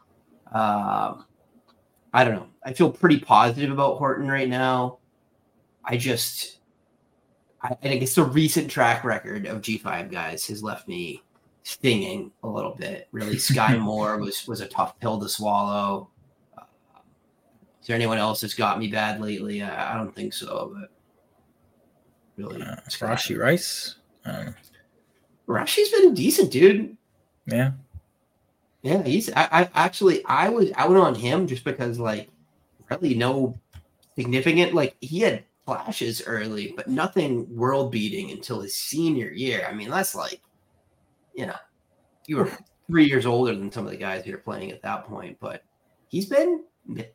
[0.51, 1.25] Um,
[2.13, 2.47] I don't know.
[2.63, 4.99] I feel pretty positive about Horton right now.
[5.83, 6.59] I just
[7.61, 11.23] I, I guess the recent track record of G5 guys has left me
[11.63, 13.07] stinging a little bit.
[13.11, 16.09] Really, Skyy Moore was was a tough pill to swallow.
[16.57, 16.63] Uh,
[17.81, 19.63] is there anyone else that's got me bad lately?
[19.63, 20.91] I, I don't think so, but
[22.37, 23.95] really, uh, Rashee Rice.
[24.25, 24.51] Uh,
[25.47, 26.97] Rashee's been decent, dude.
[27.45, 27.71] Yeah,
[28.81, 29.03] yeah.
[29.03, 29.31] He's.
[29.33, 32.29] I, I actually I was out on him just because like
[32.89, 33.59] really no
[34.15, 34.73] significant.
[34.73, 39.65] Like he had flashes early, but nothing world beating until his senior year.
[39.69, 40.41] I mean, that's like,
[41.33, 41.55] you know,
[42.27, 42.51] you were
[42.87, 45.63] three years older than some of the guys who are playing at that point, but
[46.09, 46.63] he's been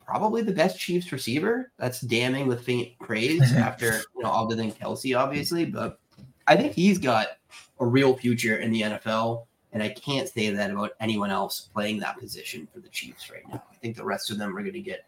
[0.05, 1.73] probably the best Chiefs receiver.
[1.79, 6.01] That's damning with faint praise after, you know, other than Kelce, obviously, but
[6.47, 7.29] I think he's got
[7.81, 9.47] a real future in the NFL.
[9.73, 13.47] And I can't say that about anyone else playing that position for the Chiefs right
[13.49, 13.63] now.
[13.71, 15.05] I think the rest of them are going to get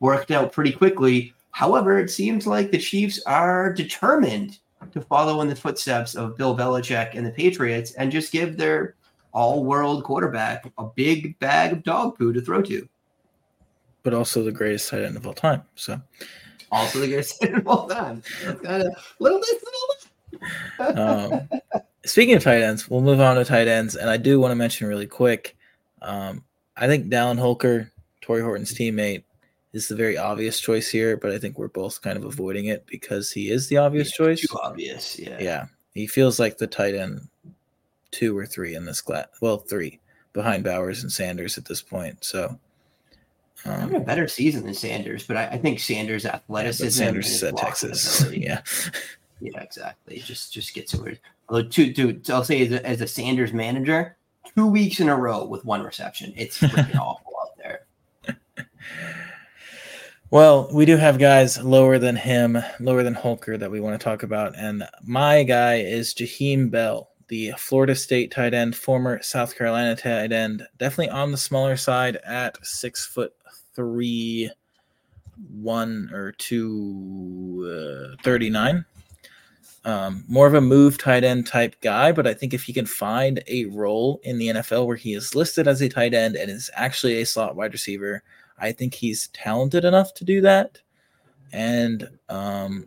[0.00, 1.34] worked out pretty quickly.
[1.50, 4.58] However, it seems like the Chiefs are determined
[4.92, 8.94] to follow in the footsteps of Bill Belichick and the Patriots and just give their
[9.32, 12.88] all world quarterback a big bag of dog poo to throw to.
[14.02, 15.62] But also the greatest tight end of all time.
[15.74, 16.00] So
[16.70, 18.22] also the greatest tight end of all time.
[18.62, 19.62] Kind of little bit,
[20.96, 21.48] um,
[22.04, 23.96] speaking of tight ends, we'll move on to tight ends.
[23.96, 25.56] And I do want to mention really quick.
[26.02, 26.44] Um,
[26.76, 29.24] I think Dallin Holker, Tory Horton's teammate,
[29.72, 32.86] is the very obvious choice here, but I think we're both kind of avoiding it
[32.86, 34.40] because he is the obvious yeah, choice.
[34.40, 35.38] Too obvious, yeah.
[35.40, 37.28] Yeah, he feels like the tight end
[38.10, 39.26] two or three in this class.
[39.40, 40.00] Well, three
[40.32, 42.24] behind Bowers and Sanders at this point.
[42.24, 42.58] So,
[43.64, 46.84] um, a better season than Sanders, but I, I think Sanders' athleticism.
[46.84, 48.30] Yeah, Sanders is at Texas.
[48.32, 48.62] yeah.
[49.40, 50.18] Yeah, exactly.
[50.18, 51.20] Just just gets weird.
[51.48, 54.16] Although, two, dude, I'll say as a, as a Sanders manager,
[54.54, 57.86] two weeks in a row with one reception, it's freaking awful out there.
[60.30, 64.04] Well, we do have guys lower than him, lower than Holker that we want to
[64.04, 64.54] talk about.
[64.58, 70.32] And my guy is Jaheim Bell, the Florida State tight end, former South Carolina tight
[70.32, 73.32] end, definitely on the smaller side at six foot
[73.78, 74.50] three,
[75.52, 78.84] one or two, uh, 39.
[79.84, 82.86] Um, more of a move tight end type guy, but I think if he can
[82.86, 86.50] find a role in the NFL where he is listed as a tight end and
[86.50, 88.24] is actually a slot wide receiver,
[88.58, 90.80] I think he's talented enough to do that.
[91.52, 92.84] And um,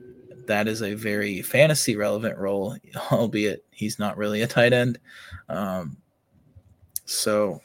[0.48, 2.76] that is a very fantasy relevant role,
[3.14, 5.00] albeit he's not really a tight end.
[5.48, 5.96] Um,
[7.06, 7.62] so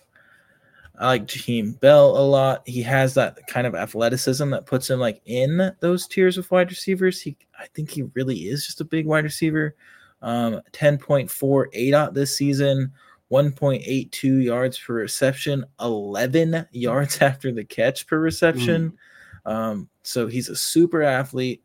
[0.98, 2.62] I like Jaheim Bell a lot.
[2.66, 6.70] He has that kind of athleticism that puts him like in those tiers of wide
[6.70, 7.20] receivers.
[7.20, 9.76] He, I think he really is just a big wide receiver.
[10.22, 11.28] Um, 10.4
[11.74, 12.92] ADOT this season,
[13.30, 18.96] 1.82 yards per reception, 11 yards after the catch per reception.
[19.46, 19.52] Mm.
[19.52, 21.62] Um, so he's a super athlete.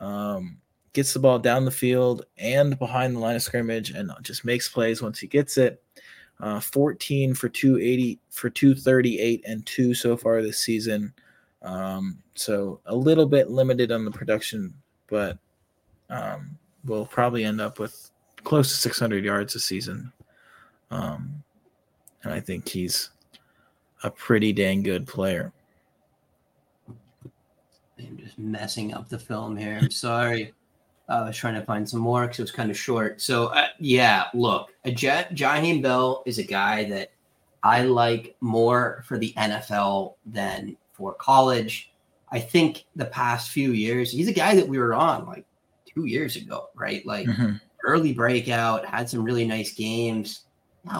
[0.00, 0.58] Um,
[0.92, 4.68] gets the ball down the field and behind the line of scrimmage and just makes
[4.68, 5.82] plays once he gets it.
[6.38, 11.12] Uh, 14 for 280 for 238 and two so far this season.
[11.62, 14.74] Um, so a little bit limited on the production,
[15.08, 15.38] but
[16.10, 18.10] um, we'll probably end up with
[18.44, 20.12] close to 600 yards a season.
[20.90, 21.42] Um,
[22.22, 23.10] and I think he's
[24.02, 25.52] a pretty dang good player.
[27.98, 29.78] I'm just messing up the film here.
[29.80, 30.52] I'm sorry.
[31.08, 33.20] I was trying to find some more because it was kind of short.
[33.20, 37.12] So uh, yeah, look, a Jet Jaheim Bell is a guy that
[37.62, 41.92] I like more for the NFL than for college.
[42.30, 45.46] I think the past few years, he's a guy that we were on like
[45.86, 47.06] two years ago, right?
[47.06, 47.56] Like mm-hmm.
[47.84, 50.42] early breakout, had some really nice games.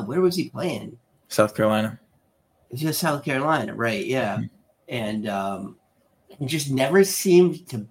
[0.04, 0.98] Where was he playing?
[1.28, 1.98] South Carolina.
[2.70, 4.04] It's just South Carolina, right?
[4.04, 4.36] Yeah.
[4.36, 4.46] Mm-hmm.
[4.88, 5.76] And um,
[6.28, 7.86] he just never seemed to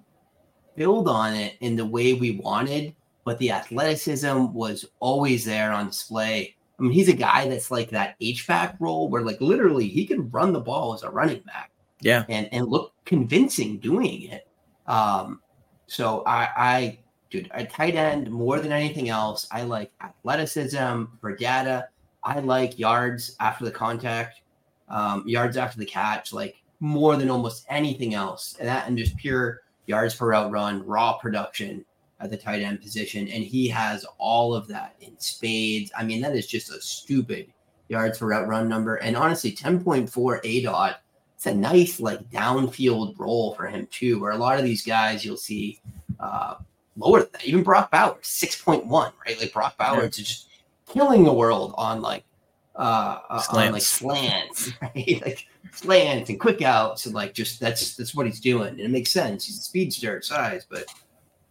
[0.75, 5.87] build on it in the way we wanted, but the athleticism was always there on
[5.87, 6.55] display.
[6.79, 10.05] I mean, he's a guy that's like that H back role where like literally he
[10.05, 11.71] can run the ball as a running back.
[12.01, 12.25] Yeah.
[12.29, 14.47] And and look convincing doing it.
[14.85, 15.41] Um,
[15.87, 16.99] so I I
[17.29, 19.47] dude, a tight end more than anything else.
[19.51, 21.87] I like athleticism for data.
[22.23, 24.41] I like yards after the contact,
[24.89, 28.55] um, yards after the catch, like more than almost anything else.
[28.59, 31.85] And that and just pure yards per route run, raw production
[32.19, 33.27] at the tight end position.
[33.27, 35.91] And he has all of that in spades.
[35.97, 37.51] I mean, that is just a stupid
[37.87, 38.95] yards per route run number.
[38.95, 41.01] And honestly, 10.4 A dot,
[41.35, 45.25] it's a nice like downfield role for him too, where a lot of these guys
[45.25, 45.81] you'll see
[46.19, 46.55] uh,
[46.97, 47.45] lower than that.
[47.45, 49.39] Even Brock Bowers, 6.1, right?
[49.39, 50.23] Like Brock Bowers yeah.
[50.23, 50.49] is just
[50.91, 52.23] killing the world on like
[52.75, 55.21] uh, uh on like slants, right?
[55.23, 58.69] like slants and quick outs and like just that's that's what he's doing.
[58.69, 59.45] And it makes sense.
[59.45, 60.85] He's a speedster size, but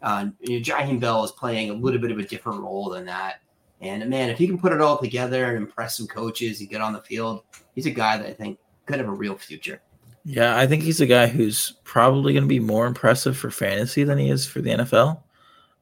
[0.02, 3.06] uh, you know, Jaheim Bell is playing a little bit of a different role than
[3.06, 3.40] that.
[3.80, 6.80] And man, if he can put it all together and impress some coaches and get
[6.80, 7.42] on the field,
[7.74, 9.80] he's a guy that I think could have a real future.
[10.24, 14.04] Yeah, I think he's a guy who's probably going to be more impressive for fantasy
[14.04, 15.20] than he is for the NFL.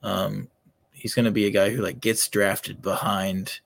[0.02, 0.48] Um,
[0.90, 3.60] he's going to be a guy who like gets drafted behind,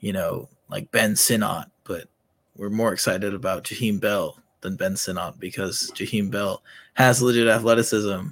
[0.00, 2.08] you know, like Ben Sinnott, but
[2.56, 6.62] we're more excited about Jaheim Bell than Ben Sinnott because Jaheim Bell
[6.94, 8.28] has legit athleticism.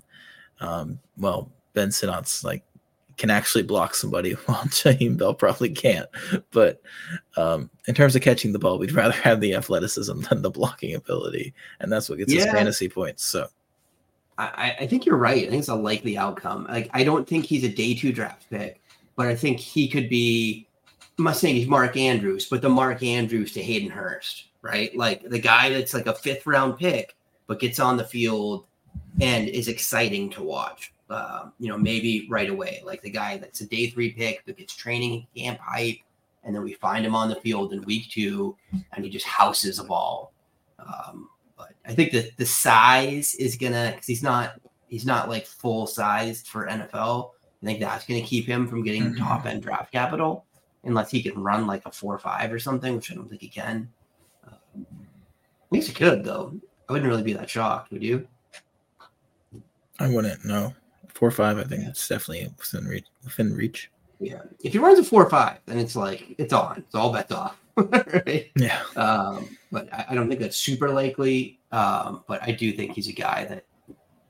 [0.61, 2.63] Um, well, Ben Sinnott's like
[3.17, 6.09] can actually block somebody while Jaheim Bell probably can't.
[6.51, 6.83] But
[7.37, 10.95] um, in terms of catching the ball, we'd rather have the athleticism than the blocking
[10.95, 12.43] ability, and that's what gets yeah.
[12.43, 13.25] us fantasy points.
[13.25, 13.49] So.
[14.39, 15.47] I, I think you're right.
[15.47, 16.67] I think it's a likely outcome.
[16.69, 18.83] Like I don't think he's a day two draft pick,
[19.17, 20.67] but I think he could be
[21.19, 24.95] I'm not saying he's Mark Andrews, but the Mark Andrews to Hayden Hurst, right?
[24.97, 27.17] Like the guy that's like a fifth round pick,
[27.47, 28.67] but gets on the field
[29.21, 30.93] and is exciting to watch.
[31.09, 34.57] Uh, you know, maybe right away, like the guy that's a day three pick that
[34.59, 35.99] gets training camp hype,
[36.45, 38.57] and then we find him on the field in week two,
[38.93, 40.33] and he just houses a ball.
[40.81, 45.47] Um, but I think that the size is gonna, because he's not, he's not like
[45.47, 47.31] full sized for NFL.
[47.63, 49.19] I think that's gonna keep him from getting Mhm.
[49.19, 50.45] top end draft capital
[50.87, 53.43] unless he can run like a four or five or something, which I don't think
[53.43, 53.89] he can.
[54.47, 56.55] At least he could though.
[56.89, 58.27] I wouldn't really be that shocked, would you?
[59.99, 60.75] I wouldn't No,
[61.15, 63.07] Four or five, I think it's definitely within reach.
[63.25, 63.91] Within reach.
[64.21, 64.43] Yeah.
[64.63, 66.79] If he runs a four or five, then it's like it's on.
[66.87, 67.59] It's all bets off.
[67.77, 68.51] right?
[68.57, 68.83] Yeah.
[68.97, 71.59] Um, but I, I don't think that's super likely.
[71.73, 73.65] Um, but I do think he's a guy that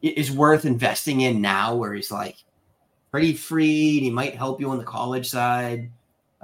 [0.02, 2.36] is worth investing in now, where he's like
[3.10, 3.96] pretty free.
[3.98, 5.90] And he might help you on the college side.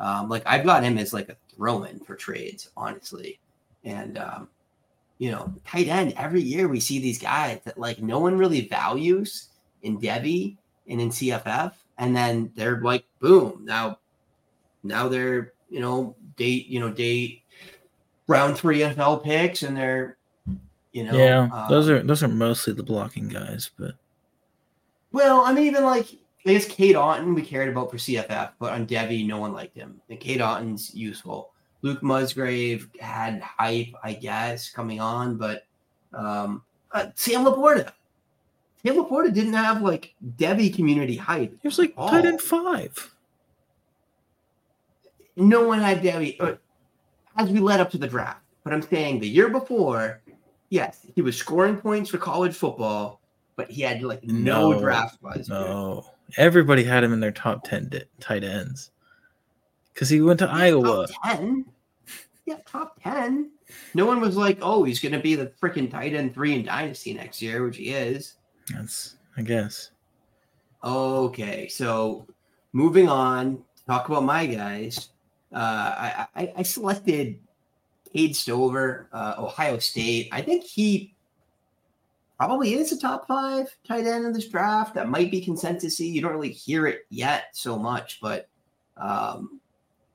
[0.02, 3.38] Um, like I've got him as like a throw-in for trades, honestly.
[3.84, 4.48] And um,
[5.18, 8.66] you know, tight end every year we see these guys that like no one really
[8.66, 9.50] values
[9.82, 10.56] in Devy
[10.88, 14.00] and in CFF, and then they're like, boom, now,
[14.82, 17.42] now they're you know date you know date
[18.26, 20.16] round three NFL picks, and they're
[20.90, 21.48] you know yeah.
[21.52, 23.94] um, those are those are mostly the blocking guys, but
[25.12, 26.08] Well, I mean, even like
[26.44, 29.76] I guess Cade Otton we cared about for CFF, but on Devy, no one liked
[29.76, 30.00] him.
[30.10, 31.52] And Cade Otton's useful.
[31.82, 35.66] Luke Musgrave had hype, I guess, coming on, but
[36.12, 36.62] um,
[36.92, 37.92] uh, Sam LaPorta.
[38.84, 41.56] Sam LaPorta didn't have like Devy community hype.
[41.62, 43.14] he was like tight end five.
[45.36, 46.54] No one had Devy uh,
[47.36, 48.40] as we led up to the draft.
[48.64, 50.20] But I'm saying the year before,
[50.70, 53.20] yes, he was scoring points for college football,
[53.56, 55.48] but he had like no, No, draft buzz.
[55.48, 56.04] No,
[56.36, 58.90] everybody had him in their top ten di- tight ends
[59.92, 61.06] because he went to Yeah, Iowa.
[61.06, 61.64] Top 10.
[62.46, 63.50] Yeah, top 10.
[63.94, 66.64] No one was like, oh, he's going to be the freaking tight end three in
[66.64, 68.34] Dynasty next year, which he is.
[68.74, 69.90] That's I guess.
[70.84, 72.26] Okay, so
[72.72, 75.10] moving on, talk about my guys.
[75.54, 77.38] Uh, I, I, I selected
[78.12, 80.28] Cade Stover, uh, Ohio State.
[80.32, 81.11] I think he
[82.46, 84.94] probably is a top five tight end in this draft.
[84.94, 86.10] That might be consensusy.
[86.12, 88.48] You don't really hear it yet so much, but
[88.96, 89.60] um,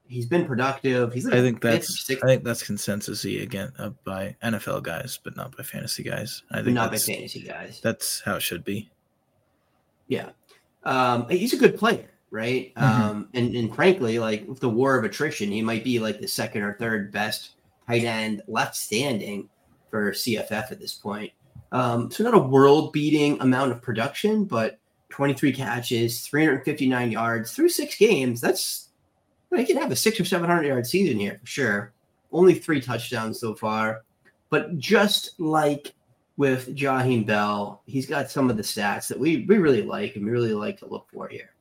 [0.07, 1.13] he's been productive.
[1.13, 5.17] He's like I think that's sixth I think that's consensusy again uh, by NFL guys,
[5.23, 6.43] but not by fantasy guys.
[6.51, 7.79] I think not by fantasy guys.
[7.81, 8.89] that's how it should be.
[10.09, 10.31] Yeah.
[10.83, 12.75] Um, he's a good player, right?
[12.75, 12.81] Mhm.
[12.81, 16.27] Um, and, and frankly, like with the war of attrition, he might be like the
[16.27, 17.51] second or third best
[17.87, 19.47] tight end left standing
[19.89, 21.31] for CFF at this point.
[21.71, 24.79] Um, so not a world beating amount of production, but
[25.09, 28.41] 23 catches, 359 yards through six games.
[28.41, 28.89] That's
[29.55, 31.93] he can have a six or 700 yard season here for sure.
[32.31, 34.03] Only three touchdowns so far.
[34.49, 35.93] But just like
[36.35, 40.25] with Jaheim Bell, he's got some of the stats that we, we really like and
[40.25, 41.51] we really like to look for here.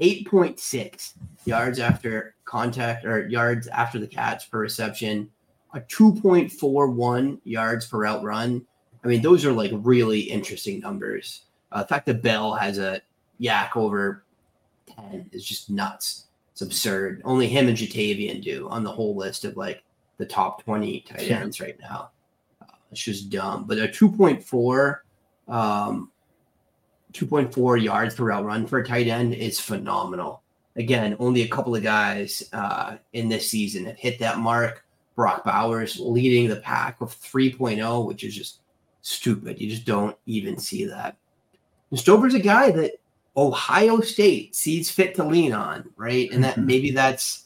[0.00, 1.14] 8.6
[1.44, 5.30] yards after contact or yards after the catch per reception,
[5.72, 8.66] a 2.41 yards per route run.
[9.04, 11.42] I mean, those are like really interesting numbers.
[11.70, 13.02] Uh, the fact that Bell has a
[13.40, 14.24] YAC over
[14.96, 16.26] 10 is just nuts.
[16.52, 17.20] It's absurd.
[17.24, 19.82] Only him and Ja'Tavion do on the whole list of like
[20.18, 21.40] the top 20 tight Yeah.
[21.40, 22.10] ends right now.
[22.62, 23.64] Uh, it's just dumb.
[23.66, 24.98] But a 2.4
[25.46, 26.10] um
[27.12, 30.42] 2.4 yards per route run for a tight end is phenomenal.
[30.76, 34.84] Again, only a couple of guys uh, in this season have hit that mark.
[35.14, 38.58] Brock Bowers leading the pack with 3.0, which is just
[39.04, 39.60] stupid.
[39.60, 41.16] You just don't even see that.
[41.90, 42.92] And Stover's a guy that
[43.36, 46.30] Ohio State sees fit to lean on, right?
[46.32, 46.64] And that Mhm.
[46.64, 47.42] maybe that's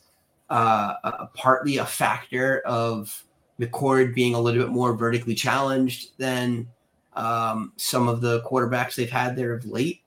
[0.50, 3.22] uh, a, partly a factor of
[3.60, 6.66] McCord being a little bit more vertically challenged than
[7.12, 10.00] um, some of the quarterbacks they've had there of late.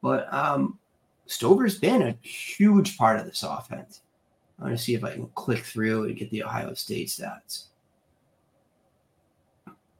[0.00, 0.78] But um,
[1.26, 4.02] Stover's been a huge part of this offense.
[4.60, 7.64] I want to see if I can click through and get the Ohio State stats.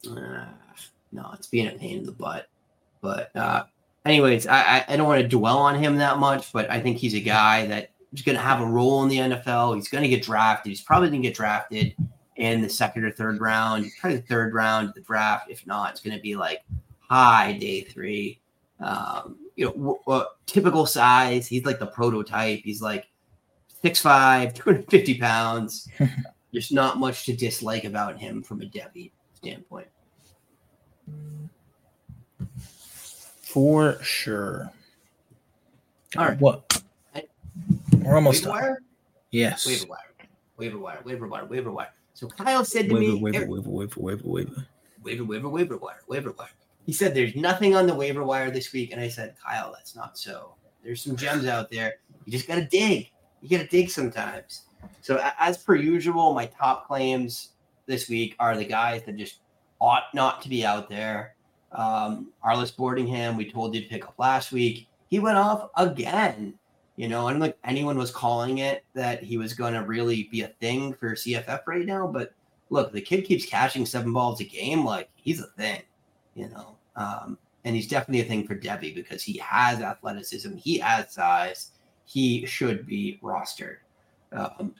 [0.07, 0.45] Uh,
[1.13, 2.49] no, it's being a pain in the butt.
[3.01, 3.65] But uh,
[4.05, 7.15] anyways, I, I, don't want to dwell on him that much, but I think he's
[7.15, 9.77] a guy that is going to have a role in the NFL.
[9.77, 10.71] He's going to get drafted.
[10.71, 11.95] He's probably going to get drafted
[12.37, 15.51] in the second or third round, probably the third round of the draft.
[15.51, 16.65] If not, it's going to be like
[16.99, 18.41] high day three.
[18.81, 21.47] Um, you know, w- w- typical size.
[21.47, 22.61] He's like the prototype.
[22.61, 23.09] He's like
[23.83, 25.89] 6'5, 250 pounds.
[26.53, 29.89] There's not much to dislike about him from a Devy standpoint.
[33.43, 34.71] For sure.
[36.17, 36.41] All right.
[36.41, 36.83] What?
[38.03, 38.63] We're almost Waiver done.
[38.63, 38.83] wire?
[39.31, 39.67] Yes.
[39.67, 39.99] Waiver wire.
[40.57, 41.01] Waiver wire.
[41.05, 41.45] Waiver wire.
[41.47, 41.93] Waiver wire.
[42.15, 44.67] So Kyle said to Waiver, me, waiver, waiver, waiver, waiver, waiver.
[45.03, 46.49] waiver, waiver, waiver wire, waiver wire.
[46.85, 49.95] He said there's nothing on the waiver wire this week, and I said, Kyle, that's
[49.95, 50.55] not so.
[50.83, 51.97] There's some gems out there.
[52.25, 53.11] You just gotta dig.
[53.41, 54.63] You gotta dig sometimes.
[55.01, 57.51] So as per usual, my top claims
[57.87, 59.41] this week are the guys that just
[59.81, 61.35] ought not to be out there.
[61.73, 64.89] Um, Arliss Boardingham, we told you to pick up last week.
[65.11, 66.55] He went off again.
[66.97, 70.29] You know, I don't think anyone was calling it that he was going to really
[70.33, 72.07] be a thing for CFF right now.
[72.07, 72.33] But
[72.71, 74.85] look, the kid keeps catching seven balls a game.
[74.85, 75.83] Like he's a thing,
[76.35, 76.77] you know.
[76.97, 81.73] Um, and he's definitely a thing for Devy because he has athleticism, he has size,
[82.05, 83.77] he should be rostered.
[84.33, 84.75] Um,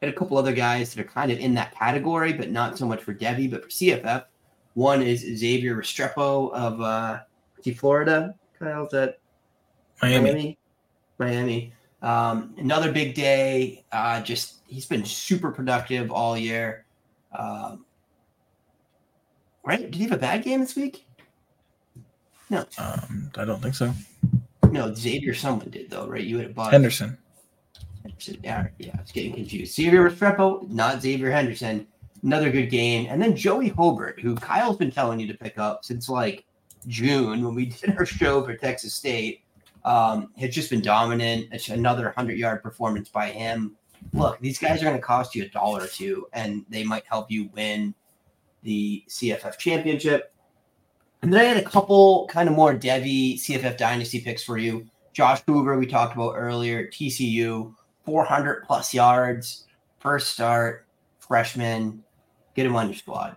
[0.00, 2.86] and a couple other guys that are kind of in that category, but not so
[2.86, 4.24] much for Devy, but for CFF.
[4.80, 7.20] One is Xavier Restrepo of uh,
[7.76, 8.34] Florida.
[8.58, 9.18] Kyle's at
[10.00, 10.22] Miami.
[10.22, 10.58] Miami.
[11.18, 11.72] Miami.
[12.00, 13.84] Um, another big day.
[13.92, 16.86] Uh, just he's been super productive all year.
[17.38, 17.84] Um,
[19.66, 19.82] right?
[19.82, 21.06] Did he have a bad game this week?
[22.48, 23.92] No, Um, I don't think so.
[24.70, 24.94] no.
[24.94, 26.24] Xavier, someone did though, right?
[26.24, 26.72] You had a bug.
[26.72, 27.18] Henderson.
[28.02, 28.38] Henderson.
[28.42, 29.74] Yeah, yeah, I was getting confused.
[29.74, 31.86] Xavier Restrepo, not Xavier Henderson.
[32.22, 33.06] Another good game.
[33.08, 36.44] And then Joey Hobert, who Kyle's been telling you to pick up since like
[36.86, 39.42] June when we did our show for Texas State.
[39.82, 41.48] Um, has just been dominant.
[41.52, 43.76] It's another 100 yard performance by him.
[44.12, 47.04] Look, these guys are going to cost you a dollar or two, and they might
[47.06, 47.94] help you win
[48.62, 50.34] the CFF championship.
[51.22, 54.86] And then I had a couple kind of more Devy CFF dynasty picks for you.
[55.12, 57.74] Josh Hoover, we talked about earlier, TCU,
[58.04, 59.66] 400 plus yards,
[59.98, 60.86] first start,
[61.18, 62.02] freshman.
[62.54, 63.36] Get him on your squad.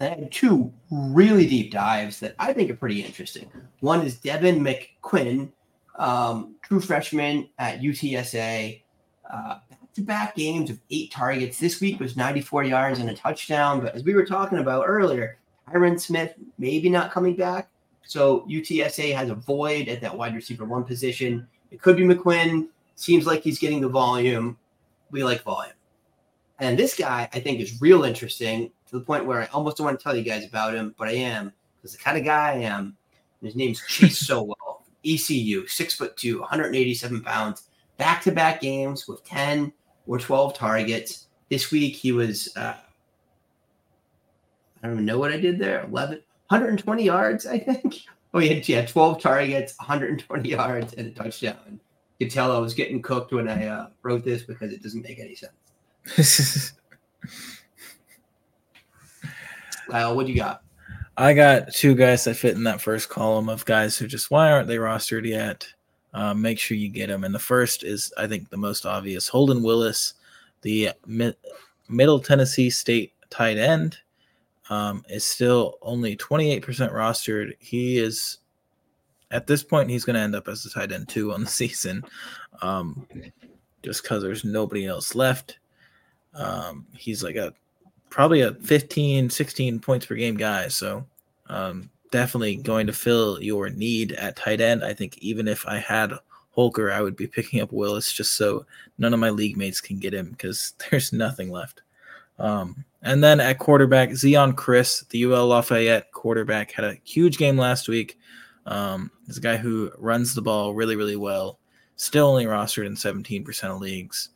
[0.00, 3.50] I had two really deep dives that I think are pretty interesting.
[3.80, 5.50] One is Devin McCuin,
[5.98, 8.82] um, true freshman at UTSA.
[9.30, 9.58] Uh,
[9.96, 11.58] back-to-back games of eight targets.
[11.58, 13.80] This week was 94 yards and a touchdown.
[13.80, 15.38] But as we were talking about earlier,
[15.68, 17.70] Tyrin Smith maybe not coming back.
[18.04, 21.46] So UTSA has a void at that wide receiver one position.
[21.70, 22.68] It could be McQuinn.
[22.94, 24.58] Seems like he's getting the volume.
[25.10, 25.72] We like volume.
[26.58, 29.84] And this guy, I think, is real interesting to the point where I almost don't
[29.84, 32.52] want to tell you guys about him, but I am because the kind of guy
[32.52, 32.96] I am.
[33.42, 39.24] His name's Chase Sowell, ECU, six foot two, 187 pounds, back to back games with
[39.24, 39.72] 10
[40.06, 41.26] or 12 targets.
[41.50, 42.74] This week he was, uh,
[44.82, 48.00] I don't even know what I did there, 11, 120 yards, I think.
[48.34, 51.80] Oh, yeah, yeah, 12 targets, 120 yards, and a touchdown.
[52.18, 55.00] You could tell I was getting cooked when I uh, wrote this because it doesn't
[55.00, 55.54] make any sense.
[59.90, 60.62] Kyle, what do you got?
[61.16, 64.50] I got two guys that fit in that first column of guys who just why
[64.50, 65.66] aren't they rostered yet?
[66.12, 67.24] Uh, make sure you get them.
[67.24, 70.14] And the first is, I think, the most obvious Holden Willis,
[70.62, 71.34] the mi-
[71.88, 73.98] Middle Tennessee State tight end,
[74.68, 76.62] um, is still only 28%
[76.92, 77.52] rostered.
[77.58, 78.38] He is,
[79.30, 81.50] at this point, he's going to end up as a tight end two on the
[81.50, 82.04] season
[82.62, 83.06] um,
[83.82, 85.58] just because there's nobody else left.
[86.36, 87.52] Um, he's like a
[88.10, 90.68] probably a 15, 16 points per game guy.
[90.68, 91.04] So
[91.48, 94.84] um, definitely going to fill your need at tight end.
[94.84, 96.12] I think even if I had
[96.50, 98.64] Holker, I would be picking up Willis just so
[98.98, 101.82] none of my league mates can get him because there's nothing left.
[102.38, 107.56] Um, and then at quarterback, Zeon Chriss, the UL Lafayette quarterback, had a huge game
[107.56, 108.18] last week.
[108.66, 111.58] Um, a guy who runs the ball really, really well.
[111.96, 114.30] Still only rostered in 17% of leagues.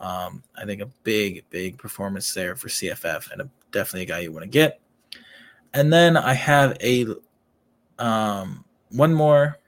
[0.00, 4.18] Um, I think a big, big performance there for CFF and a, definitely a guy
[4.20, 4.80] you want to get.
[5.72, 7.06] And then I have a
[7.98, 9.58] um, one more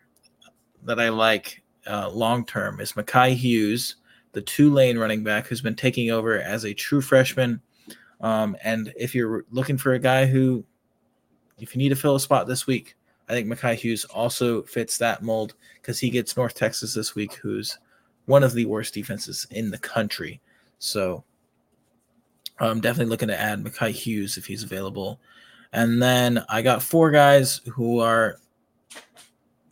[0.85, 3.97] that I like uh, long term is Makhi Hughes,
[4.33, 7.61] the Tulane running back who's been taking over as a true freshman.
[8.21, 10.65] Um, and if you're looking for a guy who,
[11.59, 12.97] if you need to fill a spot this week,
[13.29, 17.35] I think Makhi Hughes also fits that mold because he gets North Texas this week,
[17.35, 17.79] who's
[18.27, 20.41] one of the worst defenses in the country.
[20.79, 21.25] So
[22.59, 25.21] I'm definitely looking to add Makhi Hughes if he's available.
[25.73, 28.39] And then I got four guys who are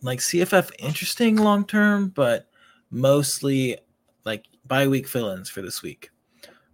[0.02, 2.48] like CFF interesting long term, but
[2.90, 3.78] mostly
[4.24, 6.10] like bye week fill ins for this week.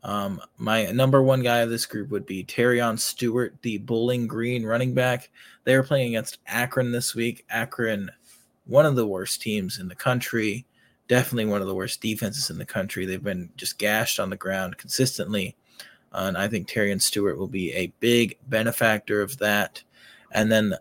[0.02, 4.64] Um, my number one guy of this group would be Terion Stewart, the Bowling Green
[4.64, 5.30] running back.
[5.64, 7.44] They are playing against Akron this week.
[7.50, 8.10] Akron,
[8.66, 10.64] one of the worst teams in the country,
[11.10, 13.04] definitely one of the worst defenses in the country.
[13.04, 15.56] They've been just gashed on the ground consistently.
[16.12, 19.82] Uh, and I think Terion Stewart will be a big benefactor of that.
[20.30, 20.74] And then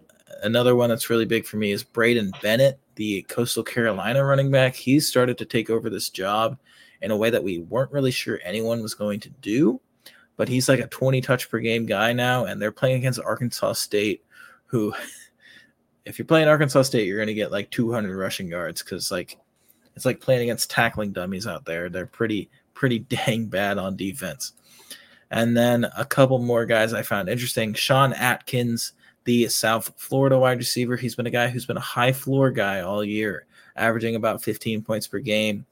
[0.43, 4.75] another one that's really big for me is Braydon Bennett, the Coastal Carolina running back.
[4.75, 6.59] He's started to take over this job
[7.01, 9.81] in a way that we weren't really sure anyone was going to do.
[10.37, 13.73] But he's like a 20 touch per game guy now, and they're playing against Arkansas
[13.73, 14.23] State,
[14.67, 14.93] who,
[16.05, 19.39] if you're playing Arkansas State, you're going to get like 200 rushing yards because like
[19.99, 21.89] it's like playing against tackling dummies out there.
[21.89, 24.53] They're pretty pretty dang bad on defense.
[25.29, 27.73] And then a couple more guys I found interesting.
[27.73, 28.93] Sean Atkins,
[29.25, 30.95] the South Florida wide receiver.
[30.95, 33.45] He's been a guy who's been a high floor guy all year,
[33.75, 35.65] averaging about 15 points per game.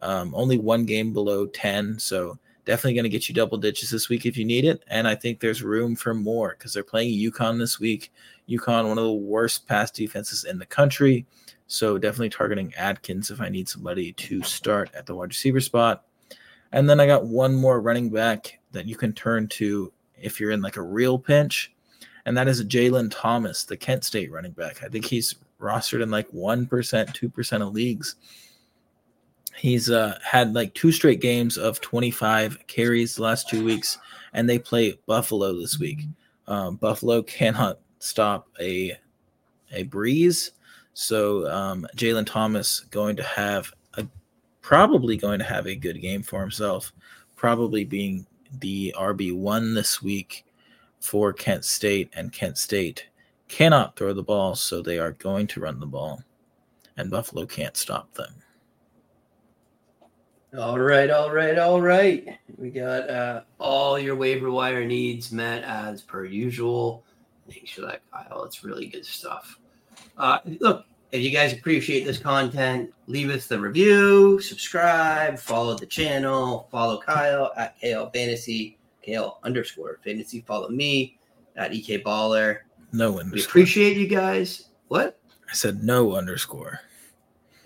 [0.00, 1.98] Um, only one game below 10.
[1.98, 4.82] So definitely going to get you double digits this week if you need it.
[4.88, 8.10] And I think there's room for more because they're playing UConn this week.
[8.48, 11.26] UConn, one of the worst pass defenses in the country.
[11.74, 16.04] So definitely targeting Atkins if I need somebody to start at the wide receiver spot.
[16.70, 20.52] And then I got one more running back that you can turn to if you're
[20.52, 21.74] in like a real pinch,
[22.26, 24.84] and that is Jalen Thomas, the Kent State running back.
[24.84, 28.14] I think he's rostered in like 1%, 2% of leagues.
[29.56, 33.98] He's uh, had like two straight games of 25 carries the last two weeks,
[34.32, 36.02] and they play Buffalo this week.
[36.46, 38.96] Um, Buffalo cannot stop a
[39.72, 40.52] a breeze,
[40.94, 43.72] so um, Jalen Thomas going to have
[44.64, 46.90] probably going to have a good game for himself,
[47.36, 48.26] probably being
[48.60, 50.46] the RB1 this week
[51.00, 53.08] for Kent State, and Kent State
[53.46, 56.22] cannot throw the ball, so they are going to run the ball,
[56.96, 58.32] and Buffalo can't stop them.
[60.58, 62.38] All right, all right, all right.
[62.56, 67.04] We got uh, all your waiver wire needs met as per usual.
[67.50, 68.44] Thanks for that, Kyle.
[68.44, 69.58] It's really good stuff.
[70.16, 75.86] Uh, look, if you guys appreciate this content, leave us the review, subscribe, follow the
[75.86, 80.42] channel, follow Kyle at KL Fantasy, KL underscore fantasy.
[80.46, 81.18] Follow me
[81.56, 82.58] at EK Baller.
[82.92, 83.34] No underscore.
[83.34, 84.70] We appreciate you guys.
[84.88, 85.20] What?
[85.48, 86.80] I said no underscore.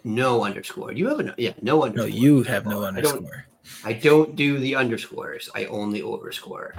[0.04, 0.92] No underscore.
[0.92, 2.08] You have a no, yeah, no underscore.
[2.08, 3.46] No, you have no underscore.
[3.84, 5.48] I don't, I don't do the underscores.
[5.54, 6.72] I only overscore.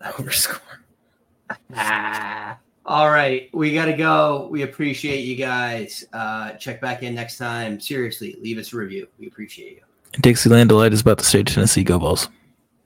[0.00, 0.60] That's overscore.
[1.74, 2.58] ah.
[2.88, 4.48] All right, we got to go.
[4.50, 6.06] We appreciate you guys.
[6.10, 7.78] Uh, check back in next time.
[7.78, 9.06] Seriously, leave us a review.
[9.18, 9.82] We appreciate you.
[10.22, 11.84] Dixieland Delight is about the state of Tennessee.
[11.84, 12.30] Go Balls.